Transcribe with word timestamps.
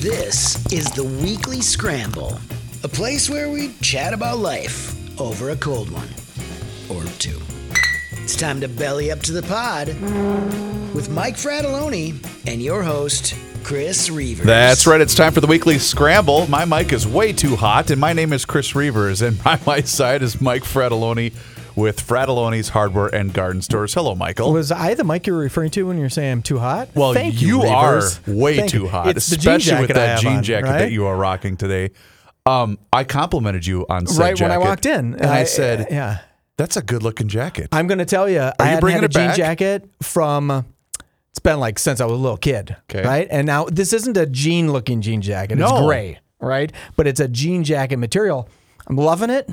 This 0.00 0.56
is 0.72 0.90
the 0.92 1.04
Weekly 1.04 1.60
Scramble, 1.60 2.40
a 2.82 2.88
place 2.88 3.28
where 3.28 3.50
we 3.50 3.74
chat 3.82 4.14
about 4.14 4.38
life 4.38 5.20
over 5.20 5.50
a 5.50 5.56
cold 5.56 5.90
one 5.90 6.08
or 6.88 7.04
two. 7.18 7.38
It's 8.12 8.34
time 8.34 8.62
to 8.62 8.68
belly 8.68 9.12
up 9.12 9.20
to 9.20 9.32
the 9.32 9.42
pod 9.42 9.88
with 10.94 11.10
Mike 11.10 11.34
Fratelloni 11.34 12.14
and 12.46 12.62
your 12.62 12.82
host, 12.82 13.34
Chris 13.62 14.08
Reavers. 14.08 14.44
That's 14.44 14.86
right. 14.86 15.02
It's 15.02 15.14
time 15.14 15.34
for 15.34 15.42
the 15.42 15.46
weekly 15.46 15.78
scramble. 15.78 16.48
My 16.48 16.64
mic 16.64 16.94
is 16.94 17.06
way 17.06 17.34
too 17.34 17.54
hot, 17.54 17.90
and 17.90 18.00
my 18.00 18.14
name 18.14 18.32
is 18.32 18.46
Chris 18.46 18.72
Reavers, 18.72 19.20
and 19.20 19.44
by 19.44 19.60
my 19.66 19.82
side 19.82 20.22
is 20.22 20.40
Mike 20.40 20.62
Fratelloni 20.62 21.34
with 21.76 22.00
Fratelloni's 22.06 22.70
Hardware 22.70 23.08
and 23.08 23.32
Garden 23.32 23.62
Stores. 23.62 23.94
Hello, 23.94 24.14
Michael. 24.14 24.52
Was 24.52 24.70
I 24.72 24.94
the 24.94 25.04
mic 25.04 25.26
you 25.26 25.32
were 25.34 25.38
referring 25.40 25.70
to 25.72 25.86
when 25.86 25.98
you're 25.98 26.08
saying 26.10 26.32
I'm 26.32 26.42
too 26.42 26.58
hot? 26.58 26.88
well, 26.94 27.14
Thank 27.14 27.40
you, 27.40 27.62
you, 27.62 27.68
are 27.68 28.02
way 28.26 28.56
Thank 28.58 28.70
too 28.70 28.86
hot, 28.88 29.08
It's 29.08 29.30
especially 29.30 29.80
with 29.80 29.90
that 29.94 30.20
jean 30.20 30.38
on, 30.38 30.42
jacket 30.42 30.66
right? 30.66 30.78
that 30.78 30.92
you 30.92 31.06
are 31.06 31.16
rocking 31.16 31.56
today. 31.56 31.90
Um, 32.46 32.78
I 32.92 33.04
complimented 33.04 33.66
you 33.66 33.86
on 33.88 34.06
said 34.06 34.20
right 34.20 34.40
when 34.40 34.50
I 34.50 34.58
walked 34.58 34.86
in, 34.86 35.14
and 35.14 35.26
I, 35.26 35.44
said, 35.44 35.86
"Yeah." 35.90 36.20
"That's 36.56 36.76
a 36.76 36.82
good-looking 36.82 37.28
jacket." 37.28 37.68
I'm 37.70 37.86
going 37.86 37.98
to 37.98 38.06
tell 38.06 38.28
you, 38.28 38.50
I 38.58 38.74
you 38.74 38.80
bringing 38.80 39.02
had 39.02 39.10
a 39.10 39.12
jean 39.12 39.26
back? 39.28 39.36
jacket 39.36 39.88
from. 40.02 40.64
It's 41.30 41.38
been 41.38 41.60
like 41.60 41.78
since 41.78 42.00
I 42.00 42.06
was 42.06 42.14
a 42.18 42.20
little 42.20 42.38
kid, 42.38 42.76
'Kay. 42.88 43.04
right? 43.04 43.28
And 43.30 43.46
now 43.46 43.66
this 43.66 43.92
isn't 43.92 44.16
a 44.16 44.26
jean-looking 44.26 45.00
jean 45.02 45.20
jacket. 45.20 45.60
It's 45.60 45.72
gray, 45.72 46.18
right? 46.40 46.72
But 46.96 47.06
it's 47.06 47.20
a 47.20 47.28
jean 47.28 47.62
jacket 47.62 47.98
material. 47.98 48.48
I'm 48.88 48.96
loving 48.96 49.30
it. 49.30 49.48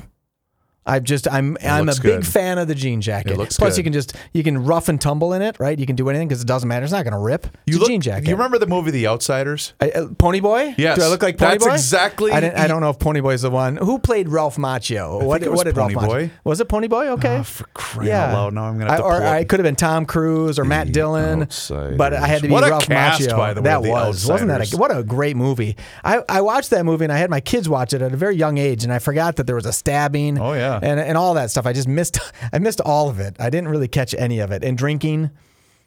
I've 0.88 1.04
just 1.04 1.28
I'm 1.30 1.56
I'm 1.62 1.88
a 1.88 1.92
big 1.92 2.02
good. 2.02 2.26
fan 2.26 2.58
of 2.58 2.66
the 2.66 2.74
jean 2.74 3.00
jacket. 3.00 3.32
It 3.32 3.38
looks 3.38 3.56
Plus, 3.58 3.74
good. 3.74 3.78
you 3.78 3.84
can 3.84 3.92
just 3.92 4.16
you 4.32 4.42
can 4.42 4.64
rough 4.64 4.88
and 4.88 5.00
tumble 5.00 5.32
in 5.34 5.42
it, 5.42 5.56
right? 5.60 5.78
You 5.78 5.86
can 5.86 5.96
do 5.96 6.08
anything 6.08 6.26
because 6.28 6.40
it 6.42 6.46
doesn't 6.48 6.68
matter. 6.68 6.82
It's 6.84 6.92
not 6.92 7.04
going 7.04 7.12
to 7.12 7.18
rip. 7.20 7.44
It's 7.46 7.54
you 7.66 7.78
look, 7.78 7.88
jean 7.88 8.00
jacket. 8.00 8.26
You 8.28 8.34
remember 8.34 8.58
the 8.58 8.66
movie 8.66 8.90
The 8.90 9.06
Outsiders? 9.06 9.74
I, 9.80 9.90
uh, 9.90 10.08
Pony 10.18 10.40
Boy? 10.40 10.74
Yes. 10.78 10.96
Do 10.98 11.04
I 11.04 11.08
look 11.08 11.22
like 11.22 11.36
Pony 11.38 11.52
That's 11.52 11.64
Boy? 11.66 11.72
exactly- 11.74 12.32
I, 12.32 12.64
I 12.64 12.66
don't 12.66 12.80
know 12.80 12.90
if 12.90 12.98
Pony 12.98 13.20
Boy's 13.20 13.42
the 13.42 13.50
one. 13.50 13.76
Who 13.76 13.98
played 13.98 14.28
Ralph 14.28 14.56
Macchio? 14.56 15.22
what, 15.22 15.42
it 15.42 15.50
was 15.50 15.58
what 15.58 15.64
did 15.64 15.74
Pony 15.74 15.94
Ralph 15.94 16.06
Macchio? 16.06 16.08
Boy. 16.08 16.30
Was 16.44 16.60
it 16.60 16.68
Pony 16.68 16.88
Boy? 16.88 17.08
Okay. 17.10 17.36
Oh, 17.38 17.42
for 17.42 17.64
crying 17.74 18.10
out 18.10 18.32
loud, 18.32 18.54
now 18.54 18.64
I'm 18.64 18.78
gonna 18.78 18.90
I, 18.92 18.96
Or 18.98 19.02
pull 19.18 19.26
up- 19.26 19.34
I 19.34 19.44
could 19.44 19.60
have 19.60 19.64
been 19.64 19.76
Tom 19.76 20.06
Cruise 20.06 20.58
or 20.58 20.64
Matt 20.64 20.92
Dillon. 20.92 21.42
Outsiders. 21.42 21.98
But 21.98 22.14
I 22.14 22.26
had 22.26 22.42
to 22.42 22.48
be 22.48 22.52
What 22.54 22.64
Ralph 22.68 22.86
cast, 22.86 23.20
Macchio. 23.20 23.36
by 23.36 23.52
the 23.54 23.60
way, 23.60 23.64
that 23.70 23.82
The 23.82 23.90
was. 23.90 24.26
Wasn't 24.26 24.48
that 24.48 24.72
a, 24.72 24.76
what 24.76 24.96
a 24.96 25.02
great 25.02 25.36
movie? 25.36 25.76
I, 26.02 26.22
I 26.28 26.40
watched 26.40 26.70
that 26.70 26.84
movie 26.86 27.04
and 27.04 27.12
I 27.12 27.18
had 27.18 27.28
my 27.30 27.40
kids 27.40 27.68
watch 27.68 27.92
it 27.92 28.00
at 28.02 28.12
a 28.12 28.16
very 28.16 28.36
young 28.36 28.56
age 28.58 28.84
and 28.84 28.92
I 28.92 28.98
forgot 28.98 29.36
that 29.36 29.46
there 29.46 29.56
was 29.56 29.66
a 29.66 29.72
stabbing. 29.72 30.38
Oh, 30.38 30.52
yeah. 30.54 30.77
And, 30.82 31.00
and 31.00 31.16
all 31.18 31.34
that 31.34 31.50
stuff. 31.50 31.66
I 31.66 31.72
just 31.72 31.88
missed 31.88 32.18
I 32.52 32.58
missed 32.58 32.80
all 32.80 33.08
of 33.08 33.20
it. 33.20 33.36
I 33.38 33.50
didn't 33.50 33.68
really 33.68 33.88
catch 33.88 34.14
any 34.14 34.38
of 34.40 34.50
it. 34.52 34.62
And 34.64 34.76
drinking. 34.78 35.30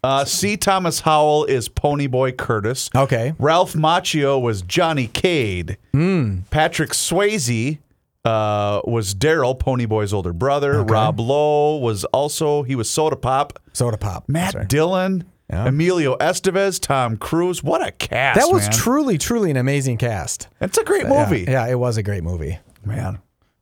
Uh, 0.04 0.26
C. 0.26 0.58
Thomas 0.58 1.02
Howell 1.02 1.46
is 1.46 1.70
Ponyboy 1.70 2.36
Curtis. 2.36 2.90
Okay. 2.96 3.34
Ralph 3.38 3.74
Macchio 3.74 4.42
was 4.42 4.64
Johnny 4.64 5.06
Cade. 5.08 5.78
Hmm. 5.92 6.40
Patrick 6.50 6.90
Swayze 6.90 7.78
uh, 8.26 8.82
was 8.86 9.14
Daryl, 9.14 9.58
Ponyboy's 9.58 10.12
older 10.12 10.34
brother. 10.34 10.82
Rob 10.84 11.20
Lowe 11.20 11.78
was 11.78 12.04
also 12.06 12.64
he 12.64 12.76
was 12.76 12.90
Soda 12.90 13.16
Pop. 13.16 13.60
Soda 13.74 13.98
Pop. 13.98 14.28
Matt 14.28 14.56
right. 14.56 14.68
Dillon, 14.68 15.24
Yeah. 15.52 15.68
Emilio 15.68 16.18
Estevez, 16.18 16.80
Tom 16.82 17.16
Cruise. 17.18 17.64
What 17.64 17.86
a 17.88 17.92
cast! 17.92 18.40
That 18.40 18.52
was 18.52 18.64
man. 18.64 18.72
truly, 18.72 19.18
truly 19.20 19.52
an 19.52 19.58
amazing 19.58 19.98
cast. 19.98 20.48
It's 20.62 20.78
a 20.80 20.84
great 20.84 21.04
Yeah, 21.04 21.26
movie, 21.30 21.46
Yeah, 21.48 21.68
it 21.68 21.76
was 21.80 21.98
a 21.98 22.04
great 22.04 22.24
movie. 22.24 22.58
man. 22.84 23.20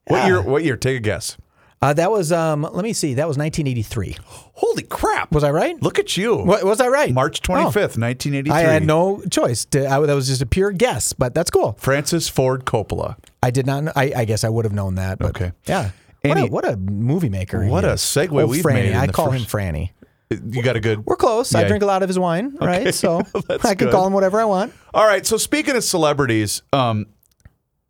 What 0.10 0.18
Yeah. 0.18 0.28
year? 0.28 0.42
What 0.42 0.64
year? 0.64 0.76
Take 0.78 0.98
a 0.98 1.00
guess. 1.00 1.38
Uh, 1.82 1.94
that 1.94 2.12
was 2.12 2.34
um. 2.34 2.64
Let 2.74 2.84
me 2.84 2.92
see. 2.92 3.14
That 3.14 3.26
was 3.28 3.38
1983. 3.38 4.18
Holy 4.56 4.84
crap! 4.84 5.32
Was 5.32 5.46
I 5.46 5.52
right? 5.52 5.82
Look 5.82 5.98
at 5.98 6.18
you. 6.18 6.36
Wa- 6.36 6.60
was 6.64 6.82
I 6.82 6.90
right? 6.90 7.14
March 7.14 7.40
Oh. 7.42 7.46
twenty 7.46 7.72
fifth, 7.72 7.98
nineteen 7.98 8.36
eighty 8.36 8.50
three. 8.50 8.60
I 8.60 8.64
had 8.64 8.84
no 8.86 9.22
choice. 9.32 9.64
To, 9.66 9.88
I, 9.88 9.98
that 10.06 10.14
was 10.14 10.28
just 10.28 10.42
a 10.42 10.46
pure 10.46 10.72
guess, 10.72 11.14
but 11.14 11.34
that's 11.34 11.50
cool. 11.50 11.78
Francis 11.80 12.28
Ford 12.28 12.66
Coppola. 12.66 13.16
I 13.42 13.50
did 13.52 13.66
not. 13.66 13.96
I, 13.96 14.12
I 14.14 14.26
guess 14.26 14.44
I 14.44 14.50
would 14.50 14.66
have 14.66 14.74
known 14.74 14.96
that. 14.96 15.20
But 15.20 15.30
Okay. 15.30 15.54
Yeah. 15.68 15.92
What 16.22 16.38
a, 16.38 16.46
what 16.48 16.68
a 16.68 16.76
movie 16.76 17.30
maker. 17.30 17.66
What 17.66 17.86
a 17.86 17.94
segue 17.94 18.46
we've 18.50 18.62
Franny. 18.62 18.74
made 18.92 18.96
I 18.96 19.08
call 19.08 19.32
first- 19.32 19.46
him 19.46 19.60
Franny. 19.60 19.92
You 20.30 20.62
got 20.62 20.76
a 20.76 20.82
good. 20.82 21.06
We're 21.06 21.16
close. 21.16 21.56
I 21.56 21.66
drink 21.66 21.82
a 21.82 21.86
lot 21.88 22.04
of 22.04 22.10
his 22.10 22.20
wine, 22.20 22.58
right? 22.60 22.94
So 22.94 23.20
I 23.50 23.58
can 23.74 23.76
good. 23.88 23.92
call 23.92 24.06
him 24.06 24.12
whatever 24.12 24.40
I 24.42 24.44
want. 24.46 24.74
All 24.94 25.08
right. 25.08 25.26
So 25.26 25.38
speaking 25.38 25.78
of 25.78 25.84
celebrities, 25.86 26.62
um, 26.74 27.06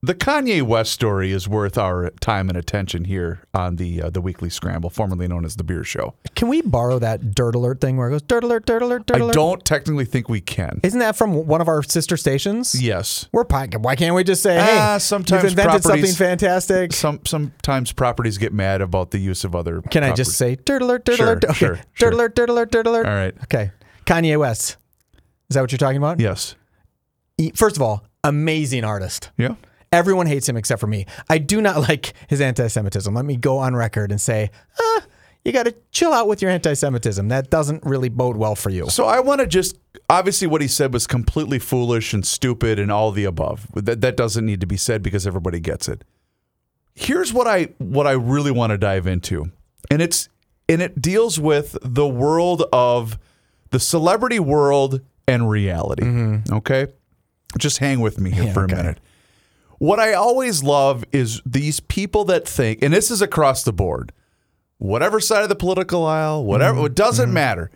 the 0.01 0.15
Kanye 0.15 0.61
West 0.61 0.93
story 0.93 1.31
is 1.31 1.47
worth 1.47 1.77
our 1.77 2.09
time 2.21 2.47
and 2.47 2.57
attention 2.57 3.03
here 3.03 3.41
on 3.53 3.75
the 3.75 4.01
uh, 4.03 4.09
the 4.09 4.21
Weekly 4.21 4.49
Scramble, 4.49 4.89
formerly 4.89 5.27
known 5.27 5.43
as 5.43 5.57
the 5.57 5.63
Beer 5.63 5.83
Show. 5.83 6.13
Can 6.35 6.47
we 6.47 6.61
borrow 6.61 6.99
that 6.99 7.35
dirt 7.35 7.53
alert 7.53 7.81
thing 7.81 7.97
where 7.97 8.07
it 8.07 8.11
goes 8.11 8.21
dirt 8.21 8.43
alert, 8.45 8.65
dirt 8.65 8.81
alert, 8.81 9.05
dirt 9.07 9.17
I 9.17 9.19
alert? 9.19 9.31
I 9.31 9.33
don't 9.33 9.65
technically 9.65 10.05
think 10.05 10.29
we 10.29 10.39
can. 10.39 10.79
Isn't 10.83 10.99
that 10.99 11.17
from 11.17 11.45
one 11.47 11.59
of 11.59 11.67
our 11.67 11.83
sister 11.83 12.15
stations? 12.15 12.81
Yes. 12.81 13.27
We're 13.33 13.43
podcast. 13.43 13.81
Why 13.81 13.95
can't 13.97 14.15
we 14.15 14.23
just 14.23 14.41
say, 14.41 14.55
hey, 14.55 14.77
Ah, 14.79 14.97
sometimes 14.99 15.43
you've 15.43 15.51
invented 15.51 15.83
something 15.83 15.99
properties- 15.99 16.17
fantastic? 16.17 16.93
Some 16.93 17.19
sometimes 17.25 17.91
properties 17.91 18.37
get 18.37 18.53
mad 18.53 18.81
about 18.81 19.11
the 19.11 19.19
use 19.19 19.43
of 19.43 19.53
other. 19.55 19.81
Can 19.81 20.03
I 20.05 20.13
just 20.13 20.37
say 20.37 20.55
dirt 20.55 20.81
alert, 20.81 21.03
dirt 21.03 21.17
Sure, 21.17 21.27
alert? 21.27 21.43
Okay. 21.45 21.53
sure, 21.53 21.75
dirt 21.75 21.83
sure. 21.95 22.11
alert, 22.11 22.35
dirt 22.35 22.49
alert, 22.49 22.71
dirt 22.71 22.87
alert. 22.87 23.05
All 23.05 23.11
right. 23.13 23.35
Okay. 23.43 23.71
Kanye 24.05 24.39
West. 24.39 24.77
Is 25.49 25.55
that 25.55 25.61
what 25.61 25.71
you're 25.71 25.77
talking 25.77 25.97
about? 25.97 26.19
Yes. 26.21 26.55
First 27.55 27.75
of 27.75 27.81
all, 27.81 28.05
amazing 28.23 28.83
artist. 28.85 29.29
Yeah. 29.37 29.55
Everyone 29.91 30.27
hates 30.27 30.47
him 30.47 30.55
except 30.57 30.79
for 30.79 30.87
me. 30.87 31.05
I 31.29 31.37
do 31.37 31.61
not 31.61 31.79
like 31.89 32.13
his 32.27 32.41
anti-Semitism. 32.41 33.13
Let 33.13 33.25
me 33.25 33.35
go 33.37 33.57
on 33.57 33.75
record 33.75 34.11
and 34.11 34.19
say, 34.21 34.51
ah, 34.79 35.01
you 35.45 35.51
got 35.51 35.63
to 35.63 35.75
chill 35.91 36.13
out 36.13 36.27
with 36.27 36.41
your 36.41 36.51
anti-Semitism. 36.51 37.27
That 37.29 37.49
doesn't 37.49 37.83
really 37.85 38.09
bode 38.09 38.37
well 38.37 38.55
for 38.55 38.69
you. 38.69 38.89
So 38.89 39.05
I 39.05 39.19
want 39.19 39.41
to 39.41 39.47
just 39.47 39.77
obviously 40.09 40.47
what 40.47 40.61
he 40.61 40.67
said 40.67 40.93
was 40.93 41.07
completely 41.07 41.59
foolish 41.59 42.13
and 42.13 42.25
stupid 42.25 42.77
and 42.77 42.91
all 42.91 43.11
the 43.11 43.23
above. 43.25 43.67
That 43.73 44.01
that 44.01 44.15
doesn't 44.17 44.45
need 44.45 44.61
to 44.61 44.67
be 44.67 44.77
said 44.77 45.01
because 45.01 45.25
everybody 45.25 45.59
gets 45.59 45.87
it. 45.87 46.03
Here's 46.93 47.31
what 47.33 47.47
I 47.47 47.69
what 47.77 48.05
I 48.05 48.11
really 48.11 48.51
want 48.51 48.71
to 48.71 48.77
dive 48.77 49.07
into. 49.07 49.51
And 49.89 50.01
it's 50.01 50.27
and 50.67 50.81
it 50.81 51.01
deals 51.01 51.39
with 51.39 51.77
the 51.81 52.07
world 52.07 52.63
of 52.73 53.17
the 53.71 53.79
celebrity 53.79 54.39
world 54.39 55.01
and 55.27 55.49
reality. 55.49 56.41
Okay? 56.51 56.87
Just 57.57 57.77
hang 57.77 58.01
with 58.01 58.19
me 58.19 58.31
here 58.31 58.43
Yeah, 58.45 58.53
for 58.53 58.63
okay. 58.65 58.73
a 58.73 58.77
minute. 58.77 58.99
What 59.79 59.99
I 59.99 60.13
always 60.13 60.61
love 60.61 61.03
is 61.11 61.41
these 61.45 61.79
people 61.79 62.25
that 62.25 62.47
think, 62.47 62.83
and 62.83 62.93
this 62.93 63.09
is 63.09 63.21
across 63.21 63.63
the 63.63 63.73
board, 63.73 64.11
whatever 64.77 65.19
side 65.19 65.43
of 65.43 65.49
the 65.49 65.55
political 65.55 66.05
aisle, 66.05 66.43
whatever, 66.45 66.77
mm-hmm. 66.77 66.87
it 66.87 66.95
doesn't 66.95 67.27
mm-hmm. 67.27 67.33
matter. 67.33 67.71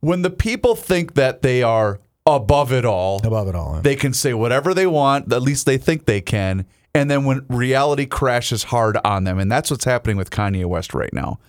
When 0.00 0.22
the 0.22 0.30
people 0.30 0.76
think 0.76 1.14
that 1.14 1.42
they 1.42 1.62
are 1.62 2.00
above 2.24 2.72
it 2.72 2.84
all, 2.84 3.20
Above 3.24 3.48
it 3.48 3.54
all. 3.54 3.80
they 3.80 3.96
can 3.96 4.12
say 4.12 4.32
whatever 4.32 4.74
they 4.74 4.86
want, 4.86 5.32
at 5.32 5.42
least 5.42 5.66
they 5.66 5.76
think 5.76 6.06
they 6.06 6.20
can. 6.20 6.66
And 6.94 7.10
then 7.10 7.24
when 7.24 7.44
reality 7.48 8.06
crashes 8.06 8.64
hard 8.64 8.96
on 9.04 9.24
them, 9.24 9.38
and 9.38 9.50
that's 9.50 9.70
what's 9.70 9.84
happening 9.84 10.16
with 10.16 10.30
Kanye 10.30 10.64
West 10.64 10.94
right 10.94 11.12
now. 11.12 11.40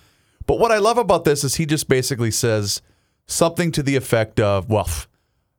But 0.46 0.58
what 0.58 0.72
I 0.72 0.78
love 0.78 0.98
about 0.98 1.24
this 1.24 1.44
is 1.44 1.56
he 1.56 1.66
just 1.66 1.88
basically 1.88 2.32
says 2.32 2.82
something 3.26 3.70
to 3.72 3.82
the 3.82 3.94
effect 3.94 4.40
of, 4.40 4.68
well, 4.68 4.88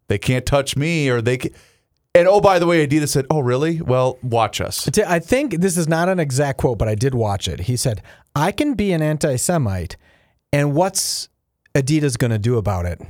they 0.07 0.18
can't 0.18 0.45
touch 0.45 0.75
me, 0.75 1.09
or 1.09 1.21
they 1.21 1.38
can. 1.38 1.53
And 2.18 2.28
oh, 2.28 2.42
by 2.42 2.60
the 2.60 2.66
way, 2.66 2.86
Adidas 2.86 3.10
said, 3.10 3.25
oh, 3.30 3.40
really? 3.40 3.81
Well, 3.81 4.18
watch 4.24 4.60
us. 4.60 4.90
I 5.06 5.19
think 5.19 5.62
this 5.62 5.78
is 5.78 5.88
not 5.88 6.10
an 6.10 6.19
exact 6.19 6.60
quote, 6.60 6.78
but 6.78 6.88
I 6.88 6.96
did 6.96 7.14
watch 7.14 7.48
it. 7.48 7.62
He 7.62 7.78
said, 7.78 8.02
I 8.36 8.52
can 8.52 8.74
be 8.74 8.92
an 8.92 9.02
anti 9.02 9.36
Semite, 9.36 9.98
and 10.52 10.74
what's 10.74 11.30
Adidas 11.75 12.18
going 12.18 12.31
to 12.31 12.40
do 12.40 12.58
about 12.58 12.86
it? 12.86 13.02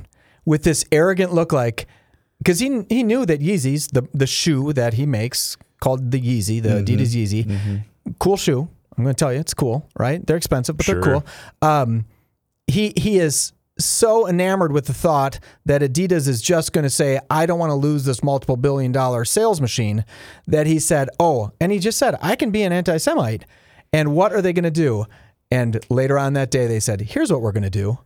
With 0.44 0.62
this 0.62 0.84
arrogant 0.92 1.32
look 1.32 1.52
like, 1.52 1.86
because 2.38 2.58
he, 2.60 2.84
he 2.88 3.02
knew 3.02 3.26
that 3.26 3.40
Yeezys, 3.40 3.90
the, 3.92 4.08
the 4.14 4.26
shoe 4.26 4.72
that 4.72 4.94
he 4.94 5.06
makes 5.06 5.56
called 5.80 6.10
the 6.10 6.20
Yeezy, 6.20 6.62
the 6.62 6.70
Adidas 6.82 7.14
Yeezy, 7.14 7.82
cool 8.18 8.36
shoe. 8.36 8.68
I'm 8.96 9.04
going 9.04 9.14
to 9.14 9.18
tell 9.18 9.32
you, 9.32 9.38
it's 9.38 9.54
cool, 9.54 9.88
right? 9.98 10.24
They're 10.26 10.36
expensive, 10.36 10.76
but 10.76 10.86
they're 10.86 11.00
cool. 11.00 11.24
Um, 11.62 12.06
he, 12.66 12.92
he 12.96 13.18
is 13.18 13.52
so 13.78 14.28
enamored 14.28 14.72
with 14.72 14.86
the 14.86 14.94
thought 14.94 15.38
that 15.66 15.82
Adidas 15.82 16.26
is 16.28 16.42
just 16.42 16.72
going 16.72 16.82
to 16.84 16.90
say, 16.90 17.20
I 17.30 17.46
don't 17.46 17.58
want 17.58 17.70
to 17.70 17.74
lose 17.76 18.04
this 18.04 18.22
multiple 18.22 18.56
billion 18.56 18.92
dollar 18.92 19.24
sales 19.24 19.60
machine, 19.60 20.04
that 20.46 20.66
he 20.66 20.78
said, 20.78 21.08
Oh, 21.20 21.52
and 21.60 21.70
he 21.72 21.78
just 21.78 21.98
said, 21.98 22.16
I 22.20 22.36
can 22.36 22.50
be 22.50 22.62
an 22.62 22.72
anti 22.72 22.96
Semite. 22.96 23.44
And 23.92 24.14
what 24.14 24.32
are 24.32 24.42
they 24.42 24.52
going 24.52 24.64
to 24.64 24.70
do? 24.70 25.06
And 25.50 25.82
later 25.88 26.18
on 26.18 26.34
that 26.34 26.50
day, 26.50 26.66
they 26.66 26.80
said, 26.80 27.00
Here's 27.00 27.32
what 27.32 27.40
we're 27.40 27.52
going 27.52 27.62
to 27.62 27.70
do. 27.70 27.98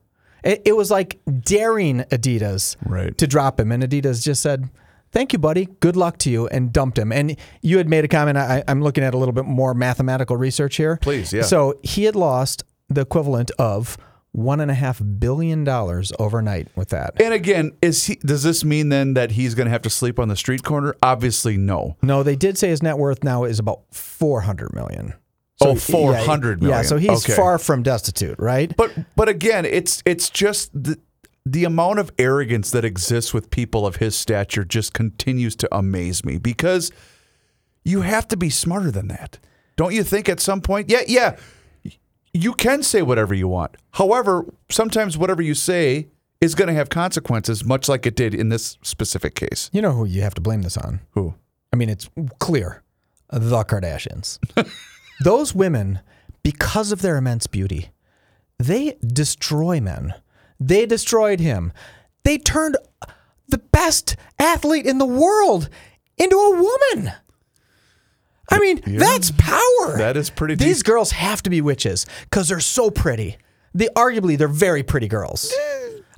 It, 0.44 0.62
it 0.64 0.76
was 0.76 0.90
like 0.90 1.20
daring 1.40 2.00
Adidas 2.10 2.76
Right. 2.84 3.16
to 3.18 3.26
drop 3.26 3.60
him, 3.60 3.70
and 3.70 3.82
Adidas 3.82 4.24
just 4.24 4.42
said, 4.42 4.68
"Thank 5.12 5.32
you, 5.32 5.38
buddy. 5.38 5.68
Good 5.78 5.94
luck 5.94 6.18
to 6.18 6.30
you," 6.30 6.48
and 6.48 6.72
dumped 6.72 6.98
him. 6.98 7.12
And 7.12 7.36
you 7.62 7.78
had 7.78 7.88
made 7.88 8.04
a 8.04 8.08
comment. 8.08 8.36
I, 8.36 8.64
I'm 8.66 8.82
looking 8.82 9.04
at 9.04 9.14
a 9.14 9.18
little 9.18 9.32
bit 9.32 9.44
more 9.44 9.72
mathematical 9.72 10.36
research 10.36 10.74
here. 10.76 10.98
Please, 11.00 11.32
yeah. 11.32 11.42
So 11.42 11.78
he 11.84 12.04
had 12.04 12.16
lost 12.16 12.64
the 12.88 13.02
equivalent 13.02 13.52
of 13.56 13.96
one 14.32 14.60
and 14.60 14.70
a 14.70 14.74
half 14.74 15.00
billion 15.18 15.62
dollars 15.62 16.10
overnight 16.18 16.68
with 16.74 16.88
that. 16.88 17.20
And 17.20 17.34
again, 17.34 17.72
is 17.82 18.06
he? 18.06 18.16
Does 18.16 18.42
this 18.42 18.64
mean 18.64 18.88
then 18.88 19.12
that 19.14 19.32
he's 19.32 19.54
going 19.54 19.66
to 19.66 19.70
have 19.70 19.82
to 19.82 19.90
sleep 19.90 20.18
on 20.18 20.28
the 20.28 20.36
street 20.36 20.62
corner? 20.62 20.96
Obviously, 21.02 21.56
no. 21.58 21.96
No, 22.02 22.22
they 22.22 22.36
did 22.36 22.56
say 22.56 22.68
his 22.68 22.82
net 22.82 22.96
worth 22.98 23.22
now 23.22 23.44
is 23.44 23.58
about 23.58 23.82
400 23.92 24.74
million. 24.74 25.14
Oh, 25.60 25.74
yeah, 25.74 25.74
400 25.74 26.60
Yeah, 26.62 26.66
million. 26.68 26.84
so 26.84 26.96
he's 26.96 27.24
Okay. 27.24 27.34
far 27.34 27.58
from 27.58 27.82
destitute, 27.82 28.36
right? 28.38 28.74
But 28.76 28.92
but 29.16 29.28
again, 29.28 29.64
it's 29.66 30.02
it's 30.06 30.30
just 30.30 30.70
the 30.72 30.98
the 31.44 31.64
amount 31.64 31.98
of 31.98 32.10
arrogance 32.18 32.70
that 32.70 32.84
exists 32.84 33.34
with 33.34 33.50
people 33.50 33.86
of 33.86 33.96
his 33.96 34.14
stature 34.16 34.64
just 34.64 34.92
continues 34.94 35.54
to 35.56 35.68
amaze 35.76 36.24
me 36.24 36.38
because 36.38 36.90
you 37.84 38.00
have 38.02 38.26
to 38.28 38.36
be 38.36 38.48
smarter 38.48 38.90
than 38.90 39.08
that. 39.08 39.38
Don't 39.76 39.92
you 39.92 40.04
think 40.04 40.28
at 40.28 40.38
some 40.40 40.60
point? 40.60 40.88
Yeah, 40.88 41.02
yeah. 41.06 41.36
You 42.34 42.54
can 42.54 42.82
say 42.82 43.02
whatever 43.02 43.34
you 43.34 43.46
want. 43.46 43.76
However, 43.92 44.46
sometimes 44.70 45.18
whatever 45.18 45.42
you 45.42 45.54
say 45.54 46.08
is 46.40 46.54
going 46.54 46.68
to 46.68 46.74
have 46.74 46.88
consequences, 46.88 47.64
much 47.64 47.88
like 47.88 48.06
it 48.06 48.16
did 48.16 48.34
in 48.34 48.48
this 48.48 48.78
specific 48.82 49.34
case. 49.34 49.68
You 49.72 49.82
know 49.82 49.92
who 49.92 50.06
you 50.06 50.22
have 50.22 50.34
to 50.34 50.40
blame 50.40 50.62
this 50.62 50.76
on? 50.76 51.00
Who? 51.10 51.34
I 51.72 51.76
mean, 51.76 51.88
it's 51.90 52.08
clear 52.38 52.82
the 53.30 53.64
Kardashians. 53.64 54.38
Those 55.20 55.54
women, 55.54 56.00
because 56.42 56.90
of 56.90 57.02
their 57.02 57.16
immense 57.16 57.46
beauty, 57.46 57.90
they 58.58 58.96
destroy 59.06 59.80
men. 59.80 60.14
They 60.58 60.86
destroyed 60.86 61.38
him. 61.38 61.72
They 62.24 62.38
turned 62.38 62.76
the 63.48 63.58
best 63.58 64.16
athlete 64.38 64.86
in 64.86 64.98
the 64.98 65.06
world 65.06 65.68
into 66.16 66.36
a 66.36 66.50
woman. 66.50 67.12
I 68.52 68.58
mean, 68.58 68.80
that's 68.86 69.30
power. 69.32 69.96
That 69.96 70.16
is 70.16 70.30
pretty 70.30 70.54
These 70.54 70.78
deep. 70.78 70.86
girls 70.86 71.12
have 71.12 71.42
to 71.42 71.50
be 71.50 71.60
witches 71.60 72.06
because 72.24 72.48
they're 72.48 72.60
so 72.60 72.90
pretty. 72.90 73.36
They 73.74 73.88
arguably 73.88 74.36
they're 74.36 74.48
very 74.48 74.82
pretty 74.82 75.08
girls. 75.08 75.52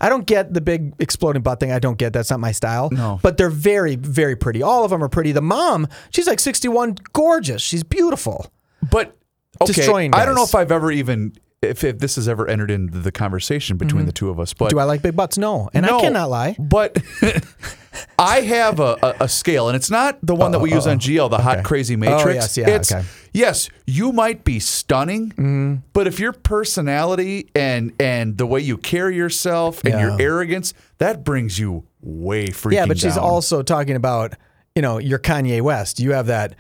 I 0.01 0.09
don't 0.09 0.27
get 0.27 0.53
the 0.53 0.61
big 0.61 0.95
exploding 0.99 1.43
butt 1.43 1.61
thing. 1.61 1.71
I 1.73 1.79
don't 1.79 1.97
get 1.97 2.13
that's 2.13 2.31
not 2.31 2.41
my 2.41 2.53
style. 2.53 2.91
No. 2.91 3.21
But 3.23 3.37
they're 3.37 3.49
very, 3.49 3.97
very 3.97 4.37
pretty. 4.37 4.63
All 4.63 4.85
of 4.85 4.91
them 4.91 5.03
are 5.03 5.09
pretty. 5.09 5.33
The 5.33 5.41
mom, 5.41 5.87
she's 6.11 6.27
like 6.27 6.41
61, 6.41 6.97
gorgeous. 7.13 7.63
She's 7.63 7.85
beautiful. 7.85 8.53
But 8.91 9.17
okay, 9.63 9.73
Destroying 9.73 10.15
I 10.15 10.27
don't 10.27 10.35
know 10.35 10.43
if 10.45 10.55
I've 10.55 10.73
ever 10.73 10.91
even 10.91 11.33
if, 11.65 11.85
if 11.85 11.99
this 11.99 12.17
has 12.17 12.29
ever 12.29 12.49
entered 12.49 12.71
into 12.71 12.99
the 12.99 13.13
conversation 13.13 13.77
between 13.77 14.07
the 14.07 14.13
two 14.13 14.31
of 14.31 14.39
us. 14.41 14.53
But 14.55 14.67
Mm-hmm. 14.67 14.77
Do 14.77 14.81
I 14.81 14.85
like 14.85 15.03
big 15.03 15.17
butts? 15.17 15.37
No. 15.39 15.69
And 15.75 15.85
I 15.87 15.91
No, 15.91 16.01
cannot 16.01 16.31
lie. 16.31 16.57
But 16.59 16.97
I 18.19 18.41
have 18.41 18.81
a, 18.81 18.97
a, 19.03 19.15
a 19.25 19.29
scale, 19.29 19.69
and 19.69 19.77
it's 19.77 19.91
not 19.91 20.19
the 20.23 20.35
one 20.35 20.51
that 20.53 20.59
we 20.61 20.73
use 20.73 20.87
on 20.87 20.99
GL, 20.99 21.31
the 21.31 21.39
hot 21.39 21.65
crazy 21.65 21.95
matrix. 21.97 22.25
Oh, 22.25 22.31
yes, 22.31 22.57
yeah, 22.57 22.69
it's 22.71 22.93
okay. 22.93 23.03
Mm-hmm. 23.03 23.29
yes, 23.33 23.69
you 23.87 24.13
might 24.13 24.43
be 24.45 24.59
stunning, 24.59 25.83
but 25.93 26.07
if 26.07 26.19
your 26.19 26.33
personality 26.33 27.51
and 27.55 27.93
and 28.01 28.37
the 28.37 28.47
way 28.47 28.61
you 28.61 28.77
carry 28.79 29.15
yourself 29.17 29.85
and 29.85 29.99
your 30.01 30.11
Yeah. 30.19 30.25
arrogance, 30.25 30.75
that 30.99 31.25
brings 31.25 31.59
you 31.59 31.85
way 32.01 32.49
freaking 32.49 32.73
Yeah, 32.73 32.87
but 32.87 32.99
she's 32.99 33.15
down. 33.15 33.25
also 33.25 33.63
talking 33.63 33.95
about, 33.97 34.35
you 34.75 34.83
know, 34.83 34.99
you're 34.99 35.19
Kanye 35.21 35.61
West. 35.63 36.01
You 36.01 36.13
have 36.13 36.27
that 36.27 36.55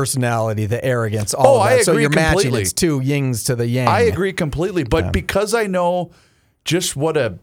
personality, 0.00 0.66
the 0.66 0.84
arrogance, 0.84 1.32
all 1.32 1.46
Oh, 1.46 1.62
of 1.62 1.68
that. 1.70 1.78
I 1.78 1.82
so 1.82 1.92
agree 1.92 2.02
you're 2.02 2.10
matching. 2.10 2.32
completely. 2.32 2.60
It's 2.62 2.72
two 2.74 3.00
yings 3.00 3.44
to 3.44 3.56
the 3.56 3.66
yang. 3.66 3.88
I 3.88 4.00
agree 4.02 4.34
completely, 4.34 4.84
but 4.84 5.10
because 5.10 5.54
I 5.54 5.66
know 5.66 6.10
just 6.66 6.96
what 6.96 7.16
a 7.16 7.38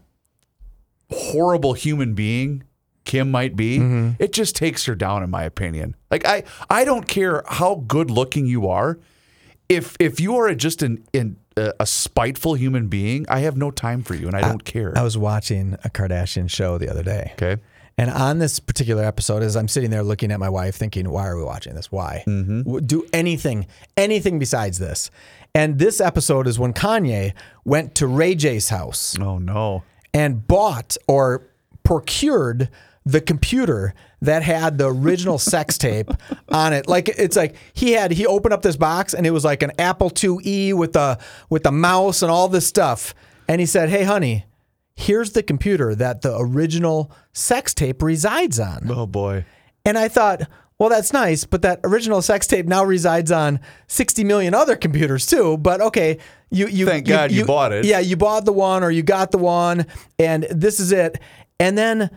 horrible 1.10 1.72
human 1.74 2.14
being 2.14 2.62
Kim 3.04 3.30
might 3.30 3.54
be, 3.56 3.78
Mm-hmm. 3.78 4.22
it 4.22 4.32
just 4.32 4.54
takes 4.56 4.86
her 4.86 4.94
down 4.94 5.22
in 5.22 5.30
my 5.30 5.42
opinion. 5.42 5.94
Like 6.12 6.24
I 6.26 6.44
I 6.70 6.84
don't 6.84 7.06
care 7.08 7.42
how 7.48 7.84
good 7.86 8.08
looking 8.10 8.46
you 8.46 8.68
are. 8.68 8.98
If 9.68 9.96
if 9.98 10.20
you 10.20 10.36
are 10.36 10.54
just 10.54 10.82
an, 10.82 11.04
an 11.12 11.36
a, 11.56 11.72
a 11.80 11.86
spiteful 11.86 12.54
human 12.54 12.86
being, 12.88 13.26
I 13.28 13.40
have 13.40 13.56
no 13.56 13.70
time 13.70 14.02
for 14.04 14.14
you 14.14 14.26
and 14.28 14.36
I 14.36 14.40
don't 14.40 14.64
care. 14.64 14.96
I 14.96 15.02
was 15.02 15.18
watching 15.18 15.74
a 15.84 15.90
Kardashian 15.90 16.48
show 16.48 16.78
the 16.78 16.88
other 16.88 17.02
day. 17.02 17.32
okay. 17.34 17.60
And 17.96 18.10
on 18.10 18.38
this 18.38 18.58
particular 18.58 19.04
episode, 19.04 19.42
as 19.42 19.54
I'm 19.56 19.68
sitting 19.68 19.90
there 19.90 20.02
looking 20.02 20.32
at 20.32 20.40
my 20.40 20.48
wife, 20.48 20.74
thinking, 20.74 21.08
"Why 21.10 21.26
are 21.28 21.36
we 21.36 21.44
watching 21.44 21.74
this? 21.74 21.92
Why 21.92 22.24
Mm-hmm. 22.26 22.78
Do 22.86 23.06
anything, 23.12 23.66
anything 23.96 24.38
besides 24.38 24.78
this?" 24.78 25.10
And 25.54 25.78
this 25.78 26.00
episode 26.00 26.48
is 26.48 26.58
when 26.58 26.72
Kanye 26.72 27.32
went 27.64 27.94
to 27.96 28.08
Ray 28.08 28.34
J's 28.34 28.70
house 28.70 29.16
Oh 29.20 29.38
no. 29.38 29.84
and 30.12 30.44
bought 30.46 30.96
or 31.06 31.46
procured 31.84 32.68
the 33.06 33.20
computer 33.20 33.94
that 34.22 34.42
had 34.42 34.78
the 34.78 34.88
original 34.90 35.38
sex 35.52 35.78
tape 35.78 36.10
on 36.48 36.72
it. 36.72 36.88
Like 36.88 37.08
it's 37.08 37.36
like 37.36 37.54
he 37.74 37.92
had 37.92 38.10
he 38.10 38.26
opened 38.26 38.54
up 38.54 38.62
this 38.62 38.76
box 38.76 39.14
and 39.14 39.26
it 39.26 39.30
was 39.30 39.44
like 39.44 39.62
an 39.62 39.70
Apple 39.78 40.10
IIe 40.10 40.74
with 40.74 40.94
the 40.94 41.18
with 41.50 41.62
the 41.62 41.70
mouse 41.72 42.22
and 42.22 42.30
all 42.32 42.48
this 42.48 42.66
stuff. 42.66 43.14
And 43.48 43.60
he 43.60 43.66
said, 43.66 43.88
"Hey, 43.90 44.02
honey." 44.04 44.46
Here's 44.96 45.32
the 45.32 45.42
computer 45.42 45.94
that 45.94 46.22
the 46.22 46.36
original 46.38 47.10
sex 47.32 47.74
tape 47.74 48.02
resides 48.02 48.60
on. 48.60 48.88
Oh 48.90 49.06
boy. 49.06 49.44
And 49.84 49.98
I 49.98 50.08
thought, 50.08 50.42
well, 50.78 50.88
that's 50.88 51.12
nice, 51.12 51.44
but 51.44 51.62
that 51.62 51.80
original 51.84 52.22
sex 52.22 52.46
tape 52.46 52.66
now 52.66 52.84
resides 52.84 53.30
on 53.30 53.60
60 53.86 54.24
million 54.24 54.54
other 54.54 54.76
computers 54.76 55.26
too. 55.26 55.56
But 55.56 55.80
okay, 55.80 56.18
you 56.50 56.68
you 56.68 56.86
Thank 56.86 57.06
God 57.06 57.32
you 57.32 57.44
bought 57.44 57.72
it. 57.72 57.84
Yeah, 57.84 58.00
you 58.00 58.16
bought 58.16 58.44
the 58.44 58.52
one 58.52 58.82
or 58.82 58.90
you 58.90 59.02
got 59.02 59.30
the 59.30 59.38
one, 59.38 59.86
and 60.18 60.44
this 60.50 60.80
is 60.80 60.92
it. 60.92 61.20
And 61.60 61.76
then 61.78 62.16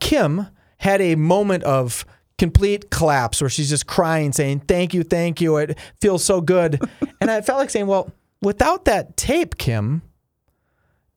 Kim 0.00 0.46
had 0.78 1.00
a 1.00 1.14
moment 1.14 1.64
of 1.64 2.04
complete 2.38 2.90
collapse 2.90 3.40
where 3.40 3.48
she's 3.48 3.70
just 3.70 3.86
crying, 3.86 4.32
saying, 4.32 4.60
Thank 4.66 4.94
you, 4.94 5.02
thank 5.02 5.40
you. 5.40 5.56
It 5.58 5.78
feels 6.00 6.24
so 6.24 6.40
good. 6.40 6.80
and 7.20 7.30
I 7.30 7.40
felt 7.40 7.58
like 7.58 7.70
saying, 7.70 7.86
Well, 7.86 8.10
without 8.40 8.84
that 8.86 9.16
tape, 9.16 9.58
Kim, 9.58 10.02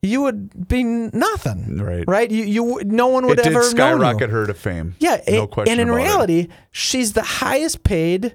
you 0.06 0.22
would 0.22 0.68
be 0.68 0.82
nothing. 0.84 1.78
Right. 1.78 2.04
Right? 2.06 2.30
You, 2.30 2.44
you 2.44 2.80
no 2.84 3.08
one 3.08 3.26
would 3.26 3.38
It 3.38 3.42
did 3.44 3.52
ever 3.52 3.60
know 3.60 3.64
you. 3.66 3.70
skyrocket 3.70 4.30
her 4.30 4.46
to 4.46 4.54
fame. 4.54 4.94
Yeah, 4.98 5.20
No 5.28 5.44
it- 5.44 5.50
question 5.50 5.72
and 5.72 5.80
in 5.80 5.88
about 5.88 6.00
it. 6.00 6.04
reality, 6.04 6.48
she's 6.70 7.12
the 7.12 7.22
highest 7.22 7.82
paid 7.84 8.34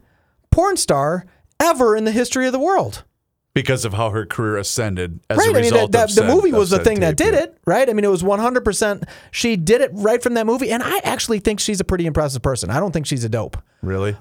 porn 0.52 0.78
star 0.78 1.26
ever 1.60 1.96
in 1.96 2.04
the 2.04 2.12
history 2.12 2.46
of 2.46 2.52
the 2.54 2.60
world. 2.60 3.04
Because 3.54 3.84
of 3.84 3.94
how 3.94 4.12
her 4.12 4.26
career 4.26 4.56
ascended 4.56 5.20
as 5.30 5.38
right? 5.38 5.48
a 5.48 5.50
I 5.50 5.54
mean, 5.54 5.64
result 5.64 5.92
that, 5.92 6.10
of 6.10 6.16
the 6.16 6.22
said- 6.22 6.34
movie 6.34 6.54
was 6.54 6.70
the 6.70 6.80
thing 6.80 7.02
that 7.02 7.18
did 7.18 7.34
yeah. 7.34 7.42
it, 7.42 7.58
right? 7.66 7.90
I 7.90 7.92
mean, 7.94 8.06
it 8.06 8.10
was 8.10 8.24
100%. 8.24 9.04
She 9.32 9.58
did 9.58 9.82
it 9.82 9.92
right 9.94 10.24
from 10.24 10.36
that 10.36 10.46
movie. 10.46 10.72
And 10.72 10.82
I 10.82 11.00
actually 11.04 11.40
think 11.40 11.60
she's 11.60 11.82
a 11.82 11.84
pretty 11.84 12.06
impressive 12.06 12.42
person. 12.42 12.70
I 12.70 12.80
don't 12.80 12.94
think 12.94 13.08
she's 13.08 13.26
a 13.26 13.30
dope. 13.30 13.58
Really? 13.82 14.16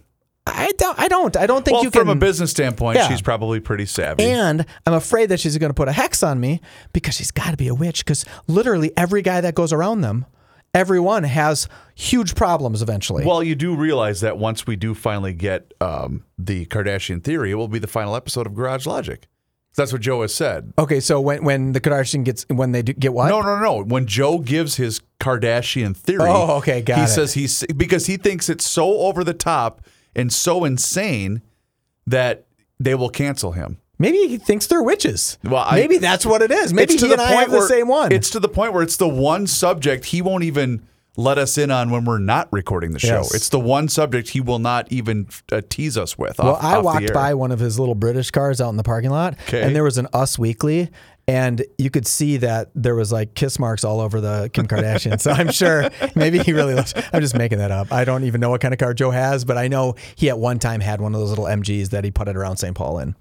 I 0.54 0.70
don't. 0.76 0.98
I 0.98 1.08
don't. 1.08 1.36
I 1.36 1.46
don't 1.46 1.64
think 1.64 1.74
Well, 1.76 1.84
you 1.84 1.90
can. 1.90 2.00
from 2.02 2.08
a 2.10 2.14
business 2.14 2.50
standpoint, 2.50 2.96
Yeah. 2.98 3.08
she's 3.08 3.22
probably 3.22 3.60
pretty 3.60 3.86
savvy. 3.86 4.24
and 4.24 4.64
I'm 4.86 4.94
afraid 4.94 5.28
that 5.30 5.40
she's 5.40 5.56
going 5.58 5.70
to 5.70 5.74
put 5.74 5.88
a 5.88 5.92
hex 5.92 6.22
on 6.22 6.40
me 6.40 6.60
because 6.92 7.14
she's 7.14 7.30
got 7.30 7.50
to 7.52 7.56
be 7.56 7.68
a 7.68 7.74
witch. 7.74 8.04
Because 8.04 8.24
literally 8.46 8.92
every 8.96 9.22
guy 9.22 9.40
that 9.40 9.54
goes 9.54 9.72
around 9.72 10.00
them, 10.02 10.26
everyone 10.74 11.24
has 11.24 11.68
huge 11.94 12.34
problems 12.34 12.82
eventually. 12.82 13.24
Well, 13.24 13.42
you 13.42 13.54
do 13.54 13.74
realize 13.76 14.20
that 14.20 14.38
once 14.38 14.66
we 14.66 14.76
do 14.76 14.94
finally 14.94 15.32
get 15.34 15.72
um, 15.80 16.24
the 16.38 16.66
Kardashian 16.66 17.22
theory, 17.22 17.50
it 17.50 17.54
will 17.54 17.68
be 17.68 17.78
the 17.78 17.86
final 17.88 18.14
episode 18.16 18.46
of 18.46 18.54
Garage 18.54 18.86
Logic. 18.86 19.26
That's 19.76 19.92
what 19.92 20.02
Joe 20.02 20.22
has 20.22 20.34
said. 20.34 20.72
okay, 20.78 20.98
so 20.98 21.20
when 21.20 21.44
when 21.44 21.72
the 21.72 21.80
Kardashian 21.80 22.24
gets 22.24 22.44
when 22.48 22.72
they 22.72 22.82
do, 22.82 22.92
get 22.92 23.12
what? 23.12 23.28
No, 23.28 23.40
no, 23.40 23.56
no. 23.60 23.84
When 23.84 24.04
Joe 24.04 24.40
gives 24.40 24.74
his 24.76 25.00
Kardashian 25.20 25.96
theory, 25.96 26.28
Oh, 26.28 26.56
okay, 26.58 26.82
got 26.82 26.98
he 26.98 27.04
it. 27.04 27.08
says 27.08 27.34
he's 27.34 27.64
because 27.76 28.06
he 28.06 28.16
thinks 28.16 28.48
it's 28.48 28.66
so 28.68 28.98
over 29.02 29.22
the 29.22 29.32
top 29.32 29.80
and 30.14 30.32
so 30.32 30.64
insane 30.64 31.42
that 32.06 32.44
they 32.78 32.94
will 32.94 33.10
cancel 33.10 33.52
him. 33.52 33.78
Maybe 33.98 34.16
he 34.28 34.38
thinks 34.38 34.66
they're 34.66 34.82
witches. 34.82 35.36
Well, 35.44 35.62
I- 35.66 35.76
maybe 35.76 35.98
that's 35.98 36.24
what 36.24 36.40
it 36.40 36.50
is. 36.50 36.72
Maybe 36.72 36.96
he 36.96 37.12
and 37.12 37.20
I 37.20 37.32
have 37.32 37.50
the 37.50 37.60
same 37.68 37.86
one. 37.86 38.12
It's 38.12 38.30
to 38.30 38.40
the 38.40 38.48
point 38.48 38.72
where 38.72 38.82
it's 38.82 38.96
the 38.96 39.08
one 39.08 39.46
subject 39.46 40.06
he 40.06 40.22
won't 40.22 40.42
even 40.44 40.82
let 41.16 41.38
us 41.38 41.58
in 41.58 41.70
on 41.70 41.90
when 41.90 42.04
we're 42.04 42.18
not 42.18 42.48
recording 42.52 42.92
the 42.92 42.98
show. 42.98 43.16
Yes. 43.18 43.34
It's 43.34 43.48
the 43.48 43.60
one 43.60 43.88
subject 43.88 44.30
he 44.30 44.40
will 44.40 44.58
not 44.60 44.90
even 44.92 45.28
uh, 45.52 45.60
tease 45.68 45.98
us 45.98 46.16
with. 46.16 46.38
well, 46.38 46.54
off- 46.54 46.64
I 46.64 46.76
off 46.76 46.84
walked 46.84 47.12
by 47.12 47.34
one 47.34 47.50
of 47.52 47.58
his 47.58 47.78
little 47.78 47.94
British 47.94 48.30
cars 48.30 48.60
out 48.60 48.70
in 48.70 48.76
the 48.76 48.82
parking 48.82 49.10
lot, 49.10 49.34
Okay. 49.48 49.62
and 49.62 49.74
there 49.74 49.84
was 49.84 49.98
an 49.98 50.06
Us 50.12 50.38
Weekly, 50.38 50.88
and 51.28 51.62
you 51.78 51.90
could 51.90 52.06
see 52.06 52.38
that 52.38 52.70
there 52.74 52.94
was 52.94 53.12
like 53.12 53.34
kiss 53.34 53.58
marks 53.58 53.84
all 53.84 54.00
over 54.00 54.20
the 54.20 54.50
Kim 54.52 54.66
Kardashian. 54.66 55.20
so 55.20 55.30
I'm 55.30 55.50
sure 55.52 55.88
maybe 56.14 56.38
he 56.38 56.52
really 56.52 56.74
loves. 56.74 56.94
I'm 57.12 57.20
just 57.20 57.36
making 57.36 57.58
that 57.58 57.70
up. 57.70 57.92
I 57.92 58.04
don't 58.04 58.24
even 58.24 58.40
know 58.40 58.50
what 58.50 58.60
kind 58.60 58.72
of 58.74 58.78
car 58.78 58.94
Joe 58.94 59.10
has, 59.10 59.44
but 59.44 59.56
I 59.58 59.68
know 59.68 59.94
he 60.16 60.28
at 60.30 60.38
one 60.38 60.58
time 60.58 60.80
had 60.80 61.00
one 61.00 61.14
of 61.14 61.20
those 61.20 61.30
little 61.30 61.44
MGs 61.44 61.90
that 61.90 62.04
he 62.04 62.10
putted 62.10 62.36
around 62.36 62.56
St. 62.56 62.74
Paul 62.74 62.98
in. 63.00 63.14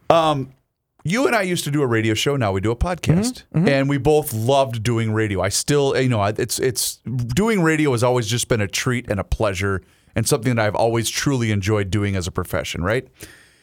You 1.04 1.28
and 1.28 1.36
I 1.36 1.44
used 1.44 1.64
to 1.64 1.72
do 1.72 1.82
a 1.82 1.88
radio 1.88 2.14
show. 2.14 2.36
Now 2.36 2.52
we 2.52 2.60
do 2.62 2.72
a 2.72 2.76
podcast, 2.76 3.44
Mm-hmm, 3.56 3.68
and 3.68 3.90
we 3.90 3.98
both 3.98 4.34
loved 4.34 4.84
doing 4.84 5.12
radio. 5.14 5.42
I 5.42 5.50
still, 5.50 5.98
you 6.00 6.10
know, 6.10 6.24
it's 6.24 6.60
it's 6.60 6.98
doing 6.98 7.62
radio 7.64 7.92
has 7.92 8.04
always 8.04 8.28
just 8.28 8.48
been 8.50 8.62
a 8.62 8.68
treat 8.68 9.10
and 9.10 9.20
a 9.20 9.24
pleasure, 9.24 9.82
and 10.16 10.28
something 10.28 10.56
that 10.56 10.66
I've 10.66 10.76
always 10.76 11.10
truly 11.10 11.52
enjoyed 11.52 11.90
doing 11.90 12.16
as 12.16 12.28
a 12.28 12.32
profession. 12.32 12.84
Right. 12.84 13.08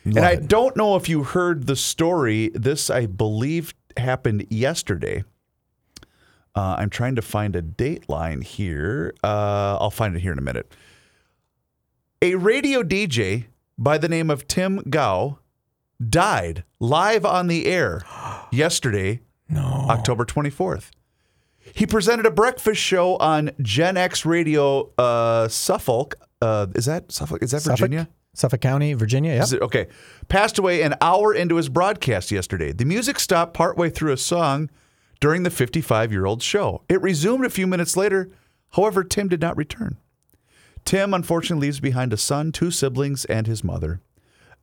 and 0.05 0.19
I 0.21 0.37
don't 0.37 0.77
know 0.77 0.97
if 0.97 1.09
you 1.09 1.25
heard 1.25 1.67
the 1.67 1.77
story. 1.77 2.51
This, 2.55 2.89
I 2.91 3.07
believe, 3.07 3.75
happened 3.97 4.47
yesterday. 4.51 5.25
Uh, 6.55 6.77
I'm 6.79 6.89
trying 6.89 7.17
to 7.17 7.23
find 7.23 7.55
a 7.55 7.61
dateline 7.61 8.43
here. 8.43 9.13
Uh, 9.23 9.77
I'll 9.79 9.91
find 9.91 10.17
it 10.17 10.21
here 10.21 10.33
in 10.33 10.39
a 10.39 10.43
minute. 10.43 10.73
A 12.23 12.35
radio 12.37 12.83
DJ 12.83 13.45
by 13.77 13.99
the 13.99 14.09
name 14.09 14.31
of 14.31 14.49
Tim 14.49 14.79
Gough 14.89 15.37
died 16.05 16.65
live 16.81 17.25
on 17.25 17.47
the 17.47 17.67
air 17.67 18.03
yesterday, 18.51 19.21
No. 19.49 19.87
October 19.89 20.25
24th. 20.25 20.91
He 21.75 21.87
presented 21.87 22.27
a 22.27 22.31
breakfast 22.31 22.81
show 22.81 23.17
on 23.17 23.51
Gen 23.61 23.97
X 23.97 24.25
Radio, 24.25 24.93
uh, 24.99 25.49
Suffolk. 25.49 26.15
Uh, 26.41 26.67
is 26.75 26.87
that 26.87 27.11
Suffolk? 27.11 27.43
Is 27.43 27.51
that 27.51 27.63
Suffolk? 27.63 27.79
Virginia? 27.81 28.09
Suffolk 28.35 28.61
County, 28.61 28.93
Virginia. 28.93 29.33
It 29.33 29.63
okay? 29.63 29.87
Passed 30.29 30.59
away 30.59 30.83
an 30.83 30.95
hour 31.01 31.33
into 31.35 31.57
his 31.57 31.69
broadcast 31.69 32.31
yesterday. 32.31 32.73
The 32.73 32.85
music 32.85 33.19
stopped 33.19 33.55
partway 33.55 33.89
through 33.91 34.13
a 34.13 34.17
song 34.19 34.71
during 35.21 35.43
the 35.43 35.51
55 35.51 36.13
year 36.13 36.27
old 36.27 36.43
show. 36.43 36.83
It 36.89 37.01
resumed 37.01 37.45
a 37.47 37.51
few 37.51 37.67
minutes 37.67 37.97
later. 37.97 38.31
However, 38.73 39.03
Tim 39.05 39.29
did 39.29 39.41
not 39.41 39.57
return. 39.57 39.97
Tim 40.85 41.15
unfortunately 41.15 41.67
leaves 41.67 41.81
behind 41.81 42.13
a 42.13 42.17
son, 42.17 42.53
two 42.53 42.71
siblings, 42.71 43.25
and 43.25 43.47
his 43.47 43.65
mother. 43.65 44.01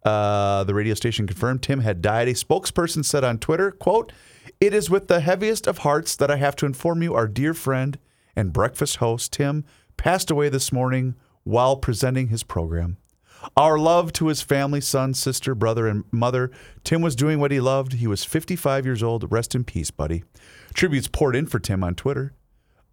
Uh, 0.05 0.63
the 0.65 0.73
radio 0.73 0.93
station 0.93 1.27
confirmed 1.27 1.63
Tim 1.63 1.79
had 1.79 2.01
died. 2.01 2.27
A 2.27 2.33
spokesperson 2.33 3.05
said 3.05 3.23
on 3.23 3.37
Twitter, 3.37 3.71
quote, 3.71 4.11
It 4.59 4.73
is 4.73 4.89
with 4.89 5.07
the 5.07 5.21
heaviest 5.21 5.67
of 5.67 5.79
hearts 5.79 6.15
that 6.17 6.29
I 6.29 6.37
have 6.37 6.55
to 6.57 6.65
inform 6.65 7.01
you 7.01 7.13
our 7.13 7.27
dear 7.27 7.53
friend 7.53 7.97
and 8.35 8.51
breakfast 8.53 8.97
host, 8.97 9.31
Tim, 9.31 9.63
passed 9.97 10.29
away 10.29 10.49
this 10.49 10.71
morning 10.71 11.15
while 11.43 11.77
presenting 11.77 12.27
his 12.27 12.43
program. 12.43 12.97
Our 13.57 13.77
love 13.77 14.13
to 14.13 14.27
his 14.27 14.41
family, 14.41 14.81
son, 14.81 15.13
sister, 15.13 15.53
brother, 15.53 15.87
and 15.87 16.05
mother. 16.11 16.49
Tim 16.83 17.01
was 17.01 17.15
doing 17.15 17.39
what 17.39 17.51
he 17.51 17.59
loved. 17.59 17.93
He 17.93 18.07
was 18.07 18.23
55 18.23 18.85
years 18.85 19.03
old. 19.03 19.29
Rest 19.31 19.53
in 19.53 19.63
peace, 19.63 19.91
buddy. 19.91 20.23
Tributes 20.73 21.07
poured 21.07 21.35
in 21.35 21.45
for 21.45 21.59
Tim 21.59 21.83
on 21.83 21.95
Twitter. 21.95 22.33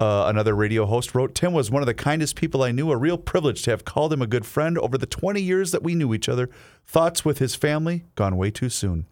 Uh, 0.01 0.25
another 0.29 0.57
radio 0.57 0.87
host 0.87 1.15
wrote 1.15 1.35
Tim 1.35 1.53
was 1.53 1.71
one 1.71 1.83
of 1.83 1.87
the 1.87 1.93
kindest 1.93 2.35
people 2.35 2.63
I 2.63 2.73
knew. 2.73 2.91
A 2.91 2.97
real 2.97 3.19
privilege 3.19 3.63
to 3.63 3.71
have 3.71 3.85
called 3.85 4.15
him 4.15 4.23
a 4.23 4.27
good 4.27 4.47
friend 4.47 4.79
over 4.79 4.97
the 4.97 5.05
20 5.07 5.43
years 5.43 5.73
that 5.73 5.83
we 5.83 5.95
knew 5.95 6.15
each 6.15 6.29
other. 6.29 6.49
Thoughts 6.87 7.23
with 7.23 7.39
his 7.39 7.55
family 7.55 8.05
gone 8.15 8.39
way 8.39 8.51
too 8.51 8.71
soon. 8.71 9.07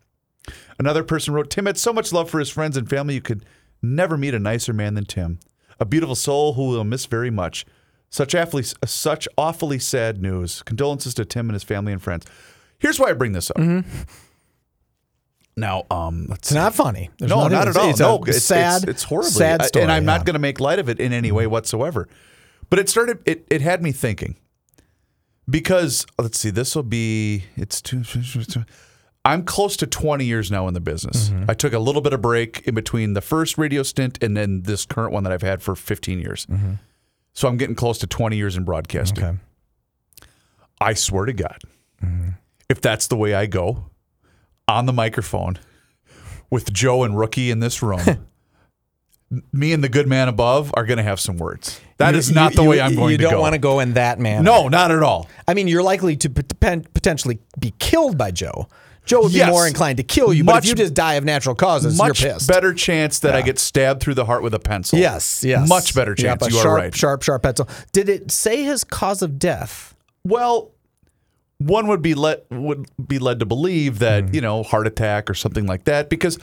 Another 0.78 1.04
person 1.04 1.34
wrote 1.34 1.50
Tim 1.50 1.66
had 1.66 1.76
so 1.76 1.92
much 1.92 2.10
love 2.10 2.30
for 2.30 2.38
his 2.38 2.48
friends 2.48 2.78
and 2.78 2.88
family. 2.88 3.14
You 3.14 3.20
could 3.20 3.44
never 3.82 4.16
meet 4.16 4.32
a 4.32 4.38
nicer 4.38 4.72
man 4.72 4.94
than 4.94 5.04
Tim. 5.04 5.40
A 5.78 5.84
beautiful 5.84 6.14
soul 6.14 6.54
who 6.54 6.68
we'll 6.68 6.84
miss 6.84 7.04
very 7.04 7.30
much. 7.30 7.66
Such 8.08 8.34
awfully, 8.34 8.64
such 8.86 9.28
awfully 9.36 9.78
sad 9.78 10.22
news. 10.22 10.62
Condolences 10.62 11.12
to 11.14 11.26
Tim 11.26 11.50
and 11.50 11.54
his 11.54 11.64
family 11.64 11.92
and 11.92 12.00
friends. 12.02 12.24
Here's 12.78 12.98
why 12.98 13.10
I 13.10 13.12
bring 13.12 13.32
this 13.32 13.50
up. 13.50 13.58
Now, 15.58 15.84
um, 15.90 16.28
It's 16.32 16.52
not 16.52 16.74
funny. 16.74 17.10
There's 17.18 17.30
no, 17.30 17.48
not 17.48 17.68
at 17.68 17.76
all. 17.76 17.90
It's 17.90 18.00
no, 18.00 18.22
it's, 18.26 18.44
sad, 18.44 18.82
It's, 18.82 18.90
it's 18.90 19.02
horribly 19.04 19.30
sad 19.30 19.64
story. 19.64 19.82
and 19.82 19.92
I'm 19.92 20.02
yeah. 20.04 20.16
not 20.16 20.24
going 20.24 20.34
to 20.34 20.38
make 20.40 20.60
light 20.60 20.78
of 20.78 20.88
it 20.88 21.00
in 21.00 21.12
any 21.12 21.32
way 21.32 21.46
whatsoever. 21.46 22.08
But 22.70 22.78
it 22.78 22.88
started. 22.88 23.18
It 23.24 23.46
it 23.50 23.60
had 23.62 23.82
me 23.82 23.92
thinking 23.92 24.36
because 25.48 26.06
let's 26.18 26.38
see. 26.38 26.50
This 26.50 26.74
will 26.76 26.82
be. 26.82 27.44
It's 27.56 27.80
two. 27.80 28.02
I'm 29.24 29.42
close 29.44 29.76
to 29.78 29.86
20 29.86 30.24
years 30.24 30.50
now 30.50 30.68
in 30.68 30.74
the 30.74 30.80
business. 30.80 31.28
Mm-hmm. 31.28 31.50
I 31.50 31.54
took 31.54 31.72
a 31.72 31.78
little 31.78 32.00
bit 32.00 32.12
of 32.14 32.22
break 32.22 32.62
in 32.66 32.74
between 32.74 33.12
the 33.12 33.20
first 33.20 33.58
radio 33.58 33.82
stint 33.82 34.22
and 34.22 34.36
then 34.36 34.62
this 34.62 34.86
current 34.86 35.12
one 35.12 35.22
that 35.24 35.32
I've 35.32 35.42
had 35.42 35.60
for 35.60 35.74
15 35.74 36.18
years. 36.20 36.46
So 37.34 37.46
I'm 37.48 37.56
getting 37.56 37.74
close 37.74 37.98
to 37.98 38.06
20 38.06 38.36
years 38.36 38.56
in 38.56 38.64
broadcasting. 38.64 39.24
Okay. 39.24 39.38
I 40.80 40.94
swear 40.94 41.26
to 41.26 41.32
God, 41.32 41.58
Mm-hmm. 42.02 42.30
if 42.68 42.80
that's 42.80 43.08
the 43.08 43.16
way 43.16 43.34
I 43.34 43.46
go 43.46 43.86
on 44.68 44.86
the 44.86 44.92
microphone 44.92 45.58
with 46.50 46.72
Joe 46.72 47.02
and 47.02 47.18
Rookie 47.18 47.50
in 47.50 47.60
this 47.60 47.82
room, 47.82 48.00
me 49.52 49.72
and 49.72 49.82
the 49.82 49.88
good 49.88 50.06
man 50.06 50.28
above 50.28 50.70
are 50.74 50.84
going 50.86 50.96
to 50.98 51.02
have 51.02 51.20
some 51.20 51.36
words. 51.38 51.80
That 51.98 52.14
is 52.14 52.28
You- 52.28 52.34
not 52.34 52.54
the 52.54 52.62
you- 52.62 52.68
way 52.68 52.80
I'm 52.80 52.94
going 52.94 53.12
You 53.12 53.18
don't 53.18 53.40
want 53.40 53.54
to 53.54 53.58
go 53.58 53.80
in 53.80 53.94
that 53.94 54.18
manner. 54.18 54.42
no, 54.44 54.68
not 54.68 54.90
at 54.90 55.02
all. 55.02 55.28
I 55.46 55.54
mean, 55.54 55.68
you're 55.68 55.82
likely 55.82 56.16
to 56.16 56.30
potentially 56.30 57.40
be 57.58 57.74
killed 57.78 58.16
by 58.16 58.30
Joe. 58.30 58.68
Joe 59.04 59.22
would 59.22 59.32
be 59.32 59.38
Yes. 59.38 59.48
more 59.50 59.66
inclined 59.66 59.96
to 59.96 60.02
kill 60.02 60.34
you, 60.34 60.44
but 60.44 60.62
if 60.64 60.68
you 60.68 60.74
just 60.74 60.92
die 60.92 61.14
of 61.14 61.24
natural 61.24 61.54
causes, 61.54 61.96
Much 61.96 62.20
you're 62.22 62.34
pissed. 62.34 62.46
better 62.46 62.74
chance 62.74 63.20
that 63.20 63.34
I 63.34 63.40
get 63.40 63.58
stabbed 63.58 64.02
through 64.02 64.14
the 64.14 64.26
heart 64.26 64.42
with 64.42 64.52
a 64.52 64.58
pencil. 64.58 64.98
Yes, 64.98 65.42
yes. 65.42 65.66
Much 65.66 65.94
better 65.94 66.10
Yep, 66.10 66.18
chance. 66.40 66.46
a 66.46 66.50
you 66.50 66.56
sharp, 66.60 66.66
are 66.66 66.74
right. 66.74 66.94
Sharp, 66.94 67.22
sharp 67.22 67.42
pencil. 67.42 67.66
Did 67.92 68.10
it 68.10 68.30
say 68.30 68.64
his 68.64 68.84
cause 68.84 69.22
of 69.22 69.38
death? 69.38 69.94
Well, 70.24 70.72
one 71.58 71.86
would 71.88 72.02
be 72.02 72.14
let 72.14 72.44
would 72.50 72.86
be 73.06 73.18
led 73.18 73.40
to 73.40 73.46
believe 73.46 73.98
that 73.98 74.28
Hmm. 74.28 74.34
you 74.34 74.40
know 74.40 74.62
heart 74.62 74.86
attack 74.86 75.28
or 75.28 75.34
something 75.34 75.66
like 75.66 75.84
that 75.84 76.08
because. 76.08 76.38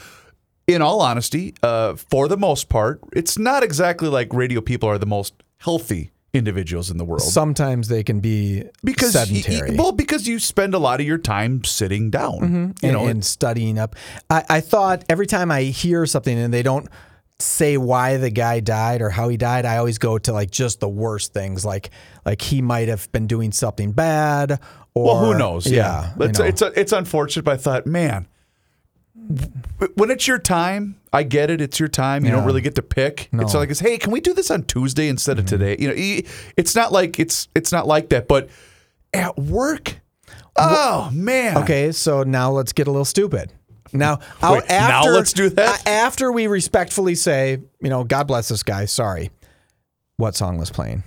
In 0.68 0.82
all 0.82 1.00
honesty, 1.00 1.54
uh, 1.62 1.94
for 1.94 2.26
the 2.26 2.36
most 2.36 2.68
part, 2.68 2.98
it's 3.12 3.38
not 3.38 3.62
exactly 3.62 4.08
like 4.08 4.34
radio 4.34 4.60
people 4.60 4.88
are 4.88 4.98
the 4.98 5.06
most 5.06 5.32
healthy 5.58 6.10
individuals 6.34 6.90
in 6.90 6.96
the 6.98 7.04
world. 7.04 7.22
Sometimes 7.22 7.86
they 7.86 8.02
can 8.02 8.18
be 8.18 8.64
because 8.82 9.12
sedentary. 9.12 9.76
well, 9.76 9.92
because 9.92 10.26
you 10.26 10.40
spend 10.40 10.74
a 10.74 10.80
lot 10.80 10.98
of 10.98 11.06
your 11.06 11.18
time 11.18 11.62
sitting 11.62 12.10
down. 12.10 12.74
You 12.82 12.88
and, 12.88 12.92
know, 12.98 13.06
and 13.06 13.24
studying 13.24 13.78
up. 13.78 13.94
I, 14.28 14.42
I 14.50 14.60
thought 14.60 15.04
every 15.08 15.28
time 15.28 15.52
I 15.52 15.62
hear 15.62 16.04
something 16.04 16.36
and 16.36 16.52
they 16.52 16.64
don't 16.64 16.88
say 17.38 17.76
why 17.76 18.16
the 18.16 18.30
guy 18.30 18.60
died 18.60 19.02
or 19.02 19.10
how 19.10 19.28
he 19.28 19.36
died, 19.36 19.66
I 19.66 19.76
always 19.76 19.98
go 19.98 20.18
to 20.18 20.32
like 20.32 20.50
just 20.50 20.80
the 20.80 20.88
worst 20.88 21.32
things, 21.32 21.64
like 21.64 21.90
like 22.24 22.40
he 22.40 22.62
might 22.62 22.88
have 22.88 23.10
been 23.12 23.26
doing 23.26 23.52
something 23.52 23.92
bad. 23.92 24.60
Or 24.94 25.04
well, 25.04 25.24
who 25.24 25.38
knows? 25.38 25.66
Yeah, 25.66 26.12
you 26.18 26.26
it's 26.26 26.38
know. 26.38 26.44
it's 26.46 26.62
it's 26.62 26.92
unfortunate. 26.92 27.44
But 27.44 27.54
I 27.54 27.56
thought, 27.58 27.86
man, 27.86 28.26
when 29.94 30.10
it's 30.10 30.26
your 30.26 30.38
time, 30.38 30.98
I 31.12 31.22
get 31.22 31.50
it. 31.50 31.60
It's 31.60 31.78
your 31.78 31.88
time. 31.88 32.24
You 32.24 32.30
don't 32.30 32.44
really 32.44 32.62
get 32.62 32.76
to 32.76 32.82
pick. 32.82 33.28
It's 33.32 33.54
like 33.54 33.70
it's 33.70 33.80
hey, 33.80 33.98
can 33.98 34.12
we 34.12 34.20
do 34.20 34.32
this 34.32 34.50
on 34.50 34.62
Tuesday 34.62 35.08
instead 35.08 35.38
of 35.38 35.44
mm-hmm. 35.44 35.58
today? 35.58 35.76
You 35.78 35.88
know, 35.88 36.28
it's 36.56 36.74
not 36.74 36.92
like 36.92 37.18
it's 37.18 37.48
it's 37.54 37.72
not 37.72 37.86
like 37.86 38.08
that. 38.10 38.28
But 38.28 38.48
at 39.12 39.36
work, 39.38 40.00
oh 40.56 41.10
man, 41.12 41.58
Okay, 41.58 41.92
so 41.92 42.22
now 42.22 42.50
let's 42.50 42.72
get 42.72 42.86
a 42.86 42.90
little 42.90 43.04
stupid. 43.04 43.52
Now, 43.92 44.18
Wait, 44.42 44.64
now 44.68 44.98
after, 45.00 45.12
let's 45.12 45.32
do 45.32 45.48
that? 45.50 45.86
After 45.86 46.32
we 46.32 46.46
respectfully 46.46 47.14
say, 47.14 47.58
you 47.80 47.88
know, 47.90 48.04
God 48.04 48.26
bless 48.26 48.48
this 48.48 48.62
guy. 48.62 48.84
Sorry. 48.86 49.30
What 50.16 50.34
song 50.34 50.58
was 50.58 50.70
playing? 50.70 51.02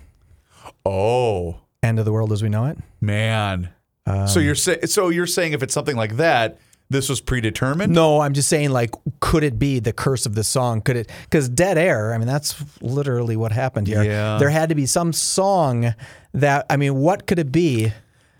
Oh 0.85 1.59
End 1.81 1.97
of 1.99 2.05
the 2.05 2.11
world 2.11 2.31
as 2.31 2.43
we 2.43 2.49
know 2.49 2.65
it. 2.65 2.77
man. 3.01 3.69
Um, 4.05 4.27
so 4.27 4.39
you're 4.39 4.55
saying 4.55 4.87
so 4.87 5.09
you're 5.09 5.27
saying 5.27 5.53
if 5.53 5.61
it's 5.61 5.73
something 5.73 5.95
like 5.95 6.17
that, 6.17 6.57
this 6.89 7.07
was 7.07 7.21
predetermined. 7.21 7.93
No, 7.93 8.21
I'm 8.21 8.33
just 8.33 8.49
saying, 8.49 8.71
like, 8.71 8.89
could 9.19 9.43
it 9.43 9.59
be 9.59 9.79
the 9.79 9.93
curse 9.93 10.25
of 10.25 10.33
the 10.33 10.43
song? 10.43 10.81
Could 10.81 10.97
it? 10.97 11.11
Because 11.25 11.47
dead 11.47 11.77
air. 11.77 12.13
I 12.13 12.17
mean, 12.17 12.27
that's 12.27 12.55
literally 12.81 13.37
what 13.37 13.51
happened 13.51 13.87
here. 13.87 14.01
Yeah. 14.03 14.39
There 14.39 14.49
had 14.49 14.69
to 14.69 14.75
be 14.75 14.87
some 14.87 15.13
song 15.13 15.93
that. 16.33 16.65
I 16.69 16.77
mean, 16.77 16.95
what 16.95 17.27
could 17.27 17.37
it 17.37 17.51
be? 17.51 17.93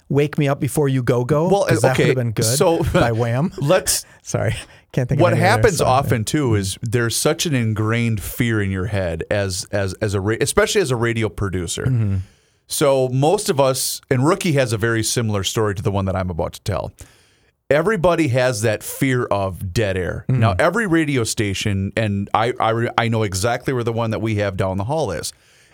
Wake 0.10 0.38
me 0.39 0.48
up 0.48 0.60
before 0.60 0.89
you 0.89 1.04
go 1.04 1.24
go. 1.24 1.48
Well, 1.50 1.66
'Cause 1.68 1.82
that 1.82 1.92
okay, 1.94 2.04
would 2.04 2.08
have 2.10 2.16
been 2.18 2.32
good. 2.32 2.44
so- 2.46 2.84
by 2.94 3.12
Wham. 3.12 3.51
Let's 3.62 4.06
Sorry, 4.24 4.56
can't 4.92 5.08
think. 5.08 5.22
what 5.22 5.38
happens 5.38 5.82
often 5.82 6.24
too 6.25 6.56
is 6.56 6.78
there's 6.82 7.16
such 7.16 7.46
an 7.46 7.54
ingrained 7.56 8.22
fear 8.22 8.62
in 8.62 8.72
your 8.72 8.88
head 8.88 9.24
as 9.30 9.66
as 9.72 9.94
as 9.96 10.13
a 10.16 10.20
ra- 10.22 10.36
especially 10.42 10.82
as 10.82 10.89
a 10.92 10.96
radio 10.96 11.30
producer. 11.30 11.84
Mm-hmm. 11.86 12.18
So 12.68 13.10
most 13.10 13.50
of 13.50 13.60
us 13.60 14.01
and 14.12 14.25
rookie 14.25 14.54
has 14.54 14.74
a 14.74 14.78
very 14.78 15.04
similar 15.04 15.44
story 15.44 15.74
to 15.75 15.82
the 15.82 15.92
one 15.92 16.06
that 16.06 16.16
I'm 16.16 16.30
about 16.30 16.54
to 16.54 16.62
tell. 16.62 16.92
Everybody 17.72 18.30
has 18.30 18.62
that 18.63 18.82
fear 18.82 19.25
of 19.25 19.74
dead 19.74 19.96
air. 19.96 20.25
Mm-hmm. 20.28 20.39
Now 20.39 20.56
every 20.58 20.88
radio 20.88 21.24
station 21.24 21.92
and 21.96 22.28
I 22.34 22.54
I, 22.60 22.89
I 22.98 23.08
know 23.10 23.22
exactly 23.24 23.74
where 23.74 23.84
the 23.84 23.94
one 23.94 24.10
that 24.12 24.22
we 24.22 24.36
have 24.36 24.58
down 24.58 24.78
the 24.78 24.86
hall 24.86 25.12
is. 25.12 25.34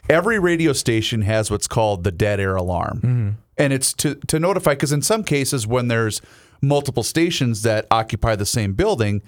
Every 0.09 0.39
radio 0.39 0.73
station 0.73 1.21
has 1.21 1.49
what's 1.49 1.67
called 1.67 2.03
the 2.03 2.11
dead 2.11 2.39
air 2.41 2.55
alarm. 2.55 2.97
Mm-hmm. 2.97 3.29
And 3.57 3.71
it's 3.71 3.93
to 3.93 4.15
to 4.15 4.39
notify 4.39 4.71
because 4.71 4.91
in 4.91 5.01
some 5.01 5.23
cases 5.23 5.65
when 5.65 5.87
there's 5.87 6.21
multiple 6.61 7.03
stations 7.03 7.61
that 7.61 7.85
occupy 7.91 8.35
the 8.35 8.45
same 8.45 8.73
building, 8.73 9.21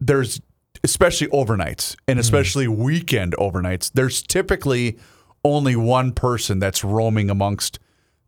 there's 0.00 0.40
especially 0.84 1.26
overnights 1.28 1.92
Hmm. 1.92 1.96
and 2.08 2.20
especially 2.20 2.68
weekend 2.68 3.34
overnights, 3.38 3.90
there's 3.94 4.22
typically 4.22 4.98
only 5.44 5.76
one 5.76 6.12
person 6.12 6.58
that's 6.58 6.84
roaming 6.84 7.30
amongst 7.30 7.78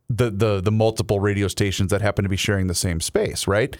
the 0.08 0.30
the 0.30 0.60
the 0.60 0.72
multiple 0.72 1.20
radio 1.20 1.48
stations 1.48 1.90
that 1.90 2.00
happen 2.00 2.22
to 2.22 2.28
be 2.28 2.36
sharing 2.36 2.66
the 2.68 2.74
same 2.74 3.00
space, 3.00 3.46
right? 3.46 3.76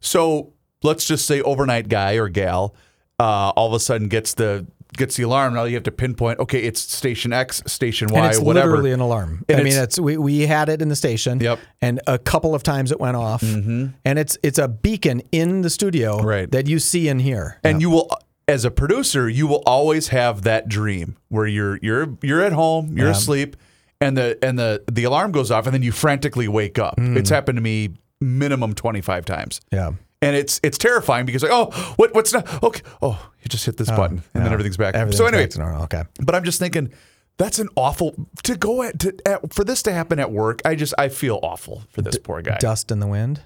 So 0.00 0.52
let's 0.82 1.06
just 1.06 1.26
say 1.26 1.40
overnight 1.42 1.88
guy 1.88 2.14
or 2.14 2.28
gal 2.28 2.74
uh, 3.18 3.50
all 3.50 3.68
of 3.68 3.74
a 3.74 3.80
sudden 3.80 4.08
gets 4.08 4.34
the 4.34 4.66
gets 4.96 5.16
the 5.16 5.22
alarm. 5.24 5.54
Now 5.54 5.64
you 5.64 5.74
have 5.74 5.82
to 5.84 5.90
pinpoint. 5.92 6.38
Okay, 6.40 6.60
it's 6.62 6.80
station 6.80 7.32
X, 7.32 7.62
station 7.66 8.08
Y, 8.12 8.18
and 8.18 8.26
it's 8.30 8.40
whatever. 8.40 8.70
literally 8.70 8.92
an 8.92 9.00
alarm. 9.00 9.44
And 9.48 9.60
I 9.60 9.62
mean, 9.62 9.72
it's- 9.74 9.98
we, 9.98 10.16
we 10.16 10.40
had 10.46 10.68
it 10.68 10.82
in 10.82 10.88
the 10.88 10.96
station. 10.96 11.40
Yep. 11.40 11.58
Mm-hmm. 11.58 11.66
And 11.82 12.00
a 12.06 12.18
couple 12.18 12.54
of 12.54 12.62
times 12.62 12.92
it 12.92 13.00
went 13.00 13.16
off. 13.16 13.42
And 13.42 13.94
it's 14.04 14.36
it's 14.42 14.58
a 14.58 14.68
beacon 14.68 15.22
in 15.32 15.62
the 15.62 15.70
studio 15.70 16.18
Right. 16.22 16.50
that 16.50 16.66
you 16.66 16.78
see 16.78 17.08
and 17.08 17.20
hear. 17.20 17.58
and 17.64 17.80
you 17.80 17.90
will 17.90 18.10
as 18.48 18.64
a 18.64 18.70
producer 18.70 19.28
you 19.28 19.46
will 19.46 19.62
always 19.64 20.08
have 20.08 20.42
that 20.42 20.68
dream 20.68 21.16
where 21.28 21.46
you're 21.46 21.78
you're 21.82 22.16
you're 22.20 22.42
at 22.42 22.52
home 22.52 22.98
you're 22.98 23.08
asleep 23.10 23.56
and 24.00 24.16
the 24.16 24.36
and 24.42 24.58
the 24.58 24.82
the 24.90 25.04
alarm 25.04 25.30
goes 25.30 25.52
off 25.52 25.66
and 25.66 25.74
then 25.74 25.82
you 25.84 25.92
frantically 25.92 26.48
wake 26.48 26.76
up 26.76 26.96
Mm. 26.96 27.16
it's 27.16 27.30
happened 27.30 27.56
to 27.58 27.62
me 27.62 27.90
minimum 28.20 28.74
25 28.74 29.24
times 29.24 29.60
yeah. 29.70 29.92
And 30.22 30.36
it's 30.36 30.60
it's 30.62 30.76
terrifying 30.76 31.24
because 31.24 31.42
like 31.42 31.52
oh 31.52 31.70
what 31.96 32.14
what's 32.14 32.32
not 32.32 32.62
okay 32.62 32.82
oh 33.00 33.30
you 33.40 33.48
just 33.48 33.64
hit 33.64 33.78
this 33.78 33.88
oh, 33.88 33.96
button 33.96 34.22
and 34.34 34.44
then 34.44 34.52
everything's 34.52 34.76
back 34.76 34.94
Everything's 34.94 35.16
so 35.16 35.26
anyway 35.26 35.46
back. 35.46 35.80
Okay. 35.84 36.02
but 36.20 36.34
I'm 36.34 36.44
just 36.44 36.58
thinking 36.58 36.92
that's 37.38 37.58
an 37.58 37.68
awful 37.74 38.14
to 38.42 38.54
go 38.54 38.82
at, 38.82 38.98
to 39.00 39.16
at 39.26 39.52
for 39.54 39.64
this 39.64 39.82
to 39.84 39.92
happen 39.92 40.18
at 40.18 40.30
work. 40.30 40.60
I 40.64 40.74
just 40.74 40.92
I 40.98 41.08
feel 41.08 41.40
awful 41.42 41.84
for 41.90 42.02
this 42.02 42.18
poor 42.18 42.42
guy. 42.42 42.58
Dust 42.58 42.90
in 42.90 43.00
the 43.00 43.06
wind. 43.06 43.40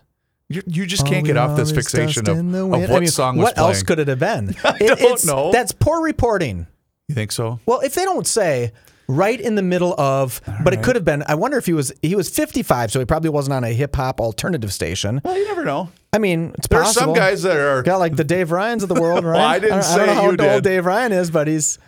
You, 0.49 0.63
you 0.67 0.85
just 0.85 1.07
can't 1.07 1.25
get 1.25 1.37
off 1.37 1.57
this 1.57 1.73
fixation 1.73 2.29
of, 2.29 2.39
of 2.39 2.71
what 2.71 2.91
I 2.91 3.01
mean, 3.01 3.09
song 3.09 3.39
was 3.39 3.45
What 3.45 3.59
else 3.59 3.83
could 3.83 3.99
it 3.99 4.09
have 4.09 4.19
been? 4.19 4.55
I 4.65 4.79
don't 4.79 5.25
know. 5.25 5.53
That's 5.53 5.73
poor 5.73 6.03
reporting. 6.03 6.67
you 7.09 7.15
think 7.15 7.33
so? 7.33 7.61
Well, 7.65 7.81
if 7.81 7.95
they 7.95 8.05
don't 8.05 8.27
say 8.27 8.73
right 9.09 9.41
in 9.41 9.55
the 9.55 9.63
middle 9.63 9.99
of, 9.99 10.41
but 10.63 10.75
it 10.75 10.83
could 10.83 10.97
have 10.97 11.05
been. 11.05 11.23
I 11.27 11.35
wonder 11.35 11.57
if 11.57 11.67
he 11.67 11.73
was 11.73 11.93
he 12.03 12.15
was 12.15 12.29
55, 12.29 12.93
so 12.93 12.99
he 12.99 13.07
probably 13.07 13.31
wasn't 13.31 13.55
on 13.55 13.65
a 13.65 13.71
hip 13.73 13.97
hop 13.97 14.21
alternative 14.21 14.73
station. 14.73 15.21
Well, 15.25 15.37
you 15.37 15.47
never 15.47 15.65
know. 15.65 15.91
I 16.15 16.19
mean, 16.19 16.55
it's 16.57 16.69
There 16.69 16.81
are 16.83 16.87
some 16.87 17.13
guys 17.13 17.43
that 17.43 17.57
are 17.57 17.83
got 17.83 17.99
like 17.99 18.17
the 18.17 18.25
Dave 18.25 18.51
Ryans 18.53 18.83
of 18.83 18.89
the 18.89 18.95
world, 19.01 19.25
right? 19.25 19.41
I 19.57 19.59
didn't 19.59 19.81
I 19.81 19.81
don't, 19.81 19.85
I 19.85 19.97
don't 19.97 20.07
know 20.07 20.13
say 20.13 20.15
how 20.15 20.23
you 20.23 20.29
old 20.29 20.39
did. 20.39 20.65
Dave 20.65 20.87
Ryan 20.87 21.13
is, 21.13 21.31
but 21.31 21.49
he's, 21.49 21.79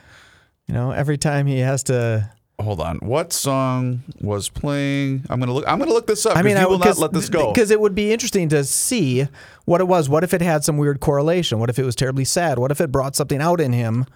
you 0.66 0.74
know, 0.74 0.90
every 0.90 1.16
time 1.16 1.46
he 1.46 1.60
has 1.60 1.82
to. 1.84 2.30
Hold 2.60 2.80
on. 2.80 2.96
What 2.98 3.32
song 3.34 4.02
was 4.20 4.48
playing? 4.48 5.24
I'm 5.28 5.38
gonna 5.38 5.52
look. 5.52 5.64
I'm 5.68 5.78
gonna 5.78 5.92
look 5.92 6.06
this 6.06 6.24
up. 6.26 6.36
I 6.36 6.42
mean, 6.42 6.56
you 6.56 6.62
I 6.62 6.66
will 6.66 6.78
not 6.78 6.96
let 6.98 7.12
this 7.12 7.28
go. 7.28 7.52
because 7.52 7.70
it 7.70 7.80
would 7.80 7.94
be 7.94 8.12
interesting 8.12 8.48
to 8.48 8.64
see 8.64 9.28
what 9.66 9.80
it 9.82 9.84
was. 9.88 10.08
What 10.08 10.24
if 10.24 10.32
it 10.34 10.40
had 10.40 10.64
some 10.64 10.78
weird 10.78 11.00
correlation? 11.00 11.58
What 11.58 11.68
if 11.70 11.78
it 11.78 11.84
was 11.84 11.94
terribly 11.94 12.24
sad? 12.24 12.58
What 12.58 12.70
if 12.70 12.80
it 12.80 12.90
brought 12.90 13.14
something 13.14 13.40
out 13.42 13.60
in 13.60 13.72
him? 13.72 14.06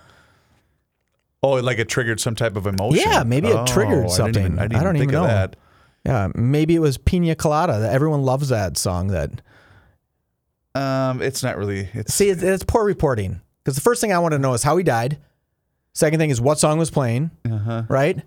oh, 1.42 1.52
like 1.52 1.78
it 1.78 1.88
triggered 1.88 2.20
some 2.20 2.34
type 2.34 2.56
of 2.56 2.66
emotion. 2.66 3.02
Yeah, 3.06 3.22
maybe 3.24 3.48
it 3.48 3.56
Oh, 3.56 3.64
triggered 3.66 4.06
I 4.06 4.08
something. 4.08 4.32
didn't 4.32 4.46
even, 4.52 4.58
I 4.58 4.62
didn't 4.68 4.80
I 4.80 4.84
don't 4.84 4.92
think 4.98 5.12
even 5.12 5.14
of 5.16 5.22
know. 5.22 5.26
that. 5.28 5.56
Yeah, 6.04 6.28
maybe 6.34 6.74
it 6.74 6.80
was 6.80 6.98
Pina 6.98 7.34
Colada. 7.34 7.88
Everyone 7.92 8.22
loves 8.22 8.48
that 8.48 8.76
song. 8.78 9.08
That 9.08 9.42
Um, 10.74 11.22
it's 11.22 11.42
not 11.42 11.56
really. 11.56 11.88
It's 11.92 12.14
see, 12.14 12.30
it's, 12.30 12.42
it's 12.42 12.64
poor 12.64 12.84
reporting. 12.84 13.40
Because 13.64 13.74
the 13.74 13.82
first 13.82 14.00
thing 14.00 14.12
I 14.12 14.18
want 14.18 14.32
to 14.32 14.38
know 14.38 14.54
is 14.54 14.62
how 14.62 14.76
he 14.76 14.84
died. 14.84 15.18
Second 15.92 16.18
thing 16.18 16.30
is 16.30 16.40
what 16.40 16.58
song 16.58 16.78
was 16.78 16.90
playing. 16.90 17.30
Uh-huh. 17.44 17.82
Right. 17.88 18.22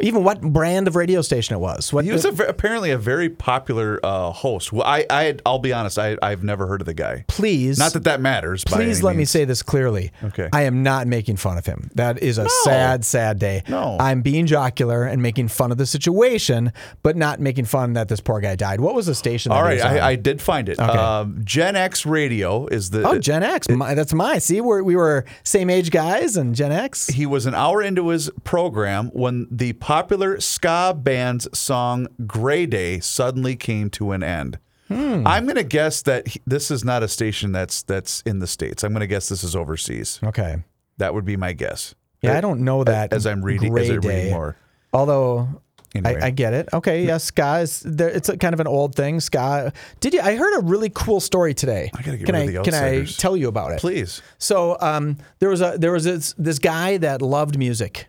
Even 0.00 0.24
what 0.24 0.40
brand 0.40 0.88
of 0.88 0.96
radio 0.96 1.22
station 1.22 1.54
it 1.56 1.58
was. 1.58 1.92
What 1.92 2.04
He 2.04 2.12
was 2.12 2.24
a, 2.24 2.32
apparently 2.44 2.90
a 2.90 2.98
very 2.98 3.28
popular 3.28 4.00
uh, 4.02 4.30
host. 4.30 4.72
Well, 4.72 4.86
I, 4.86 5.06
I, 5.10 5.36
I'll 5.44 5.58
be 5.58 5.72
honest. 5.72 5.98
I, 5.98 6.16
I've 6.22 6.42
never 6.42 6.66
heard 6.66 6.80
of 6.80 6.86
the 6.86 6.94
guy. 6.94 7.24
please 7.28 7.78
Not 7.78 7.92
that 7.92 8.04
that 8.04 8.20
matters. 8.20 8.64
Please 8.64 9.02
let 9.02 9.16
me 9.16 9.24
say 9.24 9.44
this 9.44 9.62
clearly. 9.62 10.12
Okay. 10.22 10.48
I 10.52 10.62
am 10.62 10.82
not 10.82 11.06
making 11.06 11.36
fun 11.36 11.58
of 11.58 11.66
him. 11.66 11.90
That 11.94 12.22
is 12.22 12.38
a 12.38 12.48
sad, 12.64 13.04
sad 13.04 13.38
day. 13.38 13.62
No. 13.68 13.96
I'm 14.00 14.22
being 14.22 14.46
jocular 14.46 15.04
and 15.04 15.22
making 15.22 15.48
fun 15.48 15.72
of 15.72 15.78
the 15.78 15.86
situation, 15.86 16.72
but 17.02 17.16
not 17.16 17.40
making 17.40 17.64
fun 17.66 17.94
that 17.94 18.08
this 18.08 18.20
poor 18.20 18.40
guy 18.40 18.56
died. 18.56 18.80
What 18.80 18.94
was 18.94 19.06
the 19.06 19.14
station? 19.14 19.50
That 19.50 19.56
All 19.56 19.64
on? 19.64 19.80
I, 19.80 20.08
I 20.08 20.16
did 20.16 20.40
find 20.40 20.68
it. 20.68 20.78
Okay. 20.78 20.98
Um, 20.98 21.40
Gen 21.44 21.76
X 21.76 22.06
Radio 22.06 22.66
is 22.66 22.90
the. 22.90 23.06
oh, 23.06 23.18
Gen 23.18 23.42
X. 23.42 23.68
My, 23.68 23.94
that's 23.94 24.12
my. 24.12 24.38
See, 24.38 24.60
we're, 24.60 24.82
we 24.82 24.96
were 24.96 25.24
same 25.44 25.70
age 25.70 25.90
guys 25.90 26.36
and 26.36 26.54
Gen 26.54 26.72
X. 26.72 27.08
he 27.08 27.26
was 27.26 27.46
an 27.46 27.54
hour 27.54 27.82
into 27.82 28.08
his 28.08 28.30
program 28.44 29.08
when 29.12 29.46
the 29.50 29.72
popular 29.90 30.38
ska 30.38 30.94
band's 30.96 31.48
song 31.52 32.06
"Gray 32.24 32.64
Day" 32.64 33.00
suddenly 33.00 33.56
came 33.56 33.90
to 33.90 34.12
an 34.12 34.22
end. 34.22 34.60
Hmm. 34.86 35.26
I'm 35.26 35.46
going 35.46 35.56
to 35.56 35.64
guess 35.64 36.02
that 36.02 36.28
he- 36.28 36.40
this 36.46 36.70
is 36.70 36.84
not 36.84 37.02
a 37.02 37.08
station 37.08 37.50
that's 37.50 37.82
that's 37.82 38.22
in 38.22 38.38
the 38.38 38.46
states. 38.46 38.84
I'm 38.84 38.92
going 38.92 39.00
to 39.00 39.08
guess 39.08 39.28
this 39.28 39.42
is 39.42 39.56
overseas. 39.56 40.20
Okay. 40.22 40.62
That 40.98 41.12
would 41.12 41.24
be 41.24 41.36
my 41.36 41.54
guess. 41.54 41.96
Yeah, 42.22 42.38
I 42.38 42.40
don't 42.40 42.60
know 42.60 42.84
that. 42.84 43.12
As 43.12 43.26
I'm 43.26 43.42
reading, 43.44 43.76
as 43.76 43.90
I'm 43.90 44.00
reading 44.00 44.32
more. 44.32 44.56
Although. 44.92 45.48
Anyway. 45.92 46.20
I, 46.22 46.26
I 46.26 46.30
get 46.30 46.54
it. 46.54 46.68
Okay, 46.72 47.04
yeah, 47.04 47.16
ska 47.16 47.58
is 47.62 47.80
there. 47.80 48.10
It's 48.10 48.28
a 48.28 48.36
kind 48.36 48.54
of 48.54 48.60
an 48.60 48.68
old 48.68 48.94
thing. 48.94 49.18
Ska. 49.18 49.72
Did 49.98 50.14
you? 50.14 50.20
I 50.20 50.36
heard 50.36 50.56
a 50.60 50.62
really 50.62 50.88
cool 50.94 51.18
story 51.18 51.52
today. 51.52 51.90
I 51.92 52.02
gotta 52.02 52.16
get 52.16 52.26
can 52.26 52.36
rid 52.36 52.42
I 52.42 52.44
of 52.44 52.64
the 52.64 52.70
can 52.70 52.74
I 52.74 53.04
tell 53.06 53.36
you 53.36 53.48
about 53.48 53.72
it? 53.72 53.80
Please. 53.80 54.22
So 54.38 54.76
um, 54.80 55.16
there 55.40 55.48
was 55.48 55.60
a 55.60 55.74
there 55.76 55.90
was 55.90 56.04
this, 56.04 56.32
this 56.38 56.60
guy 56.60 56.98
that 56.98 57.22
loved 57.22 57.58
music, 57.58 58.06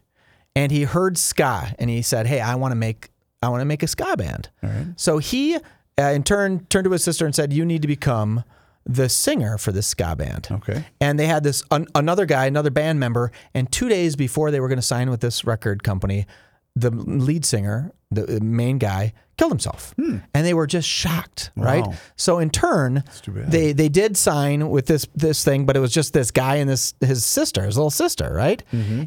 and 0.56 0.72
he 0.72 0.84
heard 0.84 1.18
ska, 1.18 1.74
and 1.80 1.90
he 1.90 2.02
said, 2.02 2.28
"Hey, 2.28 2.42
I 2.42 2.56
want 2.56 2.72
to 2.72 2.76
make 2.76 3.10
I 3.42 3.50
want 3.50 3.62
to 3.62 3.66
make 3.66 3.84
a 3.84 3.88
ska 3.88 4.16
band." 4.18 4.50
So 4.96 5.18
he, 5.18 5.56
uh, 5.56 5.62
in 5.98 6.24
turn, 6.24 6.66
turned 6.70 6.86
to 6.86 6.92
his 6.92 7.04
sister 7.04 7.26
and 7.26 7.34
said, 7.34 7.54
"You 7.54 7.66
need 7.66 7.82
to 7.82 7.88
become 7.88 8.44
the 8.86 9.08
singer 9.10 9.58
for 9.58 9.72
this 9.72 9.88
ska 9.88 10.16
band." 10.16 10.48
Okay. 10.52 10.86
And 11.00 11.20
they 11.20 11.28
had 11.28 11.44
this 11.44 11.64
an, 11.72 11.88
another 11.96 12.26
guy, 12.26 12.46
another 12.46 12.72
band 12.72 13.00
member, 13.00 13.32
and 13.54 13.72
two 13.72 13.90
days 13.90 14.16
before 14.16 14.52
they 14.52 14.60
were 14.60 14.68
going 14.68 14.80
to 14.80 14.84
sign 14.84 15.10
with 15.10 15.22
this 15.22 15.46
record 15.46 15.84
company, 15.84 16.26
the 16.76 16.90
lead 16.90 17.44
singer, 17.46 17.92
the 18.12 18.40
main 18.42 18.78
guy, 18.78 19.14
killed 19.38 19.52
himself, 19.52 19.94
and 19.98 20.22
they 20.46 20.54
were 20.54 20.68
just 20.68 20.88
shocked, 20.88 21.52
right? 21.56 21.84
So 22.16 22.40
in 22.40 22.50
turn, 22.50 23.04
they 23.50 23.74
they 23.74 23.90
did 23.90 24.16
sign 24.16 24.70
with 24.70 24.86
this 24.86 25.08
this 25.16 25.44
thing, 25.44 25.66
but 25.66 25.76
it 25.76 25.80
was 25.80 25.92
just 25.94 26.14
this 26.14 26.32
guy 26.32 26.56
and 26.58 26.70
this 26.70 26.94
his 27.02 27.26
sister, 27.26 27.64
his 27.64 27.76
little 27.78 27.90
sister, 27.90 28.32
right? 28.34 28.64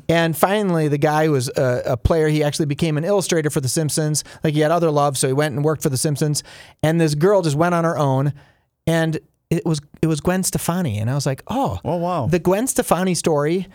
And 0.09 0.37
finally, 0.37 0.88
the 0.88 0.98
guy 0.98 1.29
was 1.29 1.48
a, 1.57 1.83
a 1.87 1.96
player. 1.96 2.29
He 2.29 2.42
actually 2.42 2.66
became 2.66 2.96
an 2.98 3.05
illustrator 3.05 3.48
for 3.50 3.61
The 3.61 3.68
Simpsons. 3.68 4.24
Like 4.42 4.55
he 4.55 4.61
had 4.61 4.70
other 4.72 4.90
love, 4.90 5.16
so 5.16 5.27
he 5.29 5.33
went 5.33 5.55
and 5.55 5.64
worked 5.64 5.83
for 5.83 5.88
The 5.90 5.98
Simpsons. 5.98 6.42
And 6.83 7.00
this 7.00 7.14
girl 7.14 7.42
just 7.42 7.57
went 7.57 7.74
on 7.74 7.85
her 7.85 7.96
own, 7.96 8.33
and 8.87 9.18
it 9.50 9.64
was 9.64 9.81
it 10.03 10.07
was 10.09 10.20
Gwen 10.20 10.42
Stefani, 10.42 10.98
and 10.98 11.09
I 11.09 11.14
was 11.14 11.27
like, 11.27 11.42
oh, 11.46 11.79
Oh, 11.85 11.96
wow. 11.96 12.27
the 12.27 12.38
Gwen 12.40 12.66
Stefani 12.66 13.14
story. 13.14 13.68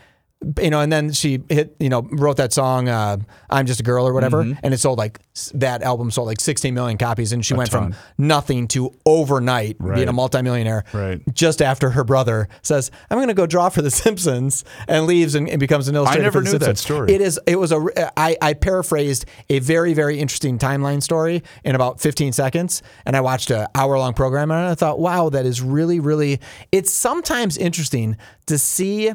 You 0.58 0.70
know, 0.70 0.80
and 0.80 0.92
then 0.92 1.12
she 1.12 1.44
hit, 1.50 1.76
you 1.82 1.90
know, 1.90 2.08
wrote 2.12 2.38
that 2.38 2.54
song, 2.54 2.88
uh, 2.88 3.18
"I'm 3.50 3.66
Just 3.66 3.82
a 3.82 3.84
Girl" 3.84 4.08
or 4.08 4.14
whatever, 4.14 4.40
and 4.40 4.74
it 4.74 4.80
sold 4.80 4.98
like 4.98 5.20
that 5.54 5.84
album 5.84 6.12
sold 6.12 6.28
like 6.28 6.40
16 6.40 6.74
million 6.74 6.98
copies, 6.98 7.34
and 7.34 7.46
she 7.46 7.54
went 7.54 7.70
ton. 7.70 7.92
from 7.92 8.02
nothing 8.18 8.68
to 8.70 8.92
overnight 9.06 9.78
being 9.80 10.08
a 10.08 10.14
multimillionaire. 10.14 10.86
Right. 10.94 11.22
Just 11.34 11.62
after 11.62 11.90
her 11.90 12.06
brother 12.06 12.48
says, 12.62 12.90
"I'm 13.10 13.18
going 13.18 13.28
to 13.28 13.34
go 13.34 13.48
draw 13.48 13.68
for 13.68 13.82
The 13.82 13.92
Simpsons," 13.92 14.64
and 14.88 15.06
leaves 15.06 15.36
and, 15.36 15.50
and 15.50 15.60
becomes 15.60 15.90
an 15.90 15.96
illustrator. 15.96 16.22
I 16.22 16.24
never 16.24 16.40
for 16.40 16.46
The 16.46 16.52
knew 16.54 16.60
that 16.60 16.78
story. 16.78 17.12
It 17.12 17.20
is. 17.20 17.38
It 17.46 17.60
was 17.60 17.74
a. 17.74 18.14
I, 18.18 18.38
I 18.42 18.54
paraphrased 18.54 19.26
a 19.50 19.60
very 19.60 19.94
very 19.94 20.20
interesting 20.20 20.58
timeline 20.58 21.04
story 21.04 21.44
in 21.66 21.76
about 21.76 22.00
15 22.00 22.32
seconds, 22.32 22.82
and 23.06 23.18
I 23.18 23.22
watched 23.22 23.52
an 23.52 23.68
hour 23.76 23.98
long 23.98 24.14
program, 24.14 24.52
and 24.52 24.68
I 24.68 24.76
thought, 24.76 25.00
wow, 25.00 25.28
that 25.30 25.46
is 25.46 25.62
really 25.62 26.00
really. 26.00 26.40
It's 26.72 26.94
sometimes 26.94 27.58
interesting 27.58 28.16
to 28.46 28.58
see 28.58 29.12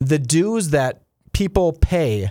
the 0.00 0.18
dues 0.18 0.70
that 0.70 1.02
people 1.32 1.72
pay 1.72 2.30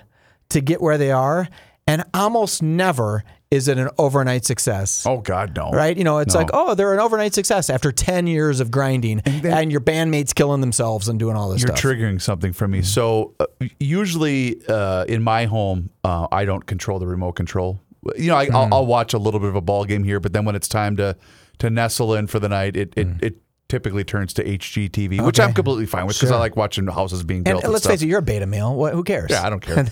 to 0.49 0.61
get 0.61 0.81
where 0.81 0.97
they 0.97 1.11
are, 1.11 1.47
and 1.87 2.03
almost 2.13 2.61
never 2.61 3.23
is 3.51 3.67
it 3.67 3.79
an 3.79 3.89
overnight 3.97 4.45
success. 4.45 5.05
Oh 5.07 5.17
God, 5.21 5.55
no. 5.55 5.71
Right? 5.71 5.97
You 5.97 6.03
know, 6.03 6.19
it's 6.19 6.35
No. 6.35 6.39
like, 6.41 6.49
oh, 6.53 6.75
they're 6.75 6.93
an 6.93 6.99
overnight 6.99 7.33
success 7.33 7.67
after 7.71 7.91
10 7.91 8.27
years 8.27 8.59
of 8.59 8.69
grinding 8.69 9.21
and, 9.21 9.71
your 9.71 9.81
bandmates 9.81 10.35
killing 10.35 10.61
themselves 10.61 11.09
and 11.09 11.17
doing 11.17 11.35
all 11.35 11.49
this 11.49 11.63
You're 11.63 11.75
stuff. 11.75 11.81
triggering 11.81 12.21
something 12.21 12.53
from 12.53 12.69
me. 12.71 12.83
So 12.83 13.33
uh, 13.39 13.47
usually 13.79 14.61
uh, 14.67 15.05
in 15.05 15.23
my 15.23 15.45
home, 15.45 15.89
uh, 16.03 16.27
I 16.31 16.45
don't 16.45 16.65
control 16.67 16.99
the 16.99 17.07
remote 17.07 17.31
control. 17.33 17.81
You 18.15 18.27
know, 18.29 18.35
I, 18.35 18.45
Hmm. 18.45 18.55
I'll, 18.55 18.69
I'll 18.75 18.85
watch 18.85 19.13
a 19.15 19.17
little 19.17 19.39
bit 19.39 19.49
of 19.49 19.55
a 19.55 19.61
ball 19.61 19.83
game 19.85 20.03
here, 20.03 20.19
but 20.19 20.31
then 20.31 20.45
when 20.45 20.55
it's 20.55 20.67
time 20.67 20.95
to 20.97 21.17
to 21.57 21.69
nestle 21.71 22.13
in 22.13 22.27
for 22.27 22.39
the 22.39 22.47
night, 22.49 22.77
it 22.77 22.93
it, 22.95 23.07
it 23.21 23.35
typically 23.69 24.03
turns 24.03 24.33
to 24.33 24.43
HGTV, 24.43 25.21
which 25.25 25.37
Hmm. 25.37 25.43
I'm 25.43 25.53
completely 25.53 25.85
fine 25.85 26.05
with 26.05 26.17
because 26.17 26.31
I 26.31 26.37
like 26.37 26.55
watching 26.57 26.85
houses 26.87 27.23
being 27.23 27.39
and, 27.39 27.45
built. 27.45 27.63
and 27.63 27.71
let's 27.71 27.83
stuff. 27.83 27.93
face 27.93 28.01
it, 28.01 28.07
you're 28.07 28.19
a 28.19 28.23
beta 28.23 28.45
male. 28.45 28.75
What, 28.75 28.93
who 28.93 29.03
cares? 29.03 29.29
Yeah, 29.31 29.45
I 29.45 29.49
don't 29.49 29.61
care. 29.61 29.85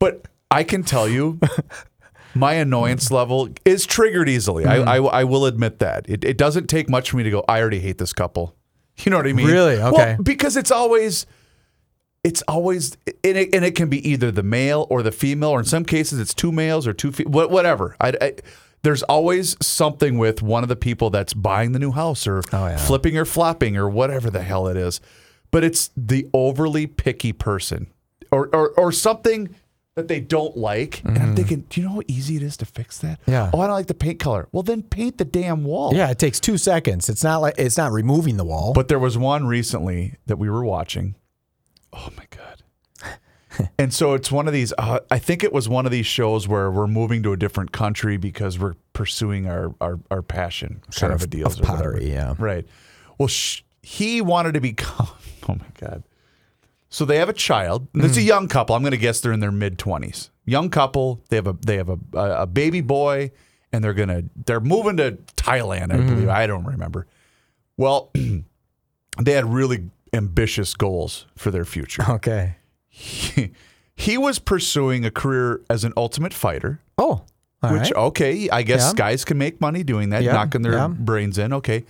But 0.00 0.26
I 0.50 0.64
can 0.64 0.82
tell 0.82 1.08
you, 1.08 1.38
my 2.34 2.54
annoyance 2.54 3.10
level 3.10 3.48
is 3.64 3.86
triggered 3.86 4.28
easily. 4.28 4.64
Mm-hmm. 4.64 4.88
I, 4.88 4.96
I 4.96 5.20
I 5.20 5.24
will 5.24 5.46
admit 5.46 5.78
that. 5.78 6.08
It, 6.08 6.24
it 6.24 6.36
doesn't 6.36 6.66
take 6.66 6.88
much 6.88 7.10
for 7.10 7.16
me 7.18 7.22
to 7.22 7.30
go. 7.30 7.44
I 7.48 7.60
already 7.60 7.80
hate 7.80 7.98
this 7.98 8.12
couple. 8.12 8.56
You 9.04 9.10
know 9.10 9.16
what 9.18 9.26
I 9.26 9.32
mean? 9.32 9.46
Really? 9.46 9.76
Well, 9.78 9.94
Okay. 9.94 10.16
because 10.22 10.56
it's 10.56 10.70
always. 10.70 11.26
It's 12.22 12.40
always 12.48 12.96
and 13.22 13.36
it, 13.36 13.54
and 13.54 13.66
it 13.66 13.74
can 13.74 13.90
be 13.90 14.08
either 14.08 14.30
the 14.30 14.42
male 14.42 14.86
or 14.88 15.02
the 15.02 15.12
female, 15.12 15.50
or 15.50 15.58
in 15.58 15.66
some 15.66 15.84
cases 15.84 16.18
it's 16.18 16.32
two 16.32 16.50
males 16.52 16.86
or 16.86 16.94
two 16.94 17.12
fe- 17.12 17.24
whatever. 17.24 17.96
I, 18.00 18.14
I, 18.18 18.32
there's 18.84 19.02
always 19.04 19.56
something 19.60 20.16
with 20.18 20.40
one 20.42 20.62
of 20.62 20.68
the 20.68 20.76
people 20.76 21.10
that's 21.10 21.34
buying 21.34 21.72
the 21.72 21.78
new 21.80 21.90
house 21.92 22.26
or 22.26 22.42
Oh, 22.52 22.66
yeah. 22.68 22.76
flipping 22.76 23.16
or 23.18 23.24
flopping 23.24 23.76
or 23.76 23.88
whatever 23.88 24.30
the 24.30 24.42
hell 24.42 24.68
it 24.68 24.76
is. 24.76 25.00
But 25.50 25.64
it's 25.64 25.90
the 25.96 26.28
overly 26.32 26.86
picky 26.86 27.32
person 27.32 27.88
or, 28.30 28.48
or, 28.54 28.70
or 28.70 28.92
something 28.92 29.54
that 29.94 30.08
they 30.08 30.18
don't 30.20 30.56
like. 30.56 31.02
And 31.04 31.16
I'm 31.18 31.36
thinking, 31.36 31.64
do 31.70 31.80
you 31.80 31.86
know 31.86 31.94
how 31.94 32.02
easy 32.08 32.34
it 32.36 32.42
is 32.42 32.56
to 32.56 32.66
fix 32.66 32.98
that? 32.98 33.20
Mm-hmm. 33.22 33.30
Yeah. 33.30 33.50
Oh, 33.54 33.60
I 33.60 33.66
don't 33.68 33.76
like 33.76 33.86
the 33.86 33.94
paint 33.94 34.18
color. 34.18 34.48
Well, 34.50 34.64
then 34.64 34.82
paint 34.82 35.18
the 35.18 35.24
damn 35.24 35.62
wall. 35.64 35.94
Yeah, 35.94 36.10
it 36.10 36.18
takes 36.18 36.40
two 36.40 36.58
seconds. 36.58 37.08
It's 37.08 37.22
not 37.22 37.40
like 37.40 37.54
it's 37.58 37.76
not 37.78 37.92
removing 37.92 38.36
the 38.36 38.44
wall. 38.44 38.72
But 38.72 38.88
there 38.88 38.98
was 38.98 39.16
one 39.16 39.46
recently 39.46 40.16
that 40.26 40.36
we 40.36 40.50
were 40.50 40.64
watching. 40.64 41.14
Oh 41.92 42.08
my 42.16 42.24
god. 42.36 42.53
and 43.78 43.92
so 43.92 44.14
it's 44.14 44.30
one 44.32 44.46
of 44.46 44.52
these 44.52 44.72
uh, 44.78 45.00
I 45.10 45.18
think 45.18 45.44
it 45.44 45.52
was 45.52 45.68
one 45.68 45.86
of 45.86 45.92
these 45.92 46.06
shows 46.06 46.46
where 46.48 46.70
we're 46.70 46.86
moving 46.86 47.22
to 47.24 47.32
a 47.32 47.36
different 47.36 47.72
country 47.72 48.16
because 48.16 48.58
we're 48.58 48.74
pursuing 48.92 49.46
our 49.46 49.74
our, 49.80 49.98
our 50.10 50.22
passion 50.22 50.82
kind 50.94 51.12
of, 51.12 51.20
of- 51.20 51.24
a 51.24 51.26
deal 51.28 51.46
of 51.46 51.58
pottery, 51.60 52.10
yeah. 52.10 52.34
Right. 52.38 52.66
Well, 53.18 53.28
sh- 53.28 53.62
he 53.82 54.20
wanted 54.20 54.54
to 54.54 54.60
become 54.60 55.08
Oh 55.48 55.54
my 55.54 55.66
god. 55.78 56.02
So 56.88 57.04
they 57.04 57.16
have 57.18 57.28
a 57.28 57.32
child. 57.34 57.88
and 57.92 58.04
It's 58.04 58.16
a 58.16 58.22
young 58.22 58.46
couple. 58.46 58.76
I'm 58.76 58.82
going 58.82 58.92
to 58.92 58.96
guess 58.96 59.20
they're 59.20 59.32
in 59.32 59.40
their 59.40 59.50
mid 59.50 59.78
20s. 59.78 60.30
Young 60.46 60.70
couple. 60.70 61.22
They 61.28 61.36
have 61.36 61.46
a 61.48 61.56
they 61.66 61.76
have 61.76 61.88
a, 61.88 61.98
a, 62.14 62.42
a 62.42 62.46
baby 62.46 62.80
boy, 62.82 63.32
and 63.72 63.82
they're 63.82 63.94
gonna 63.94 64.22
they're 64.46 64.60
moving 64.60 64.96
to 64.98 65.18
Thailand. 65.36 65.92
I 65.92 65.96
believe. 65.96 66.28
I 66.28 66.46
don't 66.46 66.64
remember. 66.64 67.06
Well, 67.76 68.12
they 69.20 69.32
had 69.32 69.44
really 69.52 69.90
ambitious 70.12 70.74
goals 70.74 71.26
for 71.36 71.50
their 71.50 71.64
future. 71.64 72.02
Okay. 72.08 72.56
he 73.96 74.18
was 74.18 74.38
pursuing 74.38 75.04
a 75.04 75.10
career 75.10 75.60
as 75.68 75.84
an 75.84 75.92
ultimate 75.96 76.32
fighter, 76.34 76.80
Oh, 76.98 77.24
all 77.62 77.72
which 77.72 77.82
right. 77.82 77.92
okay, 77.96 78.48
I 78.50 78.62
guess 78.62 78.88
Yeah. 78.88 78.92
guys 78.96 79.24
can 79.24 79.38
make 79.38 79.60
money 79.60 79.82
doing 79.82 80.10
that, 80.10 80.22
Yeah, 80.22 80.32
knocking 80.32 80.62
their 80.62 80.74
yeah. 80.74 80.88
brains 80.88 81.38
in. 81.38 81.52
Okay, 81.52 81.84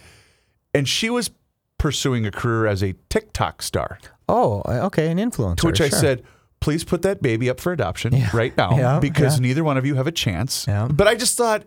and 0.72 0.88
she 0.88 1.10
was 1.10 1.30
pursuing 1.78 2.24
a 2.26 2.30
career 2.30 2.66
as 2.66 2.82
a 2.82 2.94
TikTok 3.10 3.60
star. 3.62 3.98
Oh, 4.28 4.62
okay, 4.86 5.10
an 5.10 5.18
influencer. 5.18 5.56
To 5.58 5.66
which 5.66 5.80
I 5.80 5.88
said, 5.90 6.22
please 6.60 6.82
put 6.84 7.02
that 7.02 7.20
baby 7.20 7.50
up 7.50 7.60
for 7.60 7.72
adoption 7.72 8.14
right 8.32 8.56
now 8.56 8.98
because 9.08 9.38
neither 9.40 9.62
one 9.62 9.76
of 9.76 9.84
you 9.84 9.96
have 9.96 10.06
a 10.06 10.12
chance. 10.12 10.64
But 10.66 11.06
I 11.06 11.14
just 11.14 11.36
thought, 11.36 11.64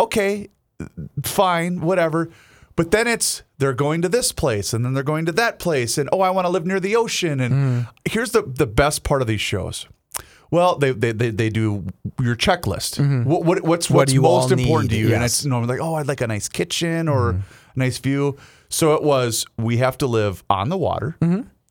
okay, 0.00 0.48
fine, 1.22 1.80
whatever. 1.82 2.30
But 2.78 2.90
then 2.92 3.06
it's 3.06 3.42
they're 3.58 3.74
going 3.86 4.02
to 4.02 4.08
this 4.08 4.32
place 4.32 4.72
and 4.72 4.84
then 4.84 4.94
they're 4.94 5.02
going 5.14 5.26
to 5.26 5.32
that 5.32 5.58
place 5.58 5.98
and 5.98 6.08
oh, 6.12 6.20
I 6.20 6.30
want 6.30 6.44
to 6.46 6.50
live 6.50 6.64
near 6.64 6.80
the 6.80 6.94
ocean. 6.96 7.40
And 7.40 7.52
Mm. 7.54 7.88
here's 8.14 8.30
the 8.30 8.42
the 8.42 8.66
best 8.66 9.02
part 9.02 9.20
of 9.20 9.26
these 9.28 9.40
shows. 9.42 9.86
Well, 10.50 10.78
they 10.78 10.92
they, 10.92 11.12
they, 11.12 11.30
they 11.30 11.50
do 11.50 11.84
your 12.22 12.36
checklist. 12.36 12.98
What, 13.26 13.44
what 13.44 13.62
what's 13.64 13.86
Mm-hmm. 13.88 13.94
What 13.96 14.08
what's 14.08 14.14
most 14.14 14.50
important 14.52 14.90
to 14.90 14.96
need? 14.96 15.08
you? 15.08 15.14
And 15.14 15.24
it's 15.24 15.44
normally 15.44 15.74
like, 15.76 15.82
oh, 15.86 15.94
I'd 15.96 16.06
like 16.08 16.22
a 16.22 16.26
nice 16.26 16.48
kitchen 16.48 17.08
or 17.08 17.32
Mm-hmm. 17.32 17.40
a 17.74 17.78
nice 17.84 17.98
view. 17.98 18.36
So 18.70 18.94
it 18.94 19.02
was 19.02 19.44
we 19.58 19.78
have 19.78 19.96
to 19.98 20.06
live 20.06 20.42
on 20.48 20.68
the 20.68 20.78
water. 20.78 21.16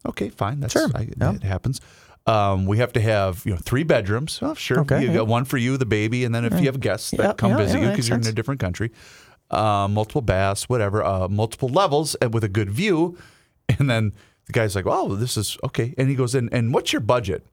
Okay, 0.06 0.30
fine. 0.30 0.60
That's 0.60 0.74
Mm-hmm. 0.76 0.92
Sure. 1.22 1.32
I, 1.32 1.36
it 1.36 1.44
happens. 1.44 1.82
Um, 2.28 2.66
we 2.66 2.78
have 2.80 2.92
to 2.94 3.00
have 3.02 3.42
you 3.46 3.54
know 3.54 3.60
three 3.64 3.84
bedrooms. 3.84 4.40
Oh, 4.42 4.54
sure. 4.54 4.80
Okay, 4.82 5.02
you 5.02 5.08
yeah. 5.08 5.14
got 5.24 5.28
one 5.28 5.46
for 5.46 5.58
you, 5.58 5.78
the 5.78 5.86
baby, 5.86 6.26
and 6.26 6.36
then 6.36 6.44
if 6.44 6.60
you 6.60 6.66
have 6.68 6.80
guests 6.82 7.12
that 7.12 7.20
Yeah, 7.24 7.34
come 7.34 7.52
yeah, 7.52 7.58
visit 7.64 7.80
you 7.82 7.90
because 7.90 8.10
you're 8.10 8.20
in 8.20 8.28
a 8.28 8.34
different 8.34 8.60
country, 8.60 8.92
uh, 9.52 9.88
multiple 9.90 10.22
baths, 10.22 10.68
whatever, 10.70 11.04
uh, 11.04 11.28
multiple 11.28 11.70
levels, 11.70 12.16
and 12.16 12.34
with 12.34 12.44
a 12.44 12.50
good 12.50 12.70
view. 12.70 13.18
And 13.80 13.90
then 13.90 14.14
the 14.46 14.54
guy's 14.54 14.76
like, 14.76 14.86
"Oh, 14.88 15.16
this 15.16 15.36
is 15.38 15.58
okay," 15.64 15.94
and 15.98 16.10
he 16.10 16.16
goes, 16.16 16.34
"And 16.36 16.50
and 16.54 16.74
what's 16.74 16.94
your 16.94 17.02
budget?" 17.02 17.46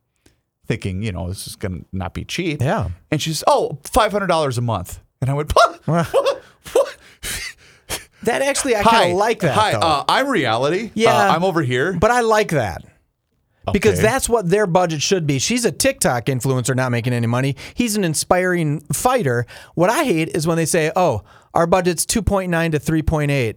Thinking, 0.67 1.03
you 1.03 1.13
know, 1.13 1.29
this 1.29 1.47
is 1.47 1.57
gonna 1.57 1.81
not 1.93 2.15
be 2.15 2.25
cheap. 2.25 2.63
Yeah. 2.63 2.89
And 3.11 3.21
she 3.21 3.31
says, 3.31 3.45
"Oh, 3.47 3.79
five 3.85 4.13
hundred 4.13 4.29
dollars 4.29 4.57
a 4.59 4.63
month." 4.63 5.01
And 5.21 5.29
I 5.31 5.35
went, 5.35 5.53
"What? 5.53 5.81
What? 6.73 6.97
that 8.23 8.41
actually 8.43 8.75
I 8.77 8.83
kind 8.83 9.13
of 9.13 9.19
like 9.19 9.41
that. 9.41 9.55
Hi, 9.55 9.73
uh, 9.75 10.05
I'm 10.09 10.29
reality. 10.29 10.91
Yeah. 10.95 11.15
Uh, 11.15 11.35
I'm 11.35 11.45
over 11.45 11.63
here. 11.63 11.93
but 11.93 12.11
I 12.11 12.21
like 12.21 12.51
that. 12.51 12.83
Because 13.73 13.95
Okay. 13.95 14.03
that's 14.03 14.29
what 14.29 14.49
their 14.51 14.67
budget 14.67 15.01
should 15.03 15.27
be. 15.27 15.39
She's 15.39 15.65
a 15.65 15.73
TikTok 15.73 16.27
influencer 16.27 16.77
not 16.77 16.91
making 16.93 17.13
any 17.13 17.27
money. 17.27 17.57
He's 17.75 17.97
an 17.97 18.05
inspiring 18.05 18.81
fighter. 18.93 19.47
What 19.75 19.91
I 19.91 20.05
hate 20.05 20.29
is 20.35 20.47
when 20.47 20.57
they 20.57 20.67
say, 20.67 20.93
"Oh, 20.95 21.23
our 21.55 21.67
budget's 21.67 22.05
2.9 22.05 22.73
to 22.73 22.79
3.8." 22.79 23.57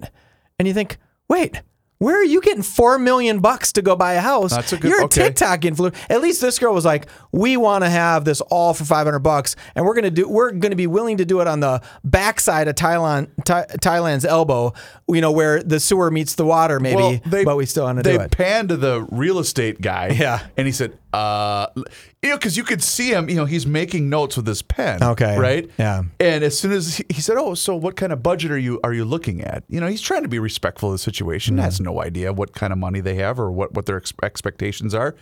And 0.60 0.68
you 0.68 0.74
think, 0.74 0.98
"Wait, 1.30 1.62
where 2.00 2.16
are 2.20 2.24
you 2.24 2.42
getting 2.42 2.62
4 2.64 2.98
million 3.00 3.40
bucks 3.40 3.72
to 3.74 3.82
go 3.82 3.96
buy 3.96 4.14
a 4.14 4.22
house?" 4.22 4.52
That's 4.52 4.72
a 4.74 4.78
good- 4.78 4.90
You're 4.90 5.02
a 5.02 5.06
okay. 5.06 5.24
TikTok 5.24 5.62
influencer. 5.62 5.96
At 6.10 6.22
least 6.22 6.42
this 6.42 6.58
girl 6.60 6.74
was 6.74 6.86
like, 6.86 7.08
"We 7.38 7.58
want 7.58 7.84
to 7.84 7.90
have 7.90 8.26
this 8.26 8.42
all 8.42 8.74
for 8.74 8.86
500 8.86 9.20
bucks 9.20 9.56
and 9.76 9.86
we're 9.86 9.94
going 9.94 10.06
to 10.06 10.12
do 10.12 10.28
we're 10.28 10.52
going 10.52 10.72
to 10.72 10.76
be 10.76 10.88
willing 10.88 11.18
to 11.18 11.26
do 11.26 11.40
it 11.42 11.48
on 11.48 11.60
the 11.60 11.82
backside 12.04 12.68
of 12.68 12.76
Thailand 12.76 13.30
Tha- 13.46 13.68
Thailand's 13.80 14.26
elbow, 14.26 14.74
you 15.08 15.22
know, 15.22 15.32
where 15.32 15.62
the 15.62 15.80
sewer 15.80 16.12
meets 16.12 16.36
the 16.36 16.46
water 16.46 16.80
maybe, 16.80 17.22
but 17.30 17.56
we 17.56 17.66
still 17.66 17.86
want 17.86 17.98
to 17.98 18.04
do 18.04 18.16
it." 18.22 18.32
They 18.32 18.44
panned 18.44 18.70
to 18.70 18.78
the 18.78 19.08
real 19.12 19.40
estate 19.40 19.82
guy. 19.82 20.16
Yeah. 20.18 20.48
And 20.58 20.66
he 20.66 20.74
said, 20.74 20.98
uh, 21.14 21.68
you 21.76 22.30
know, 22.30 22.38
because 22.38 22.58
you 22.58 22.64
could 22.64 22.84
see 22.84 23.12
him, 23.12 23.30
you 23.30 23.36
know, 23.36 23.46
he's 23.46 23.66
making 23.66 24.10
notes 24.10 24.36
with 24.36 24.46
his 24.48 24.62
pen. 24.62 25.02
Okay. 25.02 25.38
Right. 25.38 25.70
Yeah. 25.78 26.04
And 26.20 26.44
as 26.44 26.60
soon 26.60 26.72
as 26.72 26.98
he, 26.98 27.06
he 27.10 27.22
said, 27.22 27.38
"Oh, 27.38 27.54
so 27.54 27.76
what 27.76 27.96
kind 27.96 28.12
of 28.12 28.22
budget 28.22 28.52
are 28.52 28.58
you 28.58 28.80
are 28.84 28.94
you 28.94 29.06
looking 29.06 29.42
at?" 29.42 29.64
You 29.70 29.80
know, 29.80 29.88
he's 29.88 30.02
trying 30.02 30.24
to 30.24 30.28
be 30.28 30.40
respectful 30.40 30.90
of 30.90 30.94
the 30.94 31.00
situation. 31.00 31.58
Has 31.60 31.80
no 31.80 32.02
idea 32.02 32.34
what 32.34 32.54
kind 32.54 32.74
of 32.74 32.80
money 32.80 33.00
they 33.00 33.16
have 33.16 33.40
or 33.40 33.52
what 33.52 33.74
what 33.74 33.86
their 33.86 33.98
ex- 33.98 34.14
expectations 34.24 34.94
are. 34.94 35.16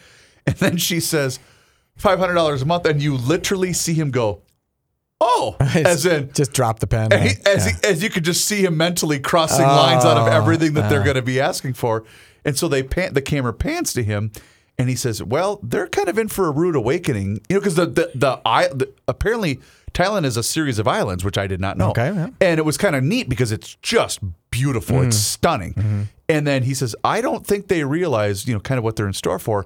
And 0.48 0.56
then 0.58 0.78
she 0.78 1.00
says, 1.00 1.40
five 1.96 2.20
hundred 2.20 2.34
dollars 2.36 2.62
a 2.62 2.66
month, 2.66 2.86
and 2.86 3.02
you 3.02 3.16
literally 3.16 3.74
see 3.74 3.94
him 3.94 4.12
go, 4.12 4.42
"Oh," 5.22 5.56
as 5.60 6.06
in. 6.06 6.32
just 6.34 6.54
drop 6.54 6.80
the 6.80 6.88
pen. 6.88 7.12
And 7.14 7.24
he, 7.24 7.30
as, 7.46 7.66
Yeah. 7.66 7.72
he, 7.82 7.88
as 7.88 8.04
you 8.04 8.10
could 8.10 8.26
just 8.26 8.46
see 8.46 8.64
him 8.64 8.78
mentally 8.78 9.20
crossing 9.20 9.66
lines 9.66 10.06
out 10.06 10.18
of 10.18 10.28
Oh, 10.28 10.32
everything 10.32 10.74
that 10.74 10.90
they're 10.90 11.04
going 11.04 11.16
to 11.16 11.22
be 11.22 11.40
asking 11.40 11.74
for, 11.74 12.04
and 12.44 12.58
so 12.58 12.68
they 12.68 12.84
pan, 12.84 13.14
the 13.14 13.22
camera 13.22 13.54
pans 13.54 13.94
to 13.94 14.04
him, 14.04 14.32
and 14.78 14.90
he 14.90 14.96
says, 14.96 15.24
"Well, 15.24 15.60
they're 15.64 15.88
kind 15.88 16.10
of 16.10 16.18
in 16.18 16.28
for 16.28 16.48
a 16.48 16.52
rude 16.52 16.76
awakening, 16.76 17.42
you 17.50 17.56
know, 17.56 17.60
because 17.60 17.76
the 17.76 17.86
the, 17.86 18.12
the, 18.14 18.42
I, 18.46 18.68
the 18.68 18.92
apparently 19.08 19.60
Thailand 19.94 20.26
is 20.26 20.36
a 20.36 20.44
series 20.44 20.78
of 20.78 20.88
islands, 20.90 21.24
which 21.24 21.38
I 21.38 21.48
did 21.48 21.62
not 21.62 21.78
know, 21.78 21.92
Okay, 21.92 22.12
yeah. 22.14 22.28
and 22.42 22.60
it 22.60 22.64
was 22.66 22.78
kind 22.78 22.98
of 22.98 23.04
neat 23.04 23.30
because 23.30 23.54
it's 23.54 23.76
just 23.82 24.20
beautiful, 24.52 24.98
it's 25.02 25.16
mm-hmm. 25.16 25.22
stunning, 25.22 25.74
mm-hmm. 25.74 26.02
and 26.28 26.46
then 26.46 26.64
he 26.64 26.74
says, 26.74 26.98
I 27.06 27.22
don't 27.22 27.48
think 27.48 27.70
they 27.70 27.86
realize, 27.86 28.46
you 28.46 28.54
know, 28.54 28.60
kind 28.60 28.78
of 28.78 28.84
what 28.84 28.98
they're 28.98 29.08
in 29.08 29.14
store 29.14 29.40
for, 29.40 29.66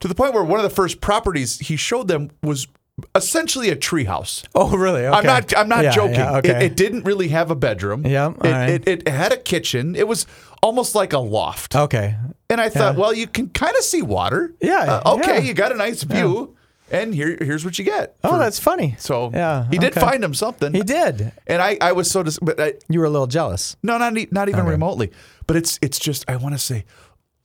to 0.00 0.08
the 0.08 0.14
point 0.14 0.34
where 0.34 0.44
one 0.44 0.58
of 0.58 0.64
the 0.64 0.74
first 0.74 1.00
properties 1.00 1.58
he 1.58 1.76
showed 1.76 2.08
them 2.08 2.30
was." 2.42 2.66
Essentially 3.14 3.70
a 3.70 3.76
treehouse. 3.76 4.44
oh, 4.54 4.76
really? 4.76 5.06
Okay. 5.06 5.16
I'm 5.16 5.24
not. 5.24 5.56
I'm 5.56 5.68
not 5.70 5.84
Yeah, 5.84 5.90
joking. 5.92 6.16
yeah, 6.16 6.36
It- 6.36 6.46
okay. 6.50 6.66
It, 6.66 6.76
didn't 6.76 7.04
really 7.04 7.28
have 7.28 7.50
a 7.50 7.54
bedroom. 7.54 8.06
Yeah, 8.06 8.28
It, 8.32 8.36
right. 8.44 8.68
it, 8.68 8.86
it 8.86 9.08
had 9.08 9.32
a 9.32 9.38
kitchen. 9.38 9.96
It 9.96 10.06
was 10.06 10.26
almost 10.62 10.94
like 10.94 11.14
a 11.14 11.18
loft. 11.18 11.74
okay. 11.74 12.16
And 12.50 12.60
I 12.60 12.68
thought, 12.68 12.96
well, 12.96 13.14
you 13.14 13.26
can 13.26 13.48
kind 13.48 13.74
of 13.74 13.84
see 13.84 14.02
water. 14.02 14.52
Yeah, 14.60 15.00
Uh, 15.02 15.14
okay, 15.14 15.36
yeah. 15.36 15.40
you 15.48 15.54
got 15.54 15.72
a 15.72 15.76
nice 15.76 16.02
view, 16.02 16.54
and 16.90 17.14
here, 17.14 17.38
here's 17.40 17.64
what 17.64 17.78
you 17.78 17.86
get. 17.86 18.16
Oh, 18.22 18.38
that's 18.38 18.58
funny. 18.58 18.96
so. 18.98 19.30
yeah, 19.32 19.66
he 19.70 19.78
did 19.78 19.92
okay. 19.92 20.00
find 20.02 20.22
him 20.22 20.34
something. 20.34 20.74
He 20.74 20.82
did. 20.82 21.32
And 21.46 21.62
I, 21.62 21.78
I 21.80 21.92
was 21.92 22.10
so, 22.10 22.22
dis- 22.22 22.38
but 22.42 22.60
I, 22.60 22.74
You 22.90 23.00
were 23.00 23.06
a 23.06 23.10
little 23.10 23.28
jealous. 23.28 23.76
no, 23.82 23.96
not 23.96 24.12
not 24.30 24.50
even 24.50 24.66
remotely. 24.66 25.10
But 25.46 25.56
it's 25.56 25.78
it's 25.80 25.98
just 25.98 26.28
I 26.28 26.36
want 26.36 26.54
to 26.54 26.58
say, 26.58 26.84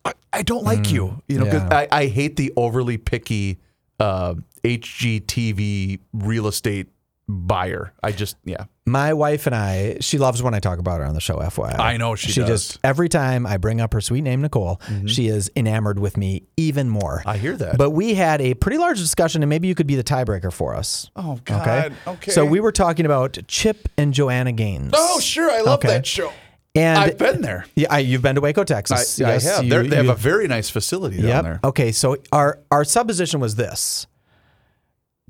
I, 0.06 0.13
I 0.32 0.41
don't 0.44 0.63
like 0.63 0.91
you. 0.91 1.22
You 1.28 1.39
know, 1.39 1.46
Mm, 1.46 1.54
yeah. 1.72 1.78
I, 1.78 1.88
I 2.04 2.06
hate 2.08 2.36
the 2.38 2.54
overly 2.56 2.98
picky 2.98 3.60
uh, 4.00 4.36
HGTV 4.63 6.00
real 6.13 6.48
estate 6.48 6.88
buyer. 7.28 7.91
I 8.04 8.12
just 8.12 8.38
yeah. 8.46 8.65
My 8.88 9.13
wife 9.13 9.48
and 9.48 9.56
I, 9.56 9.98
she 10.00 10.20
loves 10.20 10.44
when 10.44 10.54
I 10.54 10.60
talk 10.60 10.78
about 10.78 11.00
her 11.00 11.06
on 11.08 11.15
the 11.15 11.20
show, 11.22 11.38
FYI. 11.39 11.80
I 11.80 11.98
know 11.98 12.13
she 12.15 12.32
She 12.32 12.41
does. 12.41 12.50
just, 12.68 12.80
every 12.84 13.10
time 13.10 13.48
I 13.48 13.58
bring 13.58 13.82
up 13.82 13.94
her 13.94 14.02
sweet 14.02 14.22
name, 14.22 14.44
Nicole, 14.44 14.80
she 15.08 15.28
is 15.28 15.50
enamored 15.56 15.98
with 15.98 16.18
me 16.18 16.44
even 16.56 16.88
more. 16.88 17.24
I 17.26 17.38
hear 17.38 17.58
that. 17.58 17.80
But 17.80 17.91
we 17.91 18.13
had 18.13 18.41
a 18.41 18.54
pretty 18.54 18.78
large 18.78 19.00
discussion, 19.00 19.41
and 19.41 19.50
maybe 19.50 19.68
you 19.68 19.74
could 19.74 19.88
be 19.88 19.96
the 19.96 20.04
tiebreaker 20.04 20.54
for 20.54 20.76
us. 20.76 21.10
Oh 21.15 21.32
Okay. 21.32 21.56
God. 21.56 21.94
Okay. 22.06 22.30
So 22.32 22.46
we 22.46 22.60
were 22.60 22.72
talking 22.72 23.08
about 23.08 23.39
Chip 23.48 23.89
and 23.98 24.13
Joanna 24.13 24.52
Gaines. 24.52 24.91
Oh 24.96 25.20
sure, 25.20 25.50
I 25.50 25.62
love 25.62 25.80
Okay. 25.80 25.88
that 25.88 26.06
show. 26.06 26.32
And 26.75 26.97
I've 26.99 27.17
been 27.17 27.41
there. 27.41 27.65
Yeah, 27.75 27.88
I, 27.89 27.99
you've 27.99 28.21
been 28.21 28.35
to 28.35 28.41
Waco, 28.41 28.63
Texas. 28.65 29.21
I 29.21 29.27
Yes, 29.33 29.43
have. 29.45 29.63
you- 29.63 29.83
they 29.88 29.95
have 29.95 30.05
you- 30.05 30.11
a 30.11 30.15
very 30.15 30.47
nice 30.47 30.69
facility 30.69 31.17
down 31.17 31.25
Yep. 31.27 31.43
there. 31.43 31.59
Okay, 31.63 31.91
so 31.91 32.17
our 32.31 32.59
our 32.69 32.83
supposition 32.83 33.39
was 33.39 33.55
this: 33.55 34.07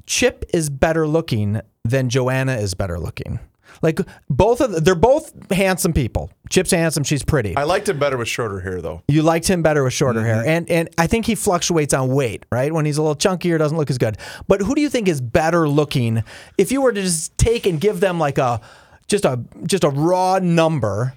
Chip 0.06 0.46
is 0.54 0.70
better 0.70 1.08
looking 1.08 1.62
than 1.84 2.10
Joanna 2.10 2.58
is 2.58 2.74
better 2.74 3.00
looking. 3.00 3.40
Like 3.82 4.00
both 4.30 4.62
of 4.62 4.72
the, 4.72 4.80
they're 4.80 4.96
both 4.96 5.34
handsome 5.52 5.92
people. 5.92 6.30
Chip's 6.50 6.72
handsome, 6.72 7.04
she's 7.04 7.24
pretty. 7.24 7.58
I 7.58 7.64
liked 7.64 7.90
him 7.90 8.00
better 8.00 8.16
with 8.18 8.28
shorter 8.30 8.60
hair 8.62 8.82
though. 8.82 9.02
you 9.08 9.22
liked 9.22 9.48
him 9.50 9.62
better 9.62 9.84
with 9.84 9.94
shorter 9.94 10.20
Mm-hmm. 10.22 10.28
hair, 10.28 10.44
and 10.46 10.70
and 10.70 10.90
I 10.98 11.08
think 11.08 11.26
he 11.26 11.36
fluctuates 11.36 11.94
on 11.94 12.08
weight, 12.10 12.46
right? 12.52 12.72
When 12.72 12.86
he's 12.86 12.98
a 12.98 13.02
little 13.02 13.16
chunkier, 13.18 13.58
doesn't 13.58 13.78
look 13.78 13.90
as 13.90 13.98
good. 13.98 14.18
But 14.48 14.62
who 14.62 14.76
do 14.76 14.82
you 14.82 14.90
think 14.90 15.08
is 15.08 15.20
better 15.22 15.68
looking? 15.68 16.24
If 16.58 16.72
you 16.72 16.82
were 16.82 16.94
to 16.94 17.02
just 17.02 17.38
take 17.38 17.66
and 17.66 17.80
give 17.82 18.00
them 18.00 18.18
like 18.20 18.38
a 18.38 18.62
just 19.08 19.26
a 19.26 19.40
just 19.66 19.84
a 19.84 19.90
raw 19.90 20.40
number, 20.42 21.14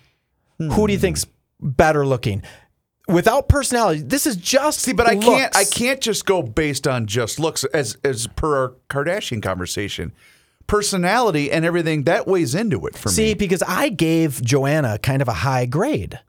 who 0.58 0.86
do 0.86 0.92
you 0.92 0.98
think's 0.98 1.24
hmm. 1.60 1.70
better 1.70 2.06
looking? 2.06 2.42
Without 3.08 3.48
personality, 3.48 4.02
this 4.02 4.26
is 4.26 4.36
just 4.36 4.80
See, 4.80 4.92
but 4.92 5.06
I 5.06 5.16
can't. 5.16 5.56
I 5.56 5.64
can't 5.64 6.00
just 6.00 6.26
go 6.26 6.42
based 6.42 6.86
on 6.86 7.06
just 7.06 7.40
looks, 7.40 7.64
as 7.64 7.96
as 8.04 8.26
per 8.26 8.56
our 8.56 8.74
Kardashian 8.90 9.42
conversation. 9.42 10.12
Personality 10.66 11.50
and 11.50 11.64
everything 11.64 12.04
that 12.04 12.26
weighs 12.26 12.54
into 12.54 12.86
it 12.86 12.94
for 12.94 13.08
See, 13.08 13.28
me. 13.28 13.34
because 13.34 13.62
I 13.62 13.88
gave 13.88 14.42
Joanna 14.42 14.98
kind 14.98 15.22
of 15.22 15.28
a 15.28 15.32
high 15.32 15.64
grade. 15.64 16.20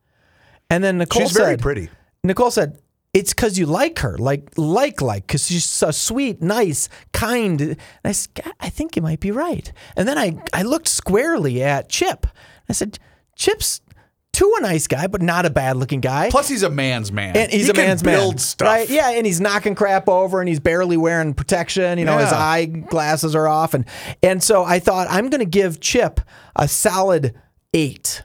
And 0.70 0.82
then 0.82 1.00
Nicole 1.00 1.24
She's 1.24 1.34
said, 1.34 1.44
very 1.44 1.58
pretty. 1.58 1.90
Nicole 2.24 2.50
said, 2.50 2.80
it's 3.14 3.34
because 3.34 3.58
you 3.58 3.66
like 3.66 4.00
her, 4.00 4.18
like, 4.18 4.52
like, 4.56 5.02
like, 5.02 5.26
because 5.26 5.48
she's 5.48 5.66
so 5.66 5.92
sweet, 5.92 6.42
nice, 6.42 6.90
kind. 7.12 7.60
And 7.60 7.78
I 8.06 8.12
said, 8.12 8.40
I 8.60 8.70
think 8.70 8.96
you 8.96 9.02
might 9.02 9.20
be 9.20 9.32
right. 9.32 9.72
And 9.98 10.08
then 10.08 10.18
I, 10.18 10.42
I 10.54 10.62
looked 10.62 10.88
squarely 10.88 11.64
at 11.64 11.90
Chip. 11.90 12.28
I 12.70 12.74
said, 12.74 13.00
Chip's 13.36 13.82
too 14.40 14.56
a 14.60 14.62
nice 14.62 14.88
guy, 14.88 15.08
but 15.08 15.22
not 15.22 15.46
a 15.46 15.50
bad 15.50 15.76
looking 15.78 16.00
guy. 16.02 16.30
Plus, 16.30 16.48
he's 16.48 16.64
a 16.64 16.70
man's 16.70 17.12
man. 17.12 17.36
and 17.36 17.52
he's 17.52 17.66
He 17.66 17.72
a 17.72 17.74
can 17.74 17.88
man's 17.88 18.02
build 18.04 18.36
man, 18.36 18.38
stuff. 18.40 18.66
right? 18.68 18.90
Yeah, 18.90 19.10
and 19.12 19.26
he's 19.26 19.42
knocking 19.42 19.76
crap 19.76 20.08
over, 20.08 20.40
and 20.40 20.48
he's 20.48 20.60
barely 20.60 20.98
wearing 20.98 21.34
protection. 21.34 21.98
You 22.00 22.06
know, 22.06 22.18
his 22.18 22.32
Yeah. 22.32 22.38
eyeglasses 22.40 23.36
are 23.36 23.48
off, 23.48 23.74
and 23.74 23.86
and 24.24 24.42
so 24.42 24.64
I 24.64 24.80
thought 24.80 25.08
I'm 25.10 25.30
going 25.30 25.40
to 25.42 25.46
give 25.50 25.80
Chip 25.80 26.22
a 26.56 26.68
solid 26.68 27.34
eight, 27.74 28.24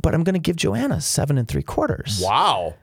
but 0.00 0.14
I'm 0.14 0.22
going 0.24 0.34
to 0.34 0.38
give 0.40 0.56
Joanna 0.56 1.00
seven 1.00 1.38
and 1.38 1.48
three 1.48 1.62
quarters. 1.62 2.20
Wow. 2.22 2.74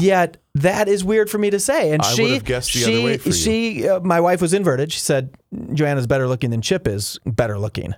Yet 0.00 0.36
that 0.54 0.88
is 0.88 1.02
weird 1.04 1.28
for 1.28 1.38
me 1.38 1.50
to 1.50 1.58
say. 1.58 1.90
And 1.90 2.00
I 2.00 2.12
she, 2.12 2.22
would 2.22 2.30
have 2.30 2.44
guessed 2.44 2.72
the 2.72 2.78
she, 2.78 2.94
other 2.94 3.04
way 3.04 3.16
for 3.18 3.28
you. 3.30 3.34
she, 3.34 3.88
uh, 3.88 3.98
my 4.00 4.20
wife 4.20 4.40
was 4.40 4.54
inverted. 4.54 4.92
She 4.92 5.00
said 5.00 5.30
Joanna's 5.74 6.06
better 6.06 6.28
looking 6.28 6.50
than 6.50 6.60
Chip 6.62 6.86
is 6.86 7.18
better 7.26 7.58
looking. 7.58 7.94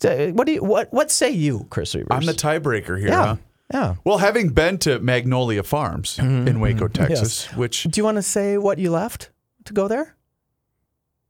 So, 0.00 0.32
What 0.32 0.46
do 0.46 0.52
you 0.52 0.62
what 0.62 0.92
what 0.92 1.10
say 1.10 1.30
you, 1.30 1.66
Chris 1.70 1.94
Reavers? 1.94 2.06
Hmm. 2.08 2.12
I'm 2.12 2.26
the 2.26 2.34
tiebreaker 2.34 2.98
here. 2.98 3.08
Yeah. 3.08 3.24
Huh? 3.24 3.36
Yeah. 3.72 3.94
Well, 4.04 4.18
having 4.18 4.48
been 4.50 4.78
to 4.78 4.98
Magnolia 5.00 5.62
Farms 5.62 6.18
in 6.18 6.44
mm-hmm. 6.44 6.60
Waco, 6.60 6.88
Texas, 6.88 7.46
which 7.56 7.84
Do 7.84 8.00
you 8.00 8.04
want 8.04 8.16
to 8.16 8.22
say 8.22 8.58
what 8.58 8.78
you 8.78 8.90
left 8.90 9.30
to 9.64 9.72
go 9.72 9.88
there? 9.88 10.16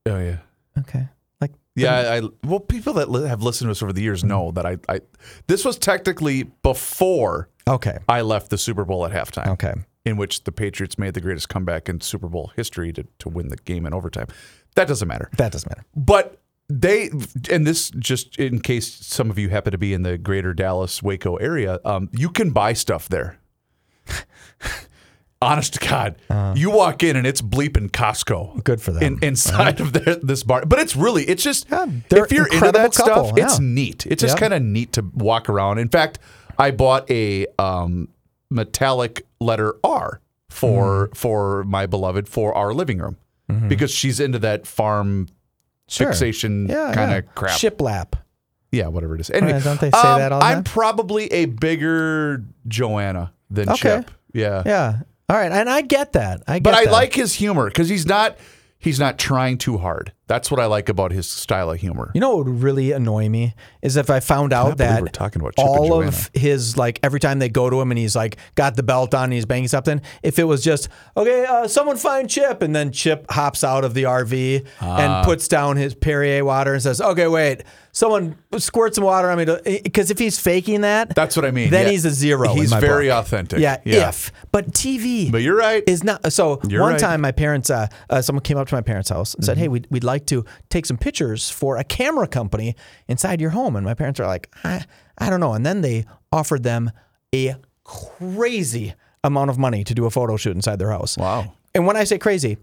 oh 0.07 0.19
yeah, 0.19 0.39
Okay. 0.79 1.09
Like 1.41 1.53
yeah. 1.77 1.95
I, 1.99 2.19
I 2.19 2.23
well, 2.45 2.61
people 2.61 2.95
that 2.95 3.11
li- 3.11 3.29
have 3.29 3.43
listened 3.43 3.69
to 3.69 3.73
us 3.73 3.83
over 3.83 3.93
the 3.93 4.03
years 4.03 4.25
know 4.25 4.51
that 4.53 4.65
I, 4.65 4.79
I 4.89 5.01
this 5.47 5.65
was 5.65 5.77
technically 5.79 6.45
before 6.63 7.49
Okay. 7.69 7.99
I 8.09 8.23
left 8.23 8.51
the 8.51 8.59
Super 8.59 8.85
Bowl 8.85 9.05
at 9.05 9.13
halftime. 9.13 9.49
Okay. 9.49 9.75
in 10.07 10.17
which 10.17 10.45
the 10.45 10.53
Patriots 10.53 10.99
made 10.99 11.13
the 11.15 11.21
greatest 11.21 11.49
comeback 11.51 11.89
in 11.89 12.01
Super 12.01 12.27
Bowl 12.29 12.53
history 12.57 12.93
to, 12.95 13.07
to 13.19 13.29
win 13.29 13.49
the 13.49 13.57
game 13.57 13.85
in 13.87 13.93
overtime. 13.93 14.27
That 14.77 14.89
doesn't 14.89 15.07
matter. 15.07 15.29
That 15.37 15.53
doesn't 15.53 15.69
matter. 15.69 15.85
But 15.95 16.41
they, 16.71 17.11
and 17.51 17.67
this 17.67 17.91
just 17.91 18.39
in 18.39 18.61
case 18.61 18.93
some 19.07 19.31
of 19.31 19.39
you 19.39 19.49
happen 19.51 19.73
to 19.73 19.79
be 19.79 19.93
in 19.93 20.03
the 20.03 20.17
greater 20.17 20.55
Dallas, 20.55 21.03
Waco 21.03 21.37
area, 21.37 21.81
um, 21.85 22.09
you 22.13 22.31
can 22.31 22.51
buy 22.51 22.73
stuff 22.73 23.09
there. 23.09 23.39
Honest 25.43 25.73
to 25.75 25.89
God, 25.89 26.17
you 26.55 26.71
walk 26.71 27.03
in 27.03 27.17
and 27.17 27.27
it's 27.27 27.41
bleeping 27.41 27.91
Costco. 27.91 28.51
Uh-huh. 28.51 28.61
Good 28.63 28.83
for 28.83 28.93
them. 28.93 29.03
In, 29.03 29.19
inside 29.25 29.81
of 29.81 29.95
their, 29.95 30.17
this 30.17 30.43
bar, 30.43 30.67
but 30.67 30.79
it's 30.79 30.95
really 30.95 31.25
it's 31.25 31.43
just 31.43 31.67
Yeah, 31.71 31.87
if 32.11 32.31
you're 32.31 32.47
into 32.47 32.73
that 32.73 32.93
stuff, 32.93 33.29
couple, 33.29 33.39
it's 33.39 33.59
neat. 33.59 34.07
It's 34.07 34.21
just 34.21 34.37
Yeah. 34.37 34.41
kind 34.41 34.53
of 34.53 34.61
neat 34.63 34.93
to 34.95 35.03
walk 35.15 35.49
around. 35.49 35.79
In 35.79 35.89
fact, 35.89 36.19
I 36.59 36.73
bought 36.73 37.11
a 37.11 37.47
um, 37.59 38.09
metallic 38.51 39.27
letter 39.41 39.77
R 39.83 40.21
for 40.51 41.07
Mm-hmm. 41.07 41.15
for 41.15 41.65
my 41.65 41.87
beloved 41.87 42.29
for 42.29 42.55
our 42.55 42.75
living 42.75 42.99
room 42.99 43.17
because 43.67 43.91
she's 43.91 44.21
into 44.21 44.39
that 44.41 44.67
farm 44.67 45.27
Sure. 45.91 46.07
fixation 46.09 46.69
Yeah. 46.69 46.93
kind 46.95 47.11
yeah. 47.11 47.17
of 47.19 47.35
crap. 47.35 47.59
Shiplap. 47.59 48.13
Yeah, 48.73 48.87
whatever 48.87 49.17
it 49.17 49.21
is. 49.21 49.31
Anyway, 49.31 49.53
Yeah, 49.55 49.59
don't 49.61 49.81
they 49.81 49.91
say 49.91 49.99
um, 49.99 50.19
that 50.21 50.31
all 50.33 50.39
the 50.41 50.47
I'm 50.47 50.63
probably 50.65 51.27
a 51.33 51.47
bigger 51.47 52.45
Joanna 52.69 53.33
than 53.51 53.69
Okay. 53.71 53.77
Chip. 53.77 54.11
Yeah. 54.33 54.63
Yeah. 54.65 55.01
All 55.29 55.37
right. 55.37 55.51
And 55.51 55.69
I 55.69 55.81
get 55.81 56.13
that. 56.13 56.43
I 56.47 56.55
get 56.61 56.63
But 56.65 56.75
I 56.75 56.85
that. 56.85 56.93
like 56.93 57.15
his 57.15 57.35
humor 57.35 57.67
because 57.67 57.89
he's 57.89 58.07
not 58.07 58.37
he's 58.79 59.01
not 59.01 59.19
trying 59.19 59.59
too 59.59 59.79
hard. 59.79 60.13
That's 60.31 60.49
what 60.49 60.61
I 60.61 60.67
like 60.67 60.89
about 60.89 61.11
his 61.11 61.29
style 61.29 61.73
of 61.73 61.81
humor. 61.81 62.13
You 62.15 62.21
know 62.21 62.37
what 62.37 62.47
would 62.47 62.63
really 62.63 62.93
annoy 62.93 63.29
me 63.29 63.57
is 63.83 63.97
if 63.97 64.11
I 64.11 64.21
found 64.21 64.53
out 64.53 64.79
that 64.79 65.03
we're 65.03 65.09
talking 65.09 65.43
about 65.43 65.57
Chip 65.57 65.67
all 65.67 66.01
of 66.05 66.31
his 66.35 66.77
like 66.77 67.01
every 67.03 67.19
time 67.19 67.41
they 67.41 67.49
go 67.49 67.69
to 67.69 67.81
him 67.81 67.91
and 67.91 67.99
he's 67.99 68.15
like 68.15 68.37
got 68.55 68.77
the 68.77 68.85
belt 68.85 69.13
on 69.13 69.25
and 69.25 69.33
he's 69.33 69.45
banging 69.45 69.67
something. 69.67 70.01
If 70.23 70.39
it 70.39 70.45
was 70.45 70.63
just 70.63 70.89
okay, 71.17 71.45
uh, 71.47 71.67
someone 71.67 71.97
find 71.97 72.31
Chip, 72.31 72.63
and 72.63 72.77
then 72.77 72.93
Chip 72.93 73.27
hops 73.29 73.65
out 73.65 73.85
of 73.85 73.93
the 73.95 74.05
RV 74.05 74.65
Ah. 74.81 74.99
and 74.99 75.25
puts 75.27 75.49
down 75.49 75.77
his 75.77 75.95
Perrier 75.97 76.45
water 76.45 76.75
and 76.75 76.83
says, 76.83 77.01
"Okay, 77.01 77.27
wait, 77.27 77.65
someone 77.91 78.37
squirt 78.59 78.95
some 78.95 79.03
water 79.03 79.31
on 79.31 79.37
me," 79.39 79.81
because 79.83 80.13
if 80.13 80.19
he's 80.21 80.39
faking 80.39 80.83
that, 80.83 81.13
That's 81.17 81.35
what 81.35 81.45
I 81.45 81.51
mean. 81.51 81.71
Then 81.71 81.87
Yeah. 81.87 81.91
he's 81.91 82.05
a 82.05 82.11
zero. 82.11 82.55
He's 82.55 82.73
very 82.73 83.09
book. 83.09 83.25
authentic. 83.25 83.59
Yeah, 83.59 83.79
Yeah. 83.85 84.09
if 84.11 84.31
but 84.53 84.73
TV. 84.73 85.31
But 85.33 85.43
you're 85.43 85.57
right. 85.57 85.83
is 85.89 86.05
not 86.05 86.33
so. 86.33 86.61
You're 86.69 86.83
one 86.83 86.93
right. 86.93 87.01
time, 87.01 87.21
my 87.21 87.33
parents, 87.33 87.69
uh, 87.69 87.89
uh, 88.09 88.23
someone 88.23 88.43
came 88.43 88.59
up 88.59 88.69
to 88.69 88.75
my 88.77 88.81
parents' 88.83 89.09
house 89.11 89.35
and 89.35 89.45
said, 89.45 89.55
Mm-hmm. 89.57 89.61
"Hey, 89.63 89.69
we'd, 89.69 89.87
we'd 89.91 90.05
like 90.05 90.20
to 90.29 90.45
take 90.69 90.87
some 90.87 90.97
pictures 90.97 91.51
for 91.51 91.77
a 91.77 91.85
camera 91.85 92.27
company 92.27 92.77
inside 93.09 93.41
your 93.41 93.51
home." 93.51 93.77
And 93.77 93.85
my 93.85 93.95
parents 93.95 94.21
are 94.21 94.27
like, 94.27 94.51
"I, 94.65 94.85
I 95.19 95.31
don't 95.31 95.41
know." 95.41 95.55
And 95.55 95.65
then 95.65 95.81
they 95.81 96.05
offered 96.33 96.63
them 96.63 96.91
a 97.35 97.57
crazy 97.85 98.95
amount 99.23 99.51
of 99.51 99.59
money 99.59 99.85
to 99.85 99.95
do 99.95 100.07
a 100.07 100.11
photo 100.11 100.37
shoot 100.37 100.57
inside 100.57 100.79
their 100.79 100.91
house. 100.91 101.17
Wow. 101.17 101.53
And 101.75 101.87
when 101.87 101.97
I 101.97 102.05
say 102.05 102.19
crazy, 102.19 102.59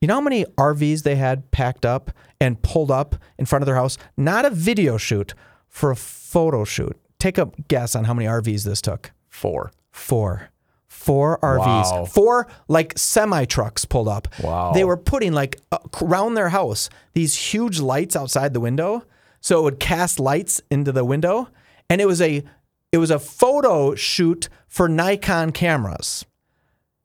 you 0.00 0.08
know 0.08 0.14
how 0.14 0.20
many 0.20 0.44
RVs 0.56 1.02
they 1.02 1.16
had 1.16 1.50
packed 1.50 1.84
up 1.84 2.10
and 2.40 2.60
pulled 2.62 2.90
up 2.90 3.16
in 3.38 3.46
front 3.46 3.62
of 3.62 3.66
their 3.66 3.74
house? 3.74 3.98
Not 4.16 4.44
a 4.44 4.50
video 4.50 4.96
shoot, 4.96 5.34
for 5.68 5.90
a 5.90 5.96
photo 5.96 6.64
shoot. 6.64 6.96
Take 7.18 7.38
a 7.38 7.50
guess 7.68 7.94
on 7.94 8.04
how 8.04 8.14
many 8.14 8.28
RVs 8.28 8.64
this 8.64 8.80
took. 8.80 9.12
Four. 9.28 9.72
Four. 9.90 10.50
Four 10.88 11.38
RVs. 11.40 11.92
Wow. 11.92 12.04
Four 12.06 12.48
like 12.66 12.96
semi 12.98 13.44
trucks 13.44 13.84
pulled 13.84 14.08
up. 14.08 14.28
Wow. 14.42 14.72
They 14.72 14.84
were 14.84 14.96
putting 14.96 15.32
like 15.32 15.60
around 16.02 16.34
their 16.34 16.48
house 16.48 16.88
these 17.12 17.34
huge 17.34 17.78
lights 17.78 18.16
outside 18.16 18.54
the 18.54 18.60
window, 18.60 19.04
so 19.40 19.60
it 19.60 19.62
would 19.62 19.80
cast 19.80 20.18
lights 20.18 20.60
into 20.70 20.90
the 20.92 21.04
window, 21.04 21.48
and 21.90 22.00
it 22.00 22.06
was 22.06 22.20
a 22.20 22.42
it 22.90 22.98
was 22.98 23.10
a 23.10 23.18
photo 23.18 23.94
shoot 23.94 24.48
for 24.66 24.88
Nikon 24.88 25.52
cameras. 25.52 26.24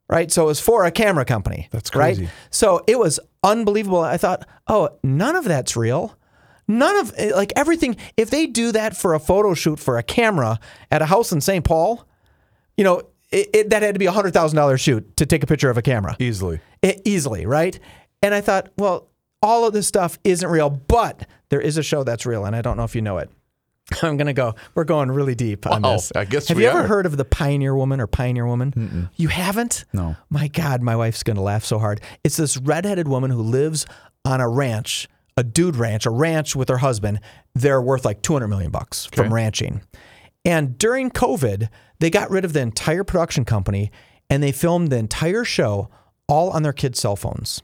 Right, 0.10 0.32
so 0.32 0.43
it 0.43 0.48
was 0.48 0.60
for 0.60 0.86
a 0.86 0.91
camera 0.91 1.26
company. 1.26 1.69
That's 1.72 1.89
crazy. 1.89 2.24
Right? 2.24 2.32
So 2.52 2.84
it 2.88 3.00
was 3.00 3.19
unbelievable. 3.41 4.00
I 4.00 4.17
thought, 4.17 4.46
oh, 4.67 4.89
none 5.04 5.36
of 5.36 5.46
that's 5.46 5.76
real. 5.76 6.15
None 6.67 6.96
of 6.98 7.13
eh, 7.17 7.32
like 7.34 7.52
everything. 7.56 7.98
If 8.15 8.30
they 8.30 8.46
do 8.46 8.72
that 8.74 8.96
for 8.96 9.13
a 9.13 9.19
photo 9.19 9.54
shoot 9.54 9.80
for 9.80 9.98
a 9.98 10.04
camera 10.04 10.60
at 10.91 11.02
a 11.02 11.06
house 11.06 11.32
in 11.32 11.41
St. 11.41 11.65
Paul, 11.65 12.08
you 12.78 12.84
know, 12.84 13.02
it, 13.34 13.50
it, 13.54 13.69
that 13.72 13.82
had 13.82 13.96
to 13.96 14.00
be 14.00 14.06
a 14.06 14.12
hundred 14.12 14.34
thousand 14.34 14.56
dollar 14.58 14.78
shoot 14.78 15.17
to 15.17 15.26
take 15.26 15.43
a 15.43 15.48
picture 15.48 15.69
of 15.69 15.78
a 15.78 15.82
camera 15.82 16.15
Easily. 16.19 16.60
E- 16.86 16.93
easily, 17.06 17.46
right? 17.46 17.78
And 18.22 18.34
I 18.34 18.41
thought, 18.41 18.69
well, 18.78 19.10
all 19.41 19.65
of 19.67 19.74
this 19.74 19.88
stuff 19.88 20.17
isn't 20.24 20.48
real, 20.50 20.69
but 20.69 21.28
there 21.50 21.60
is 21.60 21.78
a 21.78 21.84
show 21.84 22.04
that's 22.04 22.26
real, 22.26 22.46
and 22.46 22.56
I 22.56 22.62
don't 22.62 22.78
know 22.78 22.84
if 22.86 22.96
you 22.96 23.02
know 23.02 23.17
it. 23.17 23.30
I'm 24.02 24.15
gonna 24.15 24.34
go. 24.34 24.56
We're 24.76 24.86
going 24.86 25.12
really 25.12 25.36
deep 25.36 25.67
on 25.67 25.82
Wow, 25.82 25.93
this. 25.93 26.12
I 26.15 26.24
guess 26.24 26.48
Have 26.48 26.58
you 26.60 26.67
ever 26.67 26.80
are. 26.80 26.88
heard 26.88 27.06
of 27.06 27.17
the 27.17 27.26
Pioneer 27.26 27.76
Woman 27.76 28.00
or 28.00 28.08
Pioneer 28.08 28.46
Woman? 28.48 29.10
You 29.17 29.28
haven't? 29.28 29.84
No. 29.91 30.15
My 30.30 30.48
God, 30.48 30.82
my 30.82 30.96
wife's 30.96 31.24
gonna 31.24 31.41
laugh 31.43 31.65
so 31.65 31.80
hard. 31.80 32.00
It's 32.24 32.38
this 32.38 32.56
redheaded 32.58 33.08
woman 33.10 33.30
who 33.32 33.41
lives 33.41 33.86
on 34.24 34.39
a 34.39 34.48
ranch, 34.48 35.10
a 35.36 35.43
dude 35.43 35.76
ranch, 35.76 36.06
a 36.06 36.10
ranch 36.12 36.56
with 36.56 36.69
her 36.69 36.78
husband. 36.78 37.19
They're 37.56 37.82
worth 37.82 38.06
like 38.06 38.22
200 38.22 38.48
million 38.48 38.72
bucks 38.72 39.06
from 39.08 39.34
ranching. 39.34 39.82
And 40.46 40.78
during 40.78 41.10
COVID, 41.10 41.70
they 42.00 42.10
got 42.10 42.30
rid 42.30 42.46
of 42.46 42.54
the 42.54 42.62
entire 42.62 43.04
production 43.04 43.46
company 43.46 43.92
and 44.30 44.44
they 44.44 44.52
filmed 44.52 44.90
the 44.90 44.98
entire 44.98 45.46
show 45.46 45.90
all 46.28 46.50
on 46.50 46.64
their 46.64 46.74
kids' 46.74 47.00
cell 47.00 47.16
phones. 47.16 47.62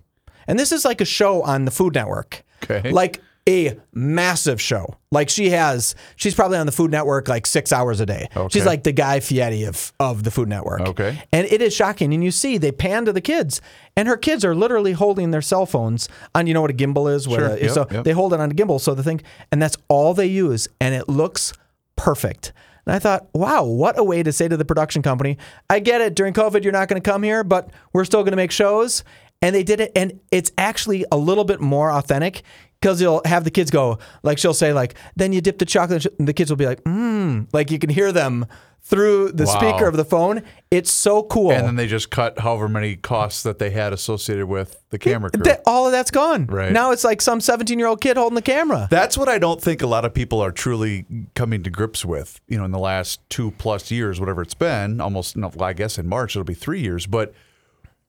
And 0.48 0.58
this 0.58 0.72
is 0.72 0.86
like 0.86 1.02
a 1.02 1.06
show 1.06 1.42
on 1.42 1.66
the 1.66 1.72
Food 1.72 1.94
Network. 1.94 2.44
Okay. 2.64 2.92
Like 2.92 3.22
a 3.48 3.80
massive 3.94 4.62
show. 4.62 4.98
Like 5.12 5.30
she 5.30 5.50
has, 5.50 5.96
she's 6.16 6.36
probably 6.36 6.58
on 6.58 6.66
the 6.66 6.72
Food 6.72 6.92
Network 6.92 7.28
like 7.28 7.48
six 7.48 7.72
hours 7.72 8.00
a 8.00 8.06
day. 8.06 8.28
She's 8.50 8.66
like 8.66 8.84
the 8.84 8.92
Guy 8.92 9.20
Fieri 9.22 9.64
of, 9.64 9.92
of 10.00 10.24
the 10.24 10.32
Food 10.32 10.50
Network. 10.50 10.82
Okay. 10.82 11.22
And 11.32 11.48
it 11.48 11.62
is 11.62 11.74
shocking. 11.74 12.14
And 12.14 12.24
you 12.24 12.32
see, 12.32 12.58
they 12.58 12.72
pan 12.72 13.06
to 13.06 13.14
the 13.14 13.22
kids, 13.22 13.60
and 13.96 14.08
her 14.08 14.18
kids 14.18 14.46
are 14.46 14.54
literally 14.54 14.92
holding 14.92 15.32
their 15.32 15.42
cell 15.42 15.66
phones 15.66 16.08
on, 16.36 16.48
you 16.48 16.54
know 16.54 16.62
what 16.62 16.72
a 16.72 16.76
gimbal 16.76 17.12
is? 17.12 17.28
Where 17.28 17.40
Sure. 17.40 17.58
Yep, 17.58 17.72
so 17.72 17.88
yep. 17.90 18.04
they 18.04 18.12
hold 18.12 18.34
it 18.34 18.40
on 18.40 18.52
a 18.52 18.54
gimbal. 18.54 18.80
So 18.80 18.94
the 18.94 19.04
thing, 19.04 19.22
and 19.52 19.62
that's 19.62 19.78
all 19.88 20.14
they 20.14 20.28
use. 20.28 20.68
And 20.80 20.94
it 20.94 21.10
looks 21.10 21.54
perfect. 21.96 22.54
And 22.90 22.96
I 22.96 22.98
thought, 22.98 23.30
wow, 23.36 23.66
what 23.66 24.00
a 24.00 24.04
way 24.04 24.24
to 24.24 24.34
say 24.34 24.48
to 24.48 24.58
the 24.58 24.66
production 24.66 25.04
company, 25.04 25.38
I 25.70 25.80
get 25.80 26.02
it. 26.02 26.16
During 26.16 26.34
COVID, 26.34 26.64
you're 26.64 26.74
not 26.74 26.88
going 26.88 27.00
to 27.00 27.08
come 27.08 27.22
here, 27.22 27.44
but 27.44 27.70
we're 27.94 28.04
still 28.04 28.24
going 28.24 28.32
to 28.32 28.36
make 28.36 28.50
shows. 28.50 29.04
And 29.44 29.54
they 29.54 29.62
did 29.62 29.80
it. 29.80 29.92
And 29.96 30.20
it's 30.32 30.52
actually 30.58 31.06
a 31.12 31.16
little 31.16 31.44
bit 31.44 31.62
more 31.62 31.92
authentic 31.92 32.42
because 32.82 33.00
you'll 33.00 33.22
have 33.26 33.44
the 33.44 33.52
kids 33.52 33.70
go, 33.70 34.00
like, 34.24 34.40
she'll 34.40 34.56
say, 34.56 34.74
like, 34.74 34.96
then 35.16 35.34
you 35.34 35.40
dip 35.40 35.60
the 35.60 35.66
chocolate, 35.66 36.08
and 36.18 36.28
the 36.28 36.34
kids 36.34 36.50
will 36.50 36.58
be 36.58 36.66
like, 36.66 36.84
mmm. 36.86 37.48
Like, 37.54 37.70
you 37.70 37.78
can 37.78 37.92
hear 37.92 38.12
them 38.12 38.48
through 38.90 39.32
the 39.32 39.46
Wow. 39.46 39.60
speaker 39.60 39.88
of 39.88 39.96
the 39.96 40.04
phone. 40.04 40.42
It's 40.72 40.92
so 40.92 41.22
cool. 41.22 41.52
And 41.52 41.68
then 41.68 41.76
they 41.76 41.86
just 41.86 42.10
cut 42.10 42.40
however 42.40 42.68
many 42.68 42.96
costs 42.96 43.44
that 43.44 43.60
they 43.60 43.70
had 43.70 43.94
associated 43.94 44.48
with 44.48 44.78
the 44.90 44.98
camera 44.98 45.30
crew. 45.30 45.44
That- 45.44 45.62
all 45.68 45.86
of 45.86 45.92
that's 45.92 46.10
gone. 46.10 46.48
Right. 46.48 46.72
Now 46.72 46.90
it's 46.92 47.04
like 47.04 47.22
some 47.22 47.40
17 47.40 47.78
year 47.78 47.88
old 47.88 48.02
kid 48.02 48.18
holding 48.18 48.34
the 48.36 48.42
camera. 48.42 48.88
That's 48.90 49.16
what 49.16 49.30
I 49.30 49.38
don't 49.38 49.62
think 49.62 49.84
a 49.84 49.88
lot 49.88 50.06
of 50.06 50.14
people 50.16 50.42
are 50.42 50.52
truly 50.52 51.06
coming 51.36 51.62
to 51.64 51.70
grips 51.70 52.04
with. 52.04 52.42
You 52.48 52.58
know, 52.58 52.66
in 52.66 52.72
the 52.72 52.80
last 52.80 53.20
two 53.30 53.52
plus 53.52 53.92
years, 53.92 54.20
whatever 54.20 54.42
it's 54.42 54.56
been, 54.56 55.00
almost. 55.00 55.38
No, 55.38 55.52
well, 55.56 55.70
I 55.70 55.74
guess 55.74 56.00
in 56.00 56.08
March 56.08 56.36
it'll 56.36 56.44
be 56.44 56.56
three 56.56 56.82
years. 56.82 57.06
But 57.06 57.32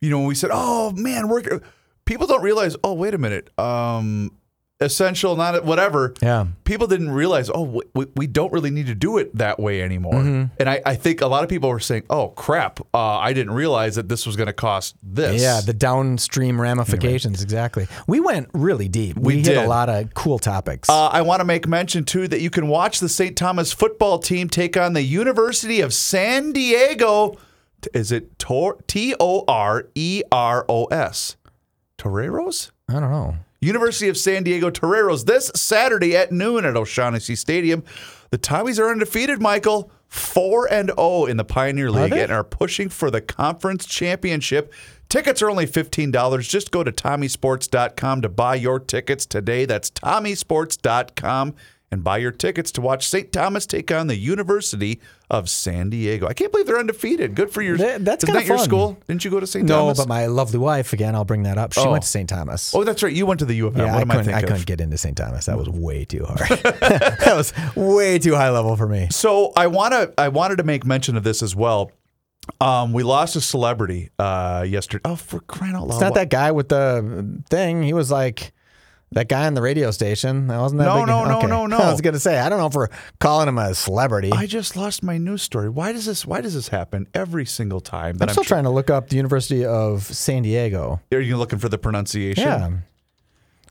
you 0.01 0.09
know, 0.09 0.19
when 0.19 0.29
we 0.29 0.35
said, 0.35 0.49
"Oh 0.51 0.93
man, 0.93 1.29
we're," 1.29 1.61
people 2.07 2.27
don't 2.27 2.43
realize. 2.43 2.75
Oh, 2.83 2.95
wait 2.95 3.13
a 3.13 3.19
minute. 3.19 3.51
Um, 3.59 4.33
essential, 4.81 5.37
not 5.37 5.65
whatever. 5.65 6.15
Yeah. 6.23 6.47
People 6.65 6.87
didn't 6.87 7.11
realize. 7.11 7.51
Oh, 7.53 7.83
we, 7.95 8.07
we 8.17 8.27
don't 8.27 8.53
really 8.53 8.71
need 8.71 8.87
to 8.87 8.95
do 8.95 9.19
it 9.19 9.37
that 9.37 9.61
way 9.61 9.83
anymore. 9.83 10.15
Mm-hmm. 10.15 10.55
And 10.59 10.71
I, 10.71 10.81
I 10.87 10.95
think 10.95 11.21
a 11.21 11.27
lot 11.27 11.43
of 11.43 11.51
people 11.51 11.69
were 11.69 11.81
saying, 11.81 12.05
"Oh 12.09 12.29
crap, 12.29 12.81
uh, 12.95 13.19
I 13.19 13.33
didn't 13.33 13.53
realize 13.53 13.97
that 13.97 14.09
this 14.09 14.27
was 14.27 14.37
going 14.37 14.47
to 14.47 14.53
cost 14.53 14.97
this." 15.03 15.41
Yeah, 15.43 15.61
the 15.61 15.75
downstream 15.75 16.61
ramifications. 16.61 17.43
Exactly. 17.43 17.87
We 18.07 18.21
went 18.21 18.49
really 18.55 18.89
deep. 18.89 19.17
We, 19.17 19.37
We 19.37 19.43
hit 19.43 19.57
a 19.57 19.67
lot 19.67 19.89
of 19.89 20.15
cool 20.15 20.39
topics. 20.39 20.89
Uh, 20.89 21.09
I 21.09 21.23
want 21.23 21.41
to 21.41 21.45
make 21.45 21.69
mention 21.69 22.05
too 22.05 22.29
that 22.29 22.41
you 22.41 22.51
can 22.51 22.69
watch 22.69 23.01
the 23.01 23.09
St. 23.09 23.37
Thomas 23.37 23.73
football 23.73 24.19
team 24.19 24.49
take 24.49 24.77
on 24.77 24.95
the 24.95 25.03
University 25.03 25.81
of 25.81 25.93
San 25.93 26.53
Diego. 26.53 27.37
Is 27.95 28.13
it 28.13 28.39
T 28.87 29.15
O 29.19 29.45
R 29.49 29.89
E 29.95 30.23
R 30.31 30.65
O 30.69 30.85
S? 30.87 31.37
Toreros? 31.97 32.73
I 32.89 32.95
don't 32.95 33.11
know. 33.11 33.37
University 33.61 34.09
of 34.09 34.17
San 34.17 34.43
Diego 34.43 34.71
Toreros 34.71 35.25
this 35.25 35.51
Saturday 35.55 36.17
at 36.17 36.33
noon 36.33 36.65
at 36.65 36.77
O'Shaughnessy 36.77 37.37
Stadium. 37.37 37.85
The 38.31 38.39
Tommies 38.39 38.79
are 38.79 38.91
undefeated, 38.91 39.41
Michael. 39.41 39.91
4 40.09 40.73
and 40.73 40.91
0 40.99 41.27
in 41.27 41.37
the 41.37 41.45
Pioneer 41.45 41.89
League 41.89 42.11
they? 42.11 42.23
and 42.25 42.33
are 42.33 42.43
pushing 42.43 42.89
for 42.89 43.13
the 43.13 43.21
conference 43.21 43.87
championship. 43.87 44.73
Tickets 45.09 45.41
are 45.41 45.49
only 45.49 45.67
$15. 45.67 46.49
Just 46.49 46.73
go 46.73 46.83
to 46.83 46.91
tommiesports.com 46.91 48.23
to 48.23 48.29
buy 48.29 48.57
your 48.57 48.81
tickets 48.81 49.25
today. 49.25 49.67
That's 49.67 49.89
tommiesports.com 49.91 51.55
and 51.93 52.05
buy 52.05 52.19
your 52.19 52.31
tickets 52.31 52.71
to 52.73 52.81
watch 52.81 53.07
St. 53.09 53.33
Thomas 53.33 53.67
take 53.67 53.91
on 53.91 54.07
the 54.07 54.17
University 54.17 55.01
of 55.29 55.51
San 55.51 55.91
Diego. 55.91 56.29
I 56.29 56.35
can't 56.35 56.53
believe 56.53 56.67
they're 56.67 56.79
undefeated. 56.79 57.35
Good 57.35 57.51
for 57.51 57.63
your. 57.63 57.77
That- 57.77 58.05
that's 58.05 58.25
kinda 58.25 58.41
that 58.41 58.47
your 58.47 58.59
school? 58.59 58.97
Didn't 59.09 59.25
you 59.25 59.31
go 59.31 59.41
to 59.41 59.47
St. 59.47 59.67
No, 59.67 59.81
Thomas? 59.81 59.99
but 59.99 60.09
my 60.09 60.27
lovely 60.27 60.59
wife, 60.59 60.93
again, 60.93 61.15
I'll 61.17 61.25
bring 61.25 61.43
that 61.45 61.59
up. 61.59 61.73
She 61.73 61.81
Oh. 61.81 61.91
went 61.91 62.05
to 62.05 62.09
St. 62.09 62.29
Thomas. 62.29 62.73
oh, 62.75 62.85
that's 62.85 63.03
right. 63.03 63.13
You 63.13 63.27
went 63.27 63.41
to 63.41 63.45
the 63.47 63.55
U 63.55 63.67
of 63.67 63.77
M. 63.77 63.87
yeah, 63.87 63.93
what 63.93 63.99
I 63.99 64.03
am 64.03 64.11
I 64.11 64.15
couldn't, 64.15 64.25
thinking? 64.33 64.45
I 64.45 64.49
couldn't 64.49 64.67
get 64.67 64.81
into 64.81 64.97
St. 64.99 65.17
Thomas. 65.17 65.47
That 65.47 65.59
was 65.59 65.69
way 65.69 66.05
too 66.05 66.25
hard. 66.25 66.39
that 66.81 67.33
was 67.35 67.53
way 67.75 68.19
too 68.21 68.35
high 68.37 68.51
level 68.51 68.77
for 68.77 68.87
me. 68.89 69.09
So 69.11 69.53
I 69.57 69.67
want 69.67 69.93
to. 69.93 70.13
I 70.17 70.29
wanted 70.29 70.57
to 70.59 70.65
make 70.65 70.85
mention 70.87 71.17
of 71.17 71.25
this 71.25 71.43
as 71.43 71.57
well. 71.57 71.91
Um, 72.61 72.93
we 72.93 73.03
lost 73.03 73.37
a 73.37 73.41
celebrity 73.41 74.11
uh, 74.19 74.65
yesterday. 74.67 75.03
Oh, 75.05 75.17
for 75.17 75.41
crying 75.41 75.75
out 75.75 75.87
loud! 75.89 75.95
It's 75.97 76.01
not 76.01 76.15
that 76.15 76.31
guy 76.31 76.51
with 76.53 76.69
the 76.69 77.43
thing. 77.51 77.83
He 77.83 77.93
was 77.93 78.11
like 78.11 78.53
that 79.13 79.29
guy 79.29 79.47
on 79.47 79.55
the 79.55 79.63
radio 79.63 79.91
station. 79.91 80.47
That 80.47 80.59
wasn't 80.59 80.79
that 80.81 80.85
No, 80.87 80.99
big. 80.99 81.07
no, 81.09 81.25
no, 81.25 81.39
okay. 81.39 81.47
no, 81.49 81.67
no. 81.67 81.79
I 81.79 81.91
was 81.91 82.01
gonna 82.01 82.19
say 82.21 82.39
I 82.39 82.49
don't 82.49 82.59
know 82.59 82.67
if 82.67 82.75
we're 82.75 82.89
calling 83.19 83.49
him 83.49 83.59
a 83.59 83.75
celebrity. 83.75 84.31
I 84.33 84.47
just 84.47 84.77
lost 84.77 85.03
my 85.03 85.19
news 85.19 85.43
story. 85.43 85.69
Why 85.69 85.93
does 85.93 86.07
this? 86.07 86.25
Why 86.27 86.41
does 86.41 86.55
this 86.55 86.69
happen 86.69 87.07
every 87.15 87.45
single 87.47 87.81
time? 87.81 88.19
That 88.19 88.29
I'm 88.29 88.33
still 88.33 88.45
trying 88.45 88.65
to 88.65 88.71
look 88.71 88.89
up 88.91 89.09
the 89.09 89.17
University 89.17 89.65
of 89.65 90.03
San 90.05 90.43
Diego. 90.43 91.01
Are 91.13 91.21
you 91.21 91.37
looking 91.37 91.59
for 91.59 91.69
the 91.69 91.79
pronunciation? 91.79 92.45
Yeah. 92.45 92.71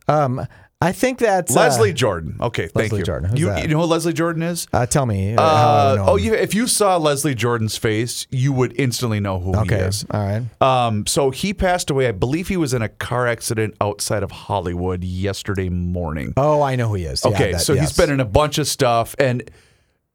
Um, 0.07 0.45
I 0.81 0.93
think 0.93 1.19
that's 1.19 1.53
uh, 1.53 1.59
Leslie 1.59 1.91
Jordan. 1.91 2.37
Okay, 2.39 2.67
thank 2.67 2.75
Leslie 2.93 2.99
you. 2.99 3.03
Jordan. 3.05 3.35
You, 3.35 3.53
you 3.57 3.67
know 3.67 3.79
who 3.81 3.85
Leslie 3.85 4.13
Jordan 4.13 4.43
is? 4.43 4.65
Uh, 4.71 4.85
tell 4.85 5.05
me. 5.05 5.35
Uh, 5.35 5.41
how 5.41 5.47
Uh, 5.47 5.91
I 5.91 5.95
know 5.97 6.05
oh, 6.11 6.15
you, 6.15 6.33
if 6.33 6.53
you 6.55 6.67
saw 6.67 6.95
Leslie 6.95 7.35
Jordan's 7.35 7.75
face, 7.75 8.27
you 8.31 8.53
would 8.53 8.73
instantly 8.79 9.19
know 9.19 9.39
who 9.41 9.53
Okay. 9.57 9.75
he 9.75 9.81
is. 9.81 10.05
All 10.09 10.21
right. 10.23 10.61
Um, 10.61 11.05
so 11.05 11.31
he 11.31 11.53
passed 11.53 11.89
away. 11.89 12.07
I 12.07 12.13
believe 12.13 12.47
he 12.47 12.55
was 12.55 12.73
in 12.73 12.81
a 12.81 12.87
car 12.87 13.27
accident 13.27 13.75
outside 13.81 14.23
of 14.23 14.31
Hollywood 14.31 15.03
yesterday 15.03 15.67
morning. 15.67 16.33
Oh, 16.37 16.61
I 16.61 16.77
know 16.77 16.87
who 16.87 16.93
he 16.95 17.03
is. 17.03 17.23
Yeah, 17.25 17.31
Okay, 17.31 17.51
that- 17.51 17.59
so 17.61 17.73
yes. 17.73 17.89
he's 17.89 17.97
been 17.97 18.09
in 18.13 18.21
a 18.21 18.25
bunch 18.25 18.57
of 18.57 18.65
stuff, 18.67 19.15
and 19.19 19.43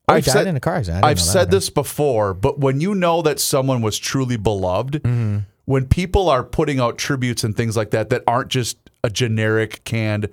Oh, 0.09 0.15
I've 0.15 0.25
died 0.25 0.33
said 0.33 0.47
in 0.47 0.57
a 0.57 0.61
car 0.61 0.77
accident. 0.77 1.05
I've 1.05 1.21
said 1.21 1.51
this 1.51 1.69
before, 1.69 2.33
but 2.33 2.59
when 2.59 2.81
you 2.81 2.95
know 2.95 3.21
that 3.23 3.39
someone 3.39 3.83
was 3.83 3.99
truly 3.99 4.37
beloved, 4.39 4.95
Mm-hmm. 5.03 5.39
when 5.67 5.87
people 5.87 6.31
are 6.31 6.43
putting 6.43 6.81
out 6.81 6.97
tributes 6.97 7.45
and 7.45 7.55
things 7.55 7.77
like 7.77 7.91
that 7.91 8.09
that 8.11 8.23
aren't 8.27 8.49
just 8.49 8.79
a 9.03 9.11
generic 9.11 9.83
canned, 9.85 10.29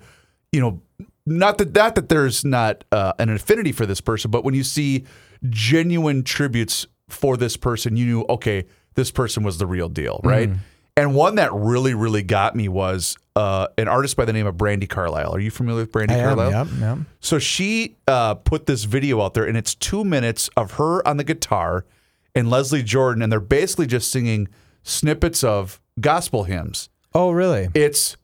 you 0.52 0.60
know, 0.60 0.80
not 1.26 1.58
that 1.58 1.74
not 1.74 1.94
that 1.94 2.08
there's 2.08 2.44
not 2.44 2.84
uh, 2.92 3.12
an 3.18 3.30
affinity 3.30 3.72
for 3.72 3.86
this 3.86 4.00
person, 4.00 4.30
but 4.30 4.44
when 4.44 4.54
you 4.54 4.64
see 4.64 5.04
genuine 5.48 6.22
tributes 6.22 6.86
for 7.08 7.36
this 7.36 7.56
person, 7.56 7.96
you 7.96 8.06
knew 8.06 8.26
okay, 8.28 8.64
this 8.94 9.10
person 9.10 9.42
was 9.42 9.58
the 9.58 9.66
real 9.66 9.88
deal, 9.88 10.20
right? 10.22 10.48
Mm-hmm. 10.48 10.58
And 10.94 11.14
one 11.14 11.36
that 11.36 11.52
really, 11.54 11.94
really 11.94 12.22
got 12.22 12.54
me 12.54 12.68
was 12.68 13.16
uh, 13.34 13.68
an 13.78 13.88
artist 13.88 14.14
by 14.14 14.26
the 14.26 14.32
name 14.32 14.46
of 14.46 14.56
Brandi 14.56 14.86
Carlile. 14.86 15.34
Are 15.34 15.40
you 15.40 15.50
familiar 15.50 15.82
with 15.82 15.92
Brandi 15.92 16.10
I 16.10 16.18
am. 16.18 16.24
Carlile? 16.24 16.50
Yep. 16.50 16.66
Yep. 16.78 16.98
So 17.20 17.38
she 17.38 17.96
uh, 18.06 18.34
put 18.34 18.66
this 18.66 18.84
video 18.84 19.22
out 19.22 19.32
there, 19.32 19.44
and 19.44 19.56
it's 19.56 19.74
two 19.74 20.04
minutes 20.04 20.50
of 20.54 20.72
her 20.72 21.06
on 21.08 21.16
the 21.16 21.24
guitar 21.24 21.86
and 22.34 22.50
Leslie 22.50 22.82
Jordan, 22.82 23.22
and 23.22 23.32
they're 23.32 23.40
basically 23.40 23.86
just 23.86 24.10
singing 24.10 24.48
snippets 24.82 25.42
of 25.42 25.80
gospel 25.98 26.44
hymns. 26.44 26.90
Oh, 27.14 27.30
really? 27.30 27.68
It's 27.74 28.16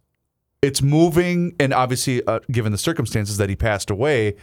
it's 0.62 0.83
moving, 0.83 1.55
and 1.61 1.73
obviously, 1.73 2.25
uh, 2.27 2.40
given 2.51 2.73
the 2.73 2.79
circumstances 2.79 3.37
that 3.37 3.49
he 3.49 3.57
passed 3.57 3.90
away, 3.90 4.35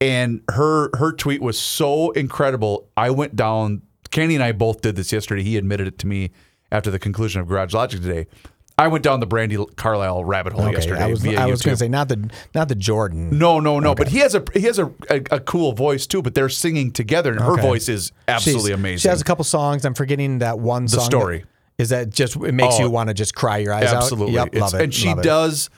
and 0.00 0.40
her 0.50 0.90
her 0.96 1.12
tweet 1.12 1.40
was 1.42 1.58
so 1.58 2.10
incredible. 2.12 2.88
I 2.96 3.10
went 3.10 3.34
down. 3.36 3.82
Kenny 4.10 4.34
and 4.34 4.42
I 4.44 4.52
both 4.52 4.80
did 4.80 4.96
this 4.96 5.12
yesterday. 5.12 5.42
He 5.42 5.56
admitted 5.56 5.86
it 5.86 5.98
to 5.98 6.06
me 6.06 6.30
after 6.72 6.90
the 6.90 6.98
conclusion 6.98 7.40
of 7.40 7.48
Garage 7.48 7.74
Logic 7.74 8.00
today. 8.00 8.26
I 8.78 8.86
went 8.86 9.02
down 9.02 9.18
the 9.18 9.26
Brandi 9.26 9.74
Carlile 9.74 10.24
rabbit 10.24 10.52
hole 10.52 10.62
Okay. 10.66 10.74
yesterday. 10.74 11.02
I 11.02 11.06
was 11.08 11.26
I 11.26 11.46
was 11.46 11.62
going 11.62 11.74
to 11.74 11.78
say 11.78 11.88
not 11.88 12.08
the 12.08 12.30
not 12.54 12.68
the 12.68 12.76
Jordan. 12.76 13.36
No, 13.36 13.58
no, 13.58 13.80
no. 13.80 13.94
But 13.96 14.08
he 14.08 14.18
has 14.18 14.36
a 14.36 14.44
he 14.54 14.60
has 14.62 14.78
a, 14.78 14.86
a, 15.10 15.20
a 15.32 15.40
cool 15.40 15.72
voice 15.72 16.06
too. 16.06 16.22
But 16.22 16.34
they're 16.36 16.48
singing 16.48 16.92
together, 16.92 17.32
and 17.32 17.40
her 17.40 17.56
voice 17.56 17.88
is 17.88 18.12
absolutely 18.28 18.68
She's- 18.70 18.78
amazing. 18.78 18.98
She 18.98 19.08
has 19.08 19.20
a 19.20 19.24
couple 19.24 19.44
songs. 19.44 19.84
I'm 19.84 19.94
forgetting 19.94 20.38
that 20.38 20.60
one 20.60 20.86
song. 20.86 21.00
that- 21.00 21.04
Story. 21.06 21.44
Is 21.78 21.90
that 21.90 22.10
just 22.10 22.36
it 22.36 22.52
makes 22.52 22.74
Oh, 22.76 22.80
you 22.82 22.90
want 22.90 23.08
to 23.08 23.14
just 23.14 23.34
cry 23.34 23.58
your 23.58 23.72
eyes 23.72 23.84
absolutely, 23.92 24.38
out? 24.38 24.52
Yep, 24.52 24.60
love 24.62 24.74
it. 24.74 24.82
and 24.82 24.94
she 24.94 25.14
does 25.14 25.70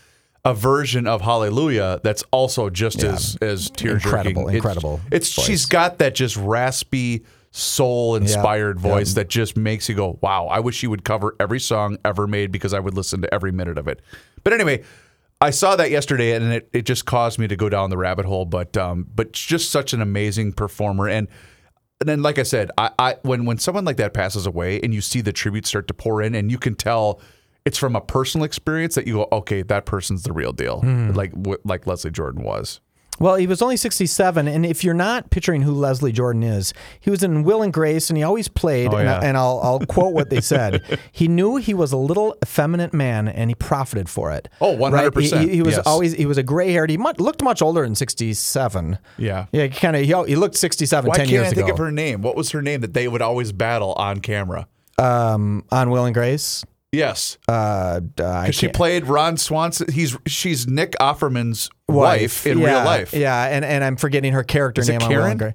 a 0.45 0.55
version 0.55 1.07
of 1.07 1.21
Hallelujah 1.21 2.01
that's 2.03 2.25
also 2.31 2.71
just 2.71 3.03
Yeah. 3.03 3.13
as 3.13 3.37
as 3.43 3.71
tear 3.71 3.93
Incredible, 3.95 4.49
incredible 4.49 5.01
It's, 5.13 5.33
voice. 5.35 5.45
she's 5.47 5.67
got 5.67 5.99
that 5.99 6.15
just 6.15 6.37
raspy, 6.39 7.25
soul 7.51 8.17
inspired 8.17 8.79
Yeah, 8.81 8.91
voice 8.91 9.11
yeah. 9.11 9.15
that 9.23 9.29
just 9.29 9.57
makes 9.59 9.89
you 9.91 9.95
go, 9.95 10.19
"Wow!" 10.23 10.47
I 10.47 10.61
wish 10.61 10.77
she 10.77 10.87
would 10.87 11.05
cover 11.05 11.37
every 11.39 11.61
song 11.61 11.99
ever 12.05 12.27
made 12.27 12.51
because 12.51 12.73
I 12.73 12.79
would 12.81 12.95
listen 12.95 13.21
to 13.23 13.35
every 13.35 13.53
minute 13.53 13.77
of 13.79 13.87
it. 13.89 14.01
But 14.43 14.53
anyway. 14.55 14.83
I 15.43 15.49
saw 15.49 15.75
that 15.77 15.91
yesterday, 15.91 16.33
and 16.33 16.53
it, 16.53 16.69
it 16.75 16.83
just 16.83 17.07
caused 17.07 17.39
me 17.39 17.49
to 17.49 17.57
go 17.57 17.71
down 17.71 17.89
the 17.89 17.97
rabbit 17.97 18.27
hole. 18.27 18.45
But 18.45 18.77
um, 18.77 19.07
but 19.15 19.33
just 19.33 19.71
such 19.71 19.95
an 19.95 20.03
amazing 20.03 20.53
performer, 20.53 21.09
and 21.09 21.29
and 22.01 22.09
then 22.09 22.23
like 22.23 22.39
I 22.39 22.43
said, 22.45 22.71
I, 22.79 22.91
I 22.99 23.17
when 23.23 23.45
when 23.45 23.59
someone 23.59 23.85
like 23.85 23.97
that 23.99 24.15
passes 24.15 24.47
away 24.47 24.81
and 24.83 24.93
you 24.95 25.01
see 25.01 25.21
the 25.21 25.33
tributes 25.33 25.69
start 25.69 25.87
to 25.89 25.95
pour 25.95 26.23
in 26.23 26.35
and 26.35 26.51
you 26.51 26.59
can 26.59 26.75
tell 26.75 27.21
it's 27.67 27.77
from 27.79 27.95
a 27.95 28.01
personal 28.01 28.45
experience 28.45 28.95
that 28.95 29.07
you 29.07 29.15
go, 29.15 29.29
okay, 29.33 29.61
that 29.63 29.85
person's 29.85 30.23
the 30.23 30.33
real 30.33 30.53
deal, 30.53 30.81
Hmm. 30.81 31.11
like 31.13 31.33
like 31.65 31.87
Leslie 31.87 32.11
Jordan 32.11 32.43
was. 32.43 32.81
Well, 33.21 33.37
he 33.37 33.47
was 33.47 33.61
only 33.63 33.77
67, 33.77 34.49
and 34.49 34.67
if 34.67 34.83
you're 34.83 34.95
not 34.95 35.31
picturing 35.31 35.63
who 35.63 35.73
Leslie 35.73 36.11
Jordan 36.11 36.43
is, 36.43 36.73
he 36.99 37.11
was 37.11 37.23
in 37.23 37.45
Will 37.45 37.63
and 37.63 37.73
Grace, 37.73 38.11
and 38.11 38.17
he 38.17 38.23
always 38.23 38.49
played. 38.49 38.93
Oh, 38.93 38.97
and, 38.97 39.07
yeah. 39.07 39.19
I, 39.19 39.25
and 39.25 39.37
I'll, 39.37 39.61
I'll 39.63 39.81
quote 39.81 40.15
what 40.15 40.31
they 40.31 40.41
said. 40.41 40.99
he 41.13 41.29
knew 41.29 41.57
he 41.57 41.75
was 41.75 41.93
a 41.93 41.97
little 41.97 42.37
effeminate 42.43 42.95
man, 42.95 43.29
and 43.29 43.51
he 43.51 43.55
profited 43.55 44.09
for 44.09 44.33
it. 44.33 44.49
Oh, 44.61 44.77
100%, 44.77 45.43
He, 45.43 45.57
he 45.57 45.63
was 45.63 45.77
yes. 45.77 45.87
always 45.87 46.15
he 46.15 46.27
was 46.27 46.39
a 46.39 46.43
gray 46.43 46.73
haired. 46.73 46.91
He 46.91 46.97
mu 46.97 47.13
looked 47.19 47.43
much 47.43 47.63
older 47.63 47.85
in 47.85 47.95
67. 47.95 48.99
Yeah. 49.19 49.47
Yeah, 49.53 49.69
kind 49.69 49.97
of. 49.97 50.03
He, 50.03 50.31
he 50.31 50.37
looked 50.37 50.57
67 50.57 51.09
Why 51.09 51.15
10 51.15 51.27
can't 51.27 51.31
years 51.31 51.49
I 51.49 51.51
think 51.51 51.69
of 51.69 51.79
her 51.79 51.93
name? 51.93 52.23
What 52.23 52.37
was 52.37 52.51
her 52.51 52.63
name 52.63 52.81
that 52.81 52.95
they 52.95 53.07
would 53.07 53.23
always 53.23 53.53
battle 53.53 53.93
on 53.95 54.21
camera? 54.21 54.67
um, 55.01 55.65
on 55.71 55.91
Will 55.91 56.05
and 56.05 56.15
Grace. 56.15 56.65
Yes, 56.93 57.39
Uh, 57.49 57.53
uh, 57.53 58.01
because 58.43 58.55
she 58.55 58.67
played 58.69 59.07
Ron 59.07 59.37
Swanson. 59.37 59.93
He's 59.93 60.17
she's 60.27 60.67
Nick 60.67 60.93
Offerman's 61.01 61.71
wife, 61.89 62.47
in 62.47 62.59
yeah, 62.59 62.67
real 62.67 62.85
life. 62.85 63.13
Yeah, 63.15 63.45
and, 63.47 63.65
and 63.65 63.85
I'm 63.85 63.97
forgetting 63.97 64.33
her 64.33 64.43
character 64.43 64.81
Is 64.81 64.89
name 64.89 65.01
on 65.03 65.09
Will 65.09 65.17
Karen? 65.37 65.55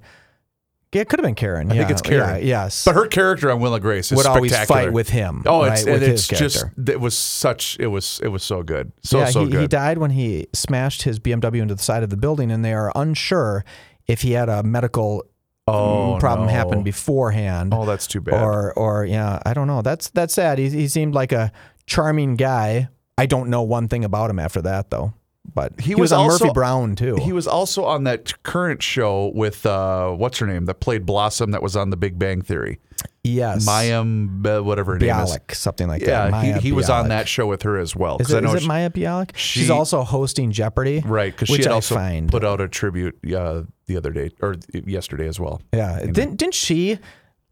Yeah, 0.92 1.02
it 1.02 1.10
could 1.10 1.18
have 1.18 1.26
been 1.26 1.34
Karen. 1.34 1.70
I 1.70 1.76
think 1.76 1.90
it's 1.90 2.00
Karen. 2.00 2.40
yeah, 2.40 2.62
yes. 2.64 2.86
But 2.86 2.94
her 2.94 3.06
character 3.06 3.50
on 3.50 3.60
Will 3.60 3.74
and 3.74 3.82
Grace 3.82 4.10
is 4.10 4.16
would 4.16 4.24
always 4.24 4.50
spectacular. 4.50 4.84
fight 4.84 4.92
with 4.94 5.10
him. 5.10 5.42
Oh, 5.44 5.66
right, 5.66 5.72
it's 5.72 5.84
his 5.84 6.30
it's 6.30 6.40
just 6.40 6.64
it 6.88 7.00
was 7.00 7.14
such 7.14 7.76
it 7.78 7.88
was 7.88 8.18
it 8.22 8.28
was 8.28 8.42
so 8.42 8.62
good, 8.62 8.92
so 9.02 9.18
yeah, 9.18 9.26
so 9.26 9.44
he, 9.44 9.50
good. 9.50 9.60
he 9.60 9.66
died 9.66 9.98
when 9.98 10.12
he 10.12 10.46
smashed 10.54 11.02
his 11.02 11.18
BMW 11.20 11.60
into 11.60 11.74
the 11.74 11.82
side 11.82 12.02
of 12.02 12.08
the 12.08 12.16
building, 12.16 12.50
and 12.50 12.64
they 12.64 12.72
are 12.72 12.92
unsure 12.96 13.62
if 14.06 14.22
he 14.22 14.32
had 14.32 14.48
a 14.48 14.62
medical 14.62 15.22
Oh, 15.68 16.16
problem 16.20 16.46
no. 16.46 16.52
happen 16.52 16.82
beforehand. 16.82 17.74
Oh, 17.74 17.84
that's 17.84 18.06
too 18.06 18.20
bad. 18.20 18.40
Or, 18.42 18.72
or 18.74 19.04
yeah, 19.04 19.40
I 19.44 19.52
don't 19.52 19.66
know. 19.66 19.82
That's 19.82 20.10
that's 20.10 20.34
sad. 20.34 20.58
He, 20.58 20.68
he 20.70 20.88
seemed 20.88 21.14
like 21.14 21.32
a 21.32 21.50
charming 21.86 22.36
guy. 22.36 22.88
I 23.18 23.26
don't 23.26 23.50
know 23.50 23.62
one 23.62 23.88
thing 23.88 24.04
about 24.04 24.30
him 24.30 24.38
after 24.38 24.62
that 24.62 24.90
though. 24.90 25.12
But 25.54 25.78
he, 25.80 25.86
He 25.88 25.94
was, 25.94 26.00
was 26.10 26.12
on 26.12 26.20
also- 26.30 26.44
Murphy 26.46 26.54
Brown 26.54 26.96
too. 26.96 27.16
He 27.16 27.32
was 27.32 27.46
also 27.46 27.84
on 27.84 28.04
that 28.04 28.42
current 28.42 28.82
show 28.82 29.30
with 29.34 29.64
uh, 29.64 30.10
what's 30.10 30.38
her 30.38 30.46
name 30.46 30.66
that 30.66 30.80
played 30.80 31.06
Blossom 31.06 31.52
that 31.52 31.62
was 31.62 31.76
on 31.76 31.90
The 31.90 31.96
Big 31.96 32.18
Bang 32.18 32.42
Theory. 32.42 32.78
Yes, 33.26 33.66
Mayim, 33.66 34.46
uh, 34.46 34.62
whatever 34.62 34.92
her 34.94 34.98
name 34.98 35.10
is. 35.10 35.30
Bialik, 35.30 35.54
something 35.54 35.88
like 35.88 36.02
Yeah, 36.02 36.24
that. 36.24 36.30
Maya 36.30 36.54
he, 36.54 36.60
he 36.68 36.72
was 36.72 36.88
on 36.90 37.04
Bialik. 37.04 37.08
that 37.08 37.28
show 37.28 37.46
with 37.46 37.62
her 37.62 37.76
as 37.78 37.94
well. 37.96 38.16
Is 38.18 38.26
'cause 38.28 38.34
I 38.34 38.38
it, 38.38 38.44
know 38.44 38.50
is 38.50 38.54
it 38.56 38.60
she- 38.62 38.68
Maya 38.68 38.90
Bialik? 38.90 39.30
she- 39.36 39.60
She's 39.60 39.70
also 39.70 40.02
hosting 40.04 40.52
Jeopardy. 40.52 41.02
right 41.04 41.32
because 41.32 41.48
she 41.48 41.52
which 41.54 41.64
had 41.64 41.72
I 41.72 41.74
also 41.74 41.94
find- 41.94 42.30
put 42.30 42.44
out 42.44 42.60
a 42.60 42.68
tribute 42.68 43.16
uh, 43.34 43.62
the 43.86 43.96
other 43.96 44.10
day 44.10 44.30
or 44.40 44.56
yesterday 44.72 45.28
as 45.28 45.38
well. 45.40 45.60
Yeah, 45.72 45.98
didn't 46.00 46.36
didn't 46.36 46.54
she 46.54 46.98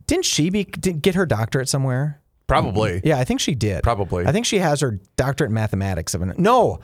didn't 0.07 0.25
she 0.25 0.51
be 0.51 0.65
did 0.65 1.01
get 1.03 1.15
her 1.15 1.27
doctorate 1.27 1.69
somewhere? 1.69 2.21
Probably. 2.47 3.01
Yeah, 3.05 3.19
I 3.19 3.25
think 3.25 3.41
she 3.41 3.55
did. 3.55 3.83
Probably. 3.83 4.27
I 4.27 4.33
think 4.33 4.45
she 4.45 4.59
has 4.59 4.81
her 4.81 5.01
doctorate 5.17 5.49
in 5.51 5.55
mathematics. 5.55 6.13
Of 6.15 6.21
an, 6.23 6.35
no, 6.37 6.79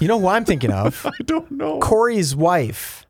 you 0.00 0.06
know 0.08 0.20
who 0.20 0.28
I'm 0.28 0.44
thinking 0.44 0.70
of? 0.70 1.06
I 1.20 1.22
don't 1.24 1.50
know. 1.50 1.78
Corey's 1.80 2.36
wife, 2.36 3.06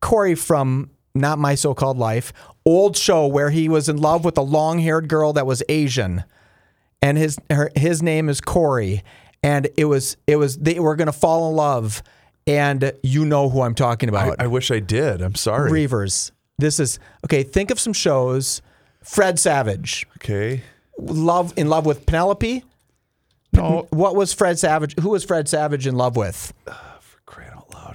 Corey 0.00 0.34
from 0.34 0.90
Not 1.14 1.38
My 1.38 1.54
So 1.54 1.74
Called 1.74 1.96
Life, 1.96 2.32
old 2.64 2.96
show 2.96 3.26
where 3.26 3.50
he 3.50 3.68
was 3.68 3.88
in 3.88 3.96
love 3.96 4.24
with 4.24 4.36
a 4.38 4.42
long 4.42 4.78
haired 4.78 5.08
girl 5.08 5.32
that 5.32 5.46
was 5.46 5.62
Asian, 5.68 6.24
and 7.00 7.18
his 7.18 7.38
her, 7.50 7.70
his 7.76 8.02
name 8.02 8.28
is 8.28 8.40
Corey, 8.40 9.02
and 9.42 9.68
it 9.76 9.86
was 9.86 10.16
it 10.26 10.36
was 10.36 10.58
they 10.58 10.78
were 10.80 10.96
gonna 10.96 11.12
fall 11.12 11.48
in 11.50 11.56
love, 11.56 12.02
and 12.46 12.92
you 13.02 13.24
know 13.24 13.48
who 13.48 13.62
I'm 13.62 13.74
talking 13.74 14.08
I, 14.14 14.24
about. 14.24 14.36
I 14.40 14.46
wish 14.46 14.70
I 14.70 14.78
did. 14.80 15.20
I'm 15.22 15.34
sorry. 15.34 15.70
Reavers. 15.70 16.30
This 16.58 16.78
is 16.78 16.98
okay. 17.24 17.42
Think 17.42 17.70
of 17.70 17.80
some 17.80 17.92
shows. 17.92 18.62
Fred 19.02 19.38
Savage, 19.40 20.06
Okay. 20.18 20.62
love 20.96 21.52
in 21.56 21.68
love 21.68 21.84
with 21.86 22.06
Penelope. 22.06 22.62
No. 23.52 23.88
What 23.90 24.14
was 24.14 24.32
Fred 24.32 24.58
Savage? 24.60 24.96
Who 25.00 25.08
was 25.10 25.24
Fred 25.24 25.48
Savage 25.48 25.86
in 25.88 25.96
love 25.96 26.14
with? 26.16 26.52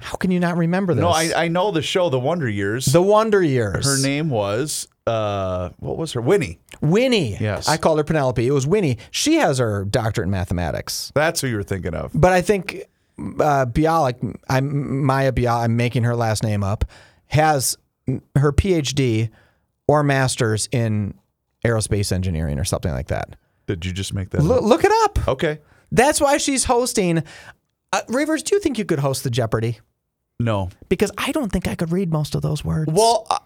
Crying 0.08 0.12
out 0.12 0.12
loud. 0.12 0.12
How 0.12 0.16
can 0.16 0.30
you 0.30 0.40
not 0.40 0.56
remember 0.56 0.94
this? 0.94 1.02
No, 1.02 1.08
I, 1.10 1.44
I 1.44 1.48
know 1.48 1.70
the 1.70 1.82
show, 1.82 2.08
The 2.08 2.18
Wonder 2.18 2.48
Years. 2.48 2.86
the 2.86 3.02
Wonder 3.02 3.42
Years. 3.42 3.84
her 3.84 4.00
name 4.00 4.30
was 4.30 4.88
uh, 5.06 5.70
what 5.78 5.96
was 5.96 6.12
her 6.12 6.20
Winnie? 6.20 6.58
Winnie. 6.80 7.36
Yes. 7.40 7.68
I 7.68 7.76
called 7.76 7.98
her 7.98 8.04
Penelope. 8.04 8.46
It 8.46 8.50
was 8.50 8.66
Winnie. 8.66 8.98
She 9.10 9.36
has 9.36 9.58
her 9.58 9.84
doctorate 9.84 10.26
in 10.26 10.30
mathematics. 10.30 11.10
That's 11.14 11.40
who 11.40 11.46
you 11.48 11.56
were 11.56 11.62
thinking 11.62 11.94
of. 11.94 12.12
But 12.14 12.32
I 12.32 12.42
think 12.42 12.82
uh, 13.18 13.66
Bialik, 13.66 14.36
I'm 14.48 15.04
Maya 15.04 15.32
Bialik. 15.32 15.64
I'm 15.64 15.76
making 15.76 16.04
her 16.04 16.14
last 16.14 16.42
name 16.42 16.62
up. 16.62 16.84
Has 17.26 17.76
her 18.36 18.52
PhD 18.52 19.30
or 19.86 20.02
master's 20.02 20.68
in 20.72 21.14
aerospace 21.64 22.12
engineering 22.12 22.58
or 22.58 22.64
something 22.64 22.92
like 22.92 23.08
that. 23.08 23.36
Did 23.66 23.84
you 23.84 23.92
just 23.92 24.14
make 24.14 24.30
that? 24.30 24.42
Look, 24.42 24.58
up? 24.58 24.64
look 24.64 24.84
it 24.84 24.92
up. 25.04 25.28
Okay. 25.28 25.58
That's 25.90 26.20
why 26.20 26.36
she's 26.36 26.64
hosting. 26.64 27.22
Uh, 27.92 28.00
Rivers, 28.08 28.42
do 28.42 28.54
you 28.54 28.60
think 28.60 28.78
you 28.78 28.84
could 28.84 28.98
host 28.98 29.24
the 29.24 29.30
Jeopardy? 29.30 29.78
No. 30.40 30.70
Because 30.88 31.10
I 31.18 31.32
don't 31.32 31.50
think 31.50 31.66
I 31.68 31.74
could 31.74 31.90
read 31.92 32.12
most 32.12 32.34
of 32.34 32.42
those 32.42 32.64
words. 32.64 32.90
Well, 32.92 33.26
I- 33.30 33.38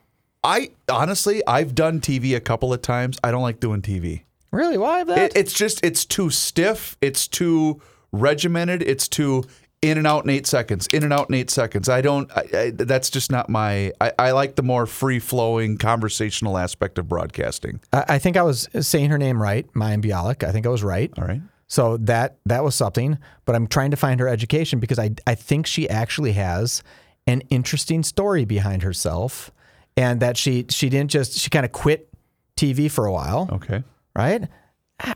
I 0.45 0.71
honestly, 0.91 1.41
I've 1.47 1.73
done 1.75 2.01
TV 2.01 2.35
a 2.35 2.41
couple 2.41 2.73
of 2.73 2.83
times. 2.83 3.17
I 3.23 3.31
don't 3.31 3.43
like 3.43 3.61
doing 3.61 3.81
TV. 3.81 4.23
really, 4.51 4.77
why 4.77 5.05
that? 5.05 5.19
It, 5.19 5.33
it's 5.37 5.53
just 5.53 5.85
it's 5.85 6.05
too 6.05 6.31
stiff. 6.31 6.97
It's 7.01 7.29
too 7.29 7.81
regimented. 8.11 8.83
It's 8.83 9.07
too 9.07 9.45
in 9.83 9.99
and 9.99 10.07
out 10.07 10.25
in 10.25 10.31
eight 10.31 10.49
seconds. 10.49 10.89
In 10.93 11.05
and 11.05 11.13
out 11.13 11.29
in 11.29 11.37
eight 11.37 11.49
seconds. 11.49 11.89
I 11.89 12.01
don't. 12.01 12.29
I, 12.37 12.45
I, 12.55 12.71
that's 12.71 13.09
just 13.09 13.31
not 13.31 13.49
my. 13.49 13.93
I, 14.01 14.13
I 14.19 14.31
like 14.33 14.57
the 14.57 14.65
more 14.65 14.85
free 14.87 15.21
flowing 15.21 15.79
conversational 15.79 16.59
aspect 16.59 16.99
of 16.99 17.09
broadcasting. 17.09 17.81
I, 17.93 18.05
I 18.09 18.19
think 18.19 18.37
I 18.37 18.43
was 18.43 18.69
saying 18.81 19.11
her 19.11 19.19
name 19.19 19.41
right, 19.41 19.65
Maya 19.75 19.97
Bialik. 19.99 20.43
I 20.43 20.51
think 20.51 20.67
I 20.67 20.71
was 20.71 20.83
right. 20.83 21.13
All 21.17 21.25
right. 21.25 21.41
So 21.73 21.97
that 22.13 22.37
that 22.45 22.63
was 22.63 22.75
something. 22.75 23.17
But 23.47 23.57
I'm 23.57 23.67
trying 23.67 23.93
to 23.93 23.97
find 23.97 24.21
her 24.21 24.29
education 24.29 24.79
because 24.79 24.99
I 24.99 25.13
I 25.27 25.35
think 25.35 25.67
she 25.67 25.89
actually 25.89 26.33
has 26.33 26.83
an 27.27 27.41
interesting 27.49 28.03
story 28.03 28.45
behind 28.45 28.83
herself, 28.83 29.51
and 29.97 30.21
that 30.21 30.37
she 30.37 30.67
she 30.69 30.91
didn't 30.91 31.11
just 31.11 31.33
she 31.33 31.49
kind 31.49 31.65
of 31.65 31.73
quit 31.73 32.11
TV 32.59 32.91
for 32.91 33.07
a 33.07 33.13
while, 33.13 33.49
Okay. 33.53 33.83
right? 34.15 34.43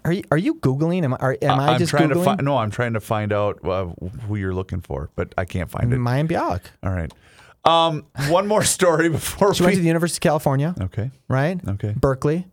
Are 0.07 0.13
you 0.13 0.23
are 0.31 0.39
you 0.39 0.55
googling? 0.55 1.05
Am 1.05 1.13
I 1.13 1.17
are, 1.19 1.37
am 1.43 1.61
I 1.61 1.73
I'm 1.75 1.79
just 1.79 1.91
trying 1.91 2.09
googling? 2.09 2.15
to 2.15 2.25
find. 2.25 2.43
No, 2.43 2.57
I'm 2.57 2.71
trying 2.71 2.95
to 2.95 3.01
find 3.01 3.35
out 3.35 3.59
uh, 3.63 3.89
who 4.27 4.37
you're 4.37 4.55
looking 4.55 4.81
for, 4.81 5.11
but 5.15 5.35
I 5.37 5.45
can't 5.45 5.71
find 5.71 5.93
it. 5.93 5.99
Maya 5.99 6.25
Bialik. 6.25 6.63
All 6.83 6.91
right. 6.91 7.13
Um, 7.67 8.07
one 8.31 8.47
more 8.47 8.65
story 8.77 9.11
before 9.11 9.53
She 9.53 9.63
went 9.63 9.75
to 9.75 9.81
the 9.83 9.87
University 9.87 10.17
of 10.19 10.23
California, 10.23 10.75
Okay. 10.81 11.11
right? 11.29 11.61
Okay. 11.69 11.93
Berkeley. 11.95 12.47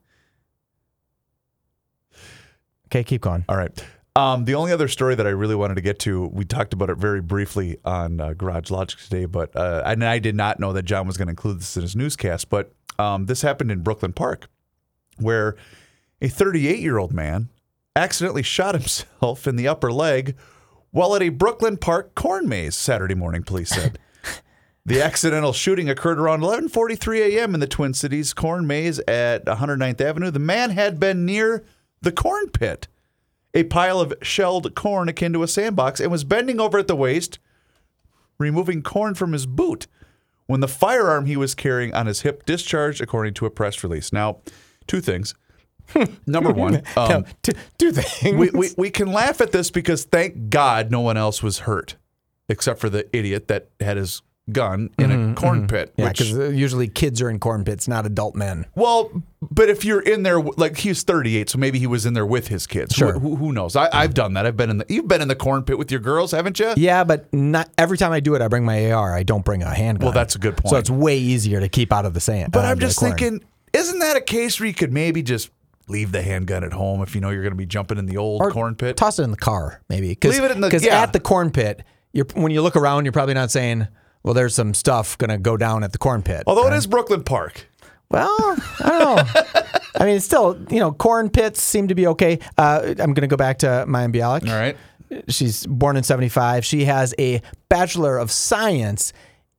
Okay, 2.93 3.03
keep 3.03 3.21
going. 3.21 3.43
All 3.49 3.57
right. 3.57 3.83
Um, 4.15 4.45
the 4.45 4.53
only 4.53 4.71
other 4.71 4.87
story 4.87 5.15
that 5.15 5.25
I 5.25 5.31
really 5.31 5.55
wanted 5.55 5.73
to 5.75 5.81
get 5.81 5.97
to, 6.01 6.27
we 6.27 6.45
talked 6.45 6.73
about 6.73 6.91
it 6.91 6.99
very 6.99 7.21
briefly 7.21 7.77
on 7.83 8.21
uh, 8.21 8.33
Garage 8.33 8.69
Logic 8.69 8.99
today, 8.99 9.25
but 9.25 9.55
uh, 9.55 9.81
and 9.83 10.03
I 10.03 10.19
did 10.19 10.35
not 10.35 10.59
know 10.59 10.73
that 10.73 10.83
John 10.83 11.07
was 11.07 11.17
going 11.17 11.25
to 11.25 11.31
include 11.31 11.59
this 11.59 11.75
in 11.75 11.81
his 11.81 11.95
newscast. 11.95 12.51
But 12.51 12.71
um, 12.99 13.25
this 13.25 13.41
happened 13.41 13.71
in 13.71 13.81
Brooklyn 13.81 14.13
Park, 14.13 14.47
where 15.17 15.55
a 16.21 16.27
38 16.27 16.77
year 16.81 16.99
old 16.99 17.13
man 17.13 17.49
accidentally 17.95 18.43
shot 18.43 18.75
himself 18.75 19.47
in 19.47 19.55
the 19.55 19.67
upper 19.67 19.91
leg 19.91 20.35
while 20.91 21.15
at 21.15 21.23
a 21.23 21.29
Brooklyn 21.29 21.77
Park 21.77 22.13
corn 22.13 22.47
maze 22.47 22.75
Saturday 22.75 23.15
morning. 23.15 23.41
Police 23.43 23.69
said. 23.69 23.97
The 24.85 25.01
accidental 25.01 25.53
shooting 25.53 25.89
occurred 25.89 26.19
around 26.19 26.41
11:43 26.41 27.37
a.m. 27.37 27.53
in 27.53 27.61
the 27.61 27.67
Twin 27.67 27.93
Cities 27.93 28.33
corn 28.33 28.67
maze 28.67 28.99
at 29.07 29.45
109th 29.45 30.01
Avenue. 30.01 30.29
The 30.29 30.39
man 30.39 30.71
had 30.71 30.99
been 30.99 31.25
near 31.25 31.63
the 32.03 32.11
corn 32.11 32.49
pit, 32.49 32.87
a 33.53 33.63
pile 33.63 33.99
of 33.99 34.13
shelled 34.21 34.73
corn 34.75 35.09
akin 35.09 35.33
to 35.33 35.43
a 35.43 35.47
sandbox, 35.47 35.99
and 35.99 36.11
was 36.11 36.23
bending 36.23 36.59
over 36.59 36.77
at 36.77 36.87
the 36.87 36.95
waist, 36.95 37.39
removing 38.37 38.81
corn 38.83 39.15
from 39.15 39.33
his 39.33 39.45
boot 39.45 39.87
when 40.45 40.59
the 40.59 40.67
firearm 40.67 41.25
he 41.25 41.37
was 41.37 41.55
carrying 41.55 41.93
on 41.93 42.05
his 42.05 42.21
hip 42.21 42.45
discharged, 42.45 43.01
according 43.01 43.33
to 43.35 43.45
a 43.45 43.49
press 43.49 43.83
release. 43.83 44.11
Now, 44.11 44.39
two 44.87 45.01
things. 45.01 45.33
Number 46.27 46.51
one, 46.51 46.77
um, 46.95 47.09
Now, 47.09 47.23
t- 47.41 47.53
two 47.77 47.91
things. 47.91 48.37
we, 48.37 48.49
we, 48.51 48.69
we 48.77 48.89
can 48.89 49.11
laugh 49.11 49.41
at 49.41 49.51
this 49.51 49.69
because 49.71 50.05
thank 50.05 50.49
God 50.49 50.91
no 50.91 51.01
one 51.01 51.17
else 51.17 51.43
was 51.43 51.59
hurt 51.59 51.97
except 52.49 52.79
for 52.79 52.89
the 52.89 53.07
idiot 53.15 53.47
that 53.47 53.69
had 53.79 53.97
his 53.97 54.21
gun 54.51 54.89
in 54.99 55.11
a 55.11 55.35
corn 55.35 55.67
pit. 55.67 55.91
Mm-hmm, 55.91 56.01
yeah, 56.01 56.09
because 56.09 56.31
usually 56.55 56.87
kids 56.87 57.21
are 57.21 57.29
in 57.29 57.39
corn 57.39 57.63
pits, 57.63 57.87
not 57.87 58.05
adult 58.05 58.35
men. 58.35 58.65
well, 58.75 59.11
but 59.41 59.69
if 59.69 59.83
you're 59.85 60.01
in 60.01 60.23
there, 60.23 60.39
like 60.39 60.77
he's 60.77 61.03
38, 61.03 61.49
so 61.49 61.57
maybe 61.57 61.79
he 61.79 61.87
was 61.87 62.05
in 62.05 62.13
there 62.13 62.25
with 62.25 62.47
his 62.47 62.65
kids. 62.65 62.95
Sure. 62.95 63.13
Who, 63.19 63.35
who, 63.35 63.51
knows? 63.51 63.75
I, 63.75 63.89
I've 63.91 64.13
done 64.13 64.33
that. 64.33 64.45
I've 64.45 64.57
been 64.57 64.69
in 64.69 64.77
the. 64.77 64.85
You've 64.89 65.07
been 65.07 65.21
in 65.21 65.27
the 65.27 65.35
corn 65.35 65.63
pit 65.63 65.77
with 65.77 65.91
your 65.91 65.99
girls, 65.99 66.31
haven't 66.31 66.59
you? 66.59 66.73
Yeah, 66.77 67.03
but 67.03 67.31
not 67.33 67.69
every 67.77 67.97
time 67.97 68.11
I 68.11 68.19
do 68.19 68.35
it, 68.35 68.41
I 68.41 68.47
bring 68.47 68.65
my 68.65 68.91
AR. 68.91 69.13
I 69.13 69.23
don't 69.23 69.45
bring 69.45 69.63
a 69.63 69.73
handgun. 69.73 70.05
Well, 70.07 70.13
that's 70.13 70.35
a 70.35 70.39
good 70.39 70.57
point. 70.57 70.69
So 70.69 70.77
it's 70.77 70.89
way 70.89 71.17
easier 71.17 71.59
to 71.59 71.69
keep 71.69 71.91
out 71.93 72.05
of 72.05 72.13
the 72.13 72.19
sand. 72.21 72.51
But 72.51 72.65
uh, 72.65 72.69
I'm 72.69 72.79
just 72.79 72.99
thinking, 72.99 73.43
isn't 73.73 73.99
that 73.99 74.15
a 74.17 74.21
case 74.21 74.59
where 74.59 74.67
you 74.67 74.73
could 74.73 74.93
maybe 74.93 75.23
just 75.23 75.49
leave 75.87 76.11
the 76.13 76.21
handgun 76.21 76.63
at 76.63 76.71
home 76.73 77.01
if 77.01 77.13
you 77.15 77.21
know 77.21 77.29
you're 77.29 77.41
going 77.43 77.51
to 77.51 77.57
be 77.57 77.65
jumping 77.65 77.97
in 77.97 78.05
the 78.05 78.17
old 78.17 78.41
Or 78.41 78.51
corn 78.51 78.75
pit? 78.75 78.95
Toss 78.97 79.19
it 79.19 79.23
in 79.23 79.31
the 79.31 79.37
car, 79.37 79.81
maybe. 79.89 80.17
Leave 80.23 80.43
it 80.43 80.51
in 80.51 80.61
the- 80.61 80.69
'cause 80.69 80.85
yeah. 80.85 81.01
at 81.01 81.11
the 81.13 81.19
corn 81.19 81.51
pit, 81.51 81.83
you're 82.13 82.25
when 82.35 82.51
you 82.51 82.61
look 82.61 82.75
around, 82.75 83.05
you're 83.05 83.11
probably 83.11 83.33
not 83.33 83.51
saying, 83.51 83.87
"Well, 84.23 84.33
there's 84.33 84.55
some 84.55 84.73
stuff 84.73 85.17
going 85.17 85.29
to 85.29 85.37
go 85.37 85.57
down 85.57 85.83
at 85.83 85.91
the 85.91 85.97
corn 85.97 86.23
pit." 86.23 86.43
Although 86.47 86.67
it 86.67 86.73
is 86.73 86.87
Brooklyn 86.87 87.23
Park. 87.23 87.67
Well, 88.09 88.29
I 88.79 88.89
don't 88.89 88.99
know. 88.99 89.41
I 89.99 90.05
mean, 90.05 90.17
it's 90.17 90.25
still, 90.25 90.59
you 90.69 90.79
know, 90.79 90.91
corn 90.91 91.29
pits 91.29 91.61
seem 91.61 91.87
to 91.87 91.95
be 91.95 92.05
okay. 92.07 92.39
Uh, 92.57 92.81
I'm 92.99 93.13
going 93.13 93.21
to 93.21 93.27
go 93.27 93.37
back 93.37 93.59
to 93.59 93.85
Maya 93.87 94.07
Bialik. 94.07 94.47
All 94.47 94.55
right. 94.55 94.77
She's 95.29 95.65
born 95.65 95.97
in 95.97 96.03
75. 96.03 96.65
She 96.65 96.85
has 96.85 97.13
a 97.19 97.41
Bachelor 97.69 98.17
of 98.17 98.31
Science, 98.31 99.13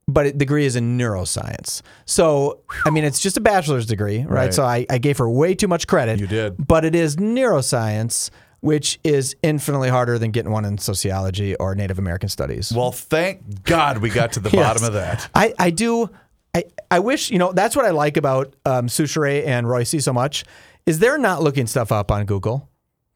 but 0.06 0.24
the 0.24 0.32
degree 0.32 0.66
is 0.66 0.76
in 0.76 0.98
neuroscience. 0.98 1.82
So, 2.04 2.60
I 2.84 2.90
mean, 2.90 3.04
it's 3.04 3.20
just 3.20 3.36
a 3.36 3.40
bachelor's 3.40 3.86
degree, 3.86 4.18
right? 4.18 4.28
Right. 4.28 4.54
So 4.54 4.64
I, 4.64 4.86
I 4.90 4.98
gave 4.98 5.18
her 5.18 5.28
way 5.28 5.54
too 5.54 5.68
much 5.68 5.86
credit. 5.86 6.20
You 6.20 6.26
did. 6.26 6.54
But 6.64 6.84
it 6.84 6.94
is 6.94 7.16
neuroscience, 7.16 8.30
which 8.64 8.98
is 9.04 9.36
infinitely 9.42 9.90
harder 9.90 10.18
than 10.18 10.30
getting 10.30 10.50
one 10.50 10.64
in 10.64 10.78
sociology 10.78 11.54
or 11.56 11.74
Native 11.74 11.98
American 11.98 12.30
studies. 12.30 12.72
Well, 12.74 12.92
thank 12.92 13.62
God 13.62 13.98
we 13.98 14.08
got 14.08 14.32
to 14.32 14.40
the 14.40 14.48
Yes. 14.54 14.64
bottom 14.64 14.84
of 14.84 14.94
that. 14.94 15.28
I, 15.34 15.52
I 15.58 15.68
do. 15.68 16.08
I, 16.54 16.64
I 16.90 17.00
wish, 17.00 17.30
you 17.30 17.38
know, 17.38 17.52
that's 17.52 17.76
what 17.76 17.84
I 17.84 17.90
like 17.90 18.16
about 18.16 18.56
um, 18.64 18.86
Soucheray 18.86 19.44
and 19.46 19.68
Royce 19.68 20.02
so 20.02 20.12
much 20.14 20.44
is 20.86 20.98
they're 20.98 21.18
not 21.18 21.42
looking 21.42 21.66
stuff 21.66 21.92
up 21.92 22.10
on 22.10 22.24
Google. 22.24 22.70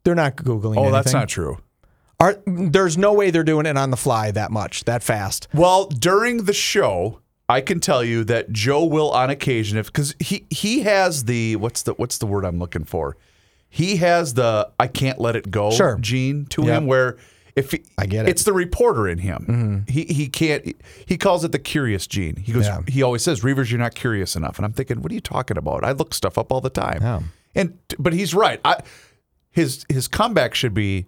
They're 0.05 0.15
not 0.15 0.37
Googling 0.37 0.77
Oh, 0.77 0.93
that's 0.93 1.15
not 1.15 1.29
true. 1.31 1.57
Are, 2.21 2.37
there's 2.47 2.99
no 2.99 3.15
way 3.15 3.31
they're 3.31 3.43
doing 3.45 3.65
it 3.65 3.79
on 3.79 3.91
the 3.91 3.97
fly 3.97 4.31
that 4.33 4.51
much, 4.51 4.85
that 4.85 5.03
fast. 5.03 5.49
Well, 5.55 5.87
during 5.87 6.45
the 6.45 6.53
show, 6.53 7.21
I 7.49 7.63
can 7.63 7.81
tell 7.81 8.05
you 8.05 8.25
that 8.25 8.53
Joe 8.53 8.85
will, 8.85 9.11
on 9.13 9.31
occasion, 9.31 9.79
if 9.79 9.87
because 9.87 10.15
he 10.21 10.45
he 10.51 10.81
has 10.81 11.25
the 11.25 11.57
what's 11.57 11.83
the 11.85 11.95
what's 11.95 12.19
the 12.19 12.27
word 12.27 12.45
I'm 12.45 12.59
looking 12.59 12.85
for? 12.85 13.17
He 13.69 13.97
has 13.97 14.35
the 14.35 14.71
I 14.81 14.87
can't 14.87 15.19
let 15.21 15.37
it 15.37 15.51
go 15.51 15.71
Sure. 15.71 15.97
gene 16.01 16.47
to 16.47 16.63
Yep. 16.65 16.71
him 16.79 16.87
where 16.87 17.17
if 17.57 17.73
he, 17.73 17.83
I 17.99 18.07
get 18.07 18.21
it. 18.21 18.23
Mm-hmm. 18.23 18.29
it's 18.31 18.45
the 18.45 18.53
reporter 18.53 19.09
in 19.09 19.19
him. 19.19 19.85
He 19.89 20.05
he 20.05 20.29
can't. 20.29 20.75
He 21.07 21.17
calls 21.19 21.45
it 21.45 21.53
the 21.53 21.59
curious 21.59 22.07
gene. 22.07 22.37
He 22.37 22.53
goes. 22.53 22.67
Yeah. 22.67 22.81
He 22.87 23.03
always 23.03 23.23
says, 23.23 23.41
"Reavers, 23.41 23.71
you're 23.71 23.81
not 23.81 23.95
curious 23.97 24.37
enough." 24.37 24.59
And 24.59 24.65
I'm 24.65 24.73
thinking, 24.73 25.03
what 25.03 25.11
are 25.11 25.15
you 25.15 25.21
talking 25.21 25.57
about? 25.59 25.83
I 25.85 25.91
look 25.93 26.15
stuff 26.15 26.39
up 26.39 26.53
all 26.53 26.61
the 26.61 26.71
time. 26.71 26.99
Yeah. 27.03 27.21
And 27.57 27.77
but 27.99 28.13
he's 28.13 28.33
right. 28.33 28.61
I 28.65 28.81
his 29.51 29.85
his 29.89 30.09
comeback 30.09 30.55
should 30.55 30.75
be. 30.75 31.07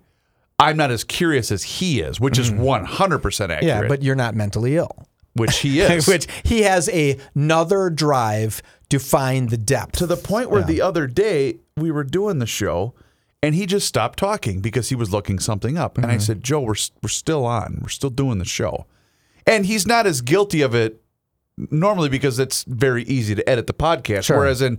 I'm 0.59 0.77
not 0.77 0.91
as 0.91 1.05
curious 1.05 1.51
as 1.51 1.63
he 1.63 2.01
is, 2.01 2.21
which 2.21 2.39
is 2.39 2.51
100 2.51 3.19
percent 3.21 3.51
accurate. 3.53 3.73
Mm-hmm. 3.75 3.83
Yeah, 3.85 3.89
but 3.89 4.03
you're 4.03 4.17
not 4.17 4.35
mentally 4.35 4.77
ill. 4.77 5.07
which 5.35 5.59
he 5.59 5.81
is. 5.81 6.07
Which 6.07 6.27
he 6.43 6.63
has 6.63 6.89
a, 6.91 7.17
another 7.35 7.89
drive 7.91 8.61
to 8.91 8.99
find 8.99 9.49
the 9.51 9.57
depth. 9.57 9.93
to 9.99 10.07
the 10.07 10.17
point 10.17 10.51
where 10.51 10.63
the 10.63 10.83
other 10.83 11.07
day 11.07 11.61
we 11.81 11.91
were 11.91 12.05
doing 12.05 12.39
the 12.39 12.47
show 12.47 12.95
and 13.43 13.55
he 13.55 13.67
just 13.67 13.87
stopped 13.89 14.19
talking 14.19 14.61
because 14.61 14.91
he 14.91 14.95
was 14.95 15.11
looking 15.13 15.39
something 15.39 15.79
up. 15.79 15.97
And 15.97 16.07
I 16.07 16.11
Mm-hmm. 16.17 16.21
said, 16.21 16.45
Joe, 16.45 16.61
we're, 16.61 16.75
we're 17.03 17.09
still 17.09 17.47
on. 17.47 17.79
We're 17.83 17.89
still 17.89 18.11
doing 18.11 18.39
the 18.39 18.45
show. 18.45 18.87
And 19.47 19.65
he's 19.67 19.87
not 19.87 20.07
as 20.07 20.21
guilty 20.21 20.61
of 20.63 20.75
it 20.75 21.03
normally 21.71 22.09
because 22.09 22.39
it's 22.39 22.65
very 22.65 23.03
easy 23.05 23.35
to 23.35 23.49
edit 23.49 23.67
the 23.67 23.73
podcast. 23.75 24.25
Sure. 24.25 24.39
Whereas 24.39 24.61
in 24.63 24.79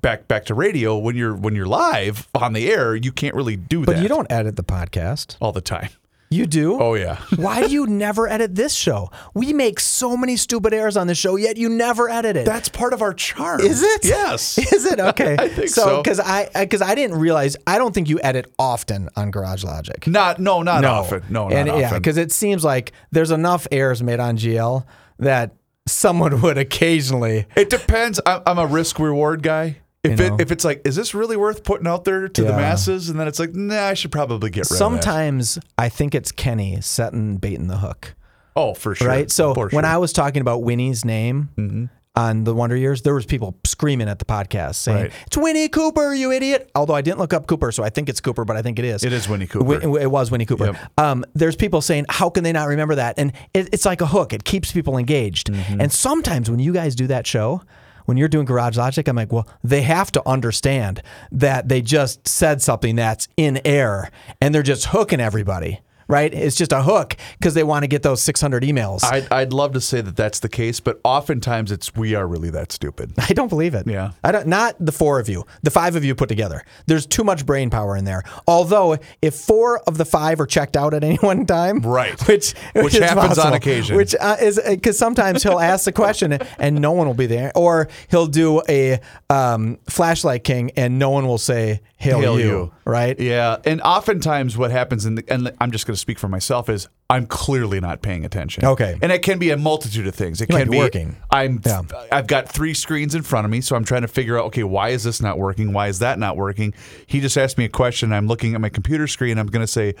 back 0.00 0.28
back 0.28 0.44
to 0.46 0.54
radio, 0.54 0.96
when 0.98 1.16
you're 1.16 1.34
when 1.34 1.54
you're 1.54 1.66
live 1.66 2.28
on 2.34 2.52
the 2.52 2.70
air, 2.70 2.94
you 2.94 3.12
can't 3.12 3.34
really 3.34 3.56
do 3.56 3.84
but 3.84 3.96
that 3.96 4.02
you 4.02 4.08
don't 4.08 4.30
edit 4.30 4.56
the 4.56 4.62
podcast. 4.64 5.36
all 5.40 5.52
the 5.52 5.60
time. 5.62 5.88
You 6.32 6.46
do? 6.46 6.80
Oh 6.80 6.94
yeah. 6.94 7.16
Why 7.36 7.66
do 7.66 7.72
you 7.72 7.86
never 7.86 8.26
edit 8.28 8.54
this 8.54 8.74
show? 8.74 9.10
We 9.34 9.52
make 9.52 9.78
so 9.80 10.16
many 10.16 10.36
stupid 10.36 10.72
errors 10.72 10.96
on 10.96 11.06
the 11.06 11.14
show, 11.14 11.36
yet 11.36 11.56
you 11.56 11.68
never 11.68 12.08
edit 12.08 12.36
it. 12.36 12.46
That's 12.46 12.68
part 12.68 12.92
of 12.92 13.02
our 13.02 13.12
charm. 13.14 13.60
Is 13.60 13.82
it? 13.82 14.04
Yes. 14.12 14.58
Is 14.72 14.84
it 14.84 15.00
okay? 15.00 15.36
I 15.38 15.48
think 15.48 15.68
so. 15.68 16.02
because 16.02 16.20
I 16.20 16.44
uh, 16.54 16.60
because 16.64 16.82
I 16.82 16.94
didn't 16.94 17.18
realize 17.18 17.56
I 17.66 17.78
don't 17.78 17.94
think 17.94 18.08
you 18.08 18.20
edit 18.22 18.52
often 18.58 19.08
on 19.16 19.30
Garage 19.30 19.64
Logic. 19.64 20.06
Not 20.06 20.38
no, 20.38 20.62
not 20.62 20.84
often. 20.84 21.22
No, 21.28 21.48
not 21.48 21.52
and 21.52 21.68
often. 21.68 21.80
yeah, 21.80 21.94
because 21.98 22.16
it 22.16 22.32
seems 22.32 22.64
like 22.64 22.92
there's 23.10 23.30
enough 23.30 23.66
errors 23.70 24.02
made 24.02 24.20
on 24.20 24.36
GL 24.36 24.84
that 25.18 25.54
someone 25.86 26.40
would 26.42 26.58
occasionally. 26.58 27.46
It 27.56 27.70
depends. 27.70 28.20
I'm, 28.26 28.42
I'm 28.46 28.58
a 28.58 28.66
risk 28.66 28.98
reward 28.98 29.42
guy. 29.42 29.78
If 30.04 30.18
it 30.18 30.40
if 30.40 30.50
it's 30.50 30.64
like, 30.64 30.82
is 30.84 30.96
this 30.96 31.14
really 31.14 31.36
worth 31.36 31.62
putting 31.62 31.86
out 31.86 32.04
there 32.04 32.28
to 32.28 32.42
the 32.42 32.52
masses? 32.52 33.08
And 33.08 33.20
then 33.20 33.28
it's 33.28 33.38
like, 33.38 33.54
nah, 33.54 33.86
I 33.86 33.94
should 33.94 34.10
probably 34.10 34.50
get 34.50 34.60
rid 34.64 34.66
of 34.66 34.72
it. 34.72 34.78
Sometimes 34.78 35.58
I 35.78 35.88
think 35.88 36.14
it's 36.14 36.32
Kenny 36.32 36.80
setting 36.80 37.36
bait 37.36 37.54
in 37.54 37.68
the 37.68 37.78
hook. 37.78 38.14
Oh, 38.56 38.74
for 38.74 38.94
sure. 38.96 39.06
right? 39.08 39.30
So 39.30 39.54
For 39.54 39.68
when 39.68 39.84
sure. 39.84 39.92
I 39.92 39.96
was 39.98 40.12
talking 40.12 40.40
about 40.42 40.62
Winnie's 40.62 41.04
name, 41.04 41.88
on 42.14 42.44
the 42.44 42.52
Wonder 42.54 42.76
Years, 42.76 43.02
there 43.02 43.14
was 43.14 43.24
people 43.24 43.56
screaming 43.64 44.08
at 44.08 44.18
the 44.18 44.26
podcast 44.26 44.74
saying, 44.74 45.02
Right. 45.04 45.12
"It's 45.26 45.36
Winnie 45.36 45.68
Cooper, 45.68 46.12
you 46.12 46.30
idiot!" 46.30 46.70
Although 46.74 46.94
I 46.94 47.00
didn't 47.00 47.18
look 47.18 47.32
up 47.32 47.46
Cooper, 47.46 47.72
so 47.72 47.82
I 47.82 47.88
think 47.88 48.08
it's 48.10 48.20
Cooper, 48.20 48.44
but 48.44 48.56
I 48.56 48.60
think 48.62 48.78
it 48.78 48.84
is. 48.84 49.02
It 49.04 49.12
is 49.14 49.28
Winnie 49.28 49.46
Cooper. 49.46 49.98
It 49.98 50.10
was 50.10 50.30
Winnie 50.30 50.44
Cooper. 50.44 50.66
Yep. 50.66 50.76
Um, 50.98 51.24
there's 51.34 51.56
people 51.56 51.80
saying, 51.80 52.06
"How 52.10 52.28
can 52.28 52.44
they 52.44 52.52
not 52.52 52.68
remember 52.68 52.96
that?" 52.96 53.18
And 53.18 53.32
it, 53.54 53.70
it's 53.72 53.86
like 53.86 54.00
a 54.02 54.06
hook; 54.06 54.32
it 54.34 54.44
keeps 54.44 54.72
people 54.72 54.98
engaged. 54.98 55.46
Mm-hmm. 55.50 55.80
And 55.80 55.90
sometimes 55.92 56.50
when 56.50 56.58
you 56.58 56.72
guys 56.72 56.94
do 56.96 57.06
that 57.06 57.26
show. 57.26 57.62
When 58.04 58.16
you're 58.16 58.28
doing 58.28 58.44
Garage 58.44 58.76
Logic, 58.76 59.06
I'm 59.06 59.16
like, 59.16 59.32
well, 59.32 59.46
they 59.62 59.82
have 59.82 60.12
to 60.12 60.28
understand 60.28 61.02
that 61.30 61.68
they 61.68 61.82
just 61.82 62.26
said 62.26 62.62
something 62.62 62.96
that's 62.96 63.28
in 63.36 63.60
air 63.64 64.10
and 64.40 64.54
they're 64.54 64.62
just 64.62 64.86
hooking 64.86 65.20
everybody, 65.20 65.80
right? 66.08 66.32
It's 66.32 66.56
just 66.56 66.72
a 66.72 66.82
hook 66.82 67.16
because 67.38 67.54
they 67.54 67.62
want 67.64 67.82
to 67.84 67.86
get 67.88 68.02
those 68.02 68.22
600 68.22 68.62
emails. 68.62 69.04
I'd, 69.04 69.30
I'd 69.32 69.52
love 69.52 69.72
to 69.72 69.80
say 69.80 70.00
that 70.00 70.16
that's 70.16 70.40
the 70.40 70.48
case, 70.48 70.80
but 70.80 71.00
oftentimes 71.04 71.70
it's 71.72 71.94
we 71.94 72.14
are 72.14 72.26
really 72.26 72.50
that 72.50 72.72
stupid. 72.72 73.12
I 73.18 73.32
don't 73.32 73.48
believe 73.48 73.74
it. 73.74 73.86
Yeah. 73.86 74.12
I 74.24 74.32
don't. 74.32 74.46
Not 74.46 74.76
the 74.80 74.92
four 74.92 75.18
of 75.20 75.28
you, 75.28 75.44
the 75.62 75.70
five 75.70 75.96
of 75.96 76.04
you 76.04 76.14
put 76.14 76.28
together. 76.28 76.64
There's 76.86 77.06
too 77.06 77.24
much 77.24 77.46
brain 77.46 77.70
power 77.70 77.96
in 77.96 78.04
there. 78.04 78.22
Although, 78.46 78.98
if 79.20 79.34
four 79.34 79.80
of 79.88 79.98
the 79.98 80.04
five 80.04 80.40
are 80.40 80.46
checked 80.46 80.76
out 80.76 80.94
at 80.94 81.04
any 81.04 81.16
one 81.16 81.46
time, 81.46 81.80
Right. 81.80 82.18
which 82.28 82.52
Which 82.74 82.94
is 82.94 83.00
happens 83.00 83.38
on 83.38 83.52
occasion. 83.54 83.96
which 83.96 84.14
uh, 84.18 84.36
is 84.40 84.60
because 84.68 84.98
sometimes 84.98 85.42
he'll 85.42 85.58
ask 85.60 85.84
the 85.84 85.92
question 85.92 86.32
and 86.58 86.80
no 86.80 86.92
one 86.92 87.06
will 87.06 87.14
be 87.14 87.26
there, 87.26 87.52
or 87.54 87.88
he'll 88.10 88.26
do 88.26 88.62
a 88.68 89.00
um, 89.30 89.78
flashlight 89.88 90.44
king 90.44 90.70
and 90.76 90.98
no 90.98 91.10
one 91.10 91.26
will 91.26 91.38
say 91.38 91.80
hail, 91.96 92.20
Hail 92.20 92.38
you, 92.38 92.46
you. 92.46 92.72
right? 92.84 93.18
Yeah, 93.20 93.58
and 93.64 93.80
oftentimes 93.82 94.56
what 94.58 94.70
happens, 94.70 95.06
in 95.06 95.14
the, 95.16 95.24
and 95.28 95.52
I'm 95.60 95.70
just 95.70 95.86
going 95.86 95.91
to 95.92 95.96
speak 95.96 96.18
for 96.18 96.28
myself, 96.28 96.68
is 96.68 96.88
I'm 97.10 97.26
clearly 97.26 97.78
not 97.80 98.02
paying 98.02 98.24
attention. 98.24 98.64
Okay. 98.64 98.98
and 99.02 99.12
it 99.12 99.20
can 99.22 99.38
be 99.38 99.50
a 99.50 99.56
multitude 99.56 100.06
of 100.06 100.14
things. 100.14 100.40
It 100.40 100.48
You 100.50 100.56
can 100.56 100.66
be 100.68 100.72
be 100.72 100.78
working. 100.78 101.16
I'm. 101.30 101.60
Yeah. 101.64 101.82
I've 102.10 102.26
got 102.26 102.48
three 102.48 102.74
screens 102.74 103.14
in 103.14 103.22
front 103.22 103.44
of 103.44 103.50
me, 103.50 103.60
so 103.60 103.76
I'm 103.76 103.84
trying 103.84 104.02
to 104.02 104.08
figure 104.08 104.38
out. 104.38 104.46
Okay, 104.46 104.64
why 104.64 104.88
is 104.90 105.04
this 105.04 105.20
not 105.22 105.38
working? 105.38 105.72
Why 105.72 105.88
is 105.88 105.98
that 106.00 106.18
not 106.18 106.36
working? 106.36 106.74
He 107.06 107.20
just 107.20 107.36
asked 107.36 107.58
me 107.58 107.64
a 107.64 107.68
question. 107.68 108.12
I'm 108.12 108.26
looking 108.26 108.54
at 108.54 108.60
my 108.60 108.68
computer 108.70 109.06
screen. 109.06 109.38
I'm 109.38 109.46
going 109.46 109.64
to 109.64 109.70
say, 109.72 109.94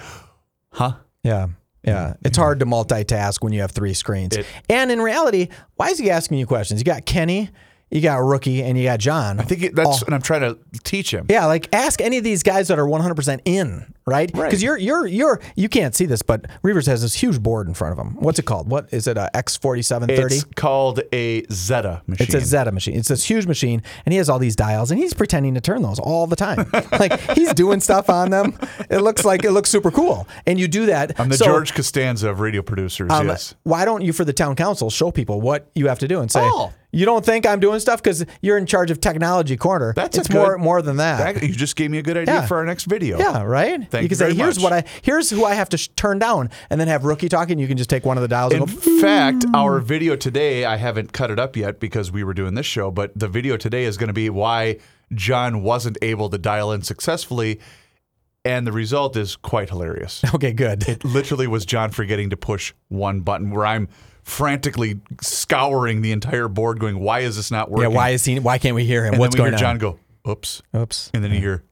"Huh." 0.72 0.94
Yeah. 1.22 1.48
Yeah. 1.84 2.08
Mm-hmm. 2.10 2.26
It's 2.26 2.36
hard 2.38 2.60
to 2.60 2.66
multitask 2.66 3.42
when 3.42 3.52
you 3.52 3.60
have 3.60 3.72
three 3.72 3.94
screens. 3.94 4.36
It- 4.36 4.46
and 4.68 4.90
in 4.90 5.00
reality, 5.00 5.48
why 5.76 5.88
is 5.88 5.98
he 5.98 6.10
asking 6.10 6.38
you 6.38 6.46
questions? 6.46 6.80
You 6.80 6.84
got 6.84 7.06
Kenny, 7.06 7.50
you 7.92 8.00
got 8.00 8.16
Rookie, 8.22 8.62
and 8.62 8.76
you 8.78 8.84
got 8.84 8.98
John. 8.98 9.38
I 9.38 9.42
think 9.44 9.74
that's 9.74 10.02
what 10.02 10.12
I'm 10.12 10.22
trying 10.22 10.40
to 10.40 10.58
teach 10.82 11.12
him. 11.12 11.26
Yeah, 11.28 11.46
like 11.46 11.68
ask 11.74 12.00
any 12.00 12.18
of 12.18 12.24
these 12.24 12.42
guys 12.42 12.68
that 12.68 12.78
are 12.78 12.86
100% 12.86 13.40
in, 13.44 13.92
right? 14.06 14.30
Right. 14.34 14.44
Because 14.46 14.62
you're 14.62 14.78
you're 14.78 15.06
you're 15.06 15.40
you 15.56 15.68
can't 15.68 15.94
see 15.94 16.06
this, 16.06 16.22
but 16.22 16.46
Reavers 16.64 16.86
has 16.86 17.02
this 17.02 17.14
huge 17.14 17.40
board 17.42 17.68
in 17.68 17.74
front 17.74 17.92
of 17.98 18.04
him. 18.04 18.14
What's 18.16 18.38
it 18.38 18.46
called? 18.46 18.68
What 18.70 18.88
is 18.92 19.06
it? 19.06 19.16
A 19.18 19.30
X4730? 19.34 20.08
It's 20.32 20.44
called 20.56 21.00
a 21.12 21.44
Zeta 21.52 22.02
machine. 22.06 22.24
It's 22.24 22.34
a 22.34 22.40
Zeta 22.40 22.72
machine. 22.72 22.96
It's 22.96 23.08
this 23.08 23.24
huge 23.24 23.46
machine, 23.46 23.82
and 24.06 24.12
he 24.12 24.18
has 24.18 24.28
all 24.28 24.38
these 24.38 24.56
dials, 24.56 24.90
and 24.90 24.98
he's 24.98 25.14
pretending 25.14 25.54
to 25.54 25.60
turn 25.60 25.82
those 25.82 25.98
all 25.98 26.26
the 26.26 26.36
time. 26.36 26.70
like 26.92 27.20
he's 27.32 27.52
doing 27.54 27.80
stuff 27.80 28.08
on 28.08 28.30
them. 28.30 28.58
It 28.90 28.98
looks 28.98 29.24
like 29.24 29.44
it 29.44 29.52
looks 29.52 29.70
super 29.70 29.90
cool, 29.90 30.26
and 30.46 30.58
you 30.58 30.66
do 30.68 30.86
that. 30.86 31.20
I'm 31.20 31.28
the 31.28 31.36
So, 31.36 31.44
George 31.44 31.74
Costanza 31.74 32.30
of 32.30 32.40
radio 32.40 32.62
producers. 32.62 33.10
um, 33.10 33.28
yes. 33.28 33.54
Why 33.64 33.84
don't 33.84 34.02
you, 34.02 34.12
for 34.12 34.24
the 34.24 34.32
town 34.32 34.56
council, 34.56 34.88
show 34.90 35.10
people 35.10 35.40
what 35.40 35.70
you 35.74 35.88
have 35.88 35.98
to 36.00 36.08
do 36.08 36.20
and 36.20 36.30
say, 36.30 36.40
Oh. 36.42 36.72
You 36.92 37.06
don't 37.06 37.24
think 37.24 37.46
I'm 37.46 37.58
doing 37.58 37.80
stuff 37.80 38.02
because 38.02 38.24
you're 38.42 38.58
in 38.58 38.66
charge 38.66 38.90
of 38.90 39.00
technology 39.00 39.56
corner. 39.56 39.92
That's 39.96 40.18
it's 40.18 40.28
good- 40.28 40.36
more 40.36 40.58
more 40.58 40.82
than 40.82 40.98
that. 40.98 41.34
That- 41.34 41.42
you 41.42 41.54
just 41.54 41.74
gave 41.74 41.90
me 41.90 41.98
a 41.98 42.02
good 42.02 42.16
idea 42.16 42.34
Yeah. 42.34 42.46
for 42.46 42.58
our 42.58 42.64
next 42.66 42.84
video. 42.84 43.18
Yeah, 43.18 43.42
right. 43.42 43.80
Thank 43.90 43.92
you 43.94 44.00
you 44.02 44.08
can 44.10 44.18
say, 44.18 44.34
"Here's 44.34 44.56
much. 44.58 44.62
what 44.62 44.72
I 44.72 44.84
here's 45.02 45.30
who 45.30 45.44
I 45.44 45.54
have 45.54 45.68
to 45.70 45.78
sh- 45.78 45.88
turn 45.96 46.18
down," 46.18 46.50
and 46.70 46.80
then 46.80 46.88
have 46.88 47.04
rookie 47.04 47.28
talking. 47.28 47.58
You 47.58 47.66
can 47.66 47.76
just 47.78 47.90
take 47.90 48.04
one 48.04 48.16
of 48.18 48.22
the 48.22 48.28
dials 48.28 48.52
In 48.52 48.66
fact, 48.66 49.44
hmm. 49.44 49.54
our 49.54 49.78
video 49.80 50.16
today, 50.16 50.64
I 50.64 50.76
haven't 50.76 51.12
cut 51.12 51.30
it 51.30 51.38
up 51.38 51.56
yet 51.56 51.80
because 51.80 52.12
we 52.12 52.22
were 52.24 52.34
doing 52.34 52.54
this 52.54 52.66
show, 52.66 52.90
but 52.90 53.10
the 53.18 53.28
video 53.28 53.56
today 53.56 53.84
is 53.84 53.96
going 53.96 54.08
to 54.08 54.12
be 54.14 54.28
why 54.30 54.76
John 55.14 55.62
wasn't 55.62 55.96
able 56.02 56.28
to 56.30 56.38
dial 56.38 56.72
in 56.72 56.82
successfully. 56.82 57.58
And 58.44 58.66
the 58.66 58.72
result 58.72 59.16
is 59.16 59.36
quite 59.36 59.68
hilarious. 59.70 60.20
Okay, 60.34 60.52
good. 60.52 60.88
It 60.88 61.04
literally 61.04 61.46
was 61.46 61.64
John 61.64 61.90
forgetting 61.90 62.30
to 62.30 62.36
push 62.36 62.72
one 62.88 63.20
button 63.20 63.50
where 63.50 63.64
I'm 63.64 63.88
frantically 64.22 65.00
scouring 65.20 66.02
the 66.02 66.12
entire 66.12 66.48
board 66.48 66.78
going, 66.78 66.98
why 66.98 67.20
is 67.20 67.36
this 67.36 67.50
not 67.50 67.70
working? 67.70 67.90
yeah. 67.90 67.96
Why 67.96 68.10
is 68.10 68.24
he? 68.24 68.38
Why 68.38 68.58
can't 68.58 68.74
we 68.74 68.84
hear 68.84 69.04
him? 69.04 69.14
And 69.14 69.20
What's 69.20 69.34
then 69.34 69.44
we 69.44 69.50
going 69.50 69.58
hear 69.58 69.68
on? 69.68 69.78
John 69.78 69.94
go, 70.24 70.30
oops. 70.30 70.62
Oops. 70.76 71.10
And 71.14 71.22
then 71.24 71.32
you 71.32 71.40
hear, 71.40 71.64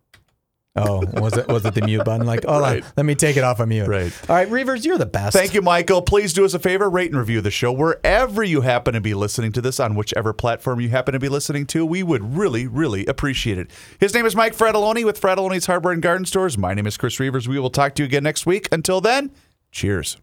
Oh, 0.77 1.03
was 1.21 1.37
it 1.37 1.49
was 1.49 1.65
it 1.67 1.75
the 1.75 1.83
mute 1.83 2.05
button? 2.05 2.25
Like, 2.29 2.45
hold 2.45 2.63
Right. 2.63 2.85
let 2.97 3.05
me 3.05 3.17
take 3.17 3.37
it 3.37 3.43
off 3.43 3.59
of 3.59 3.69
mute. 3.69 3.89
Right. 3.89 4.13
All 4.31 4.37
right, 4.37 4.49
Reavers, 4.49 4.85
you're 4.85 4.99
the 4.99 5.05
best. 5.05 5.37
Thank 5.37 5.53
you, 5.53 5.63
Michael. 5.63 6.01
Please 6.01 6.33
do 6.33 6.45
us 6.45 6.55
a 6.55 6.61
favor, 6.61 6.89
rate 6.89 7.11
and 7.11 7.19
review 7.19 7.41
the 7.41 7.51
show 7.51 7.73
wherever 7.73 8.45
you 8.45 8.61
happen 8.61 8.95
to 8.95 9.01
be 9.01 9.13
listening 9.13 9.51
to 9.53 9.61
this, 9.61 9.81
on 9.81 9.97
whichever 9.97 10.33
platform 10.33 10.81
you 10.81 10.89
happen 10.91 11.13
to 11.13 11.19
be 11.19 11.29
listening 11.29 11.67
to. 11.67 11.85
We 11.85 12.05
would 12.05 12.37
really, 12.37 12.69
really 12.69 13.05
appreciate 13.07 13.59
it. 13.59 13.69
His 13.99 14.15
name 14.15 14.25
is 14.27 14.37
Mike 14.37 14.57
Fratallone 14.57 15.05
with 15.05 15.21
Fratallone's 15.21 15.67
Hardware 15.67 15.93
and 15.93 16.01
Garden 16.01 16.25
Stores. 16.25 16.57
My 16.57 16.73
name 16.73 16.87
is 16.87 16.97
Chris 16.97 17.17
Reavers. 17.17 17.49
We 17.49 17.59
will 17.59 17.71
talk 17.71 17.97
to 17.97 18.05
you 18.05 18.07
again 18.07 18.23
next 18.23 18.47
week. 18.47 18.69
Until 18.71 19.01
then, 19.01 19.33
cheers. 19.73 20.19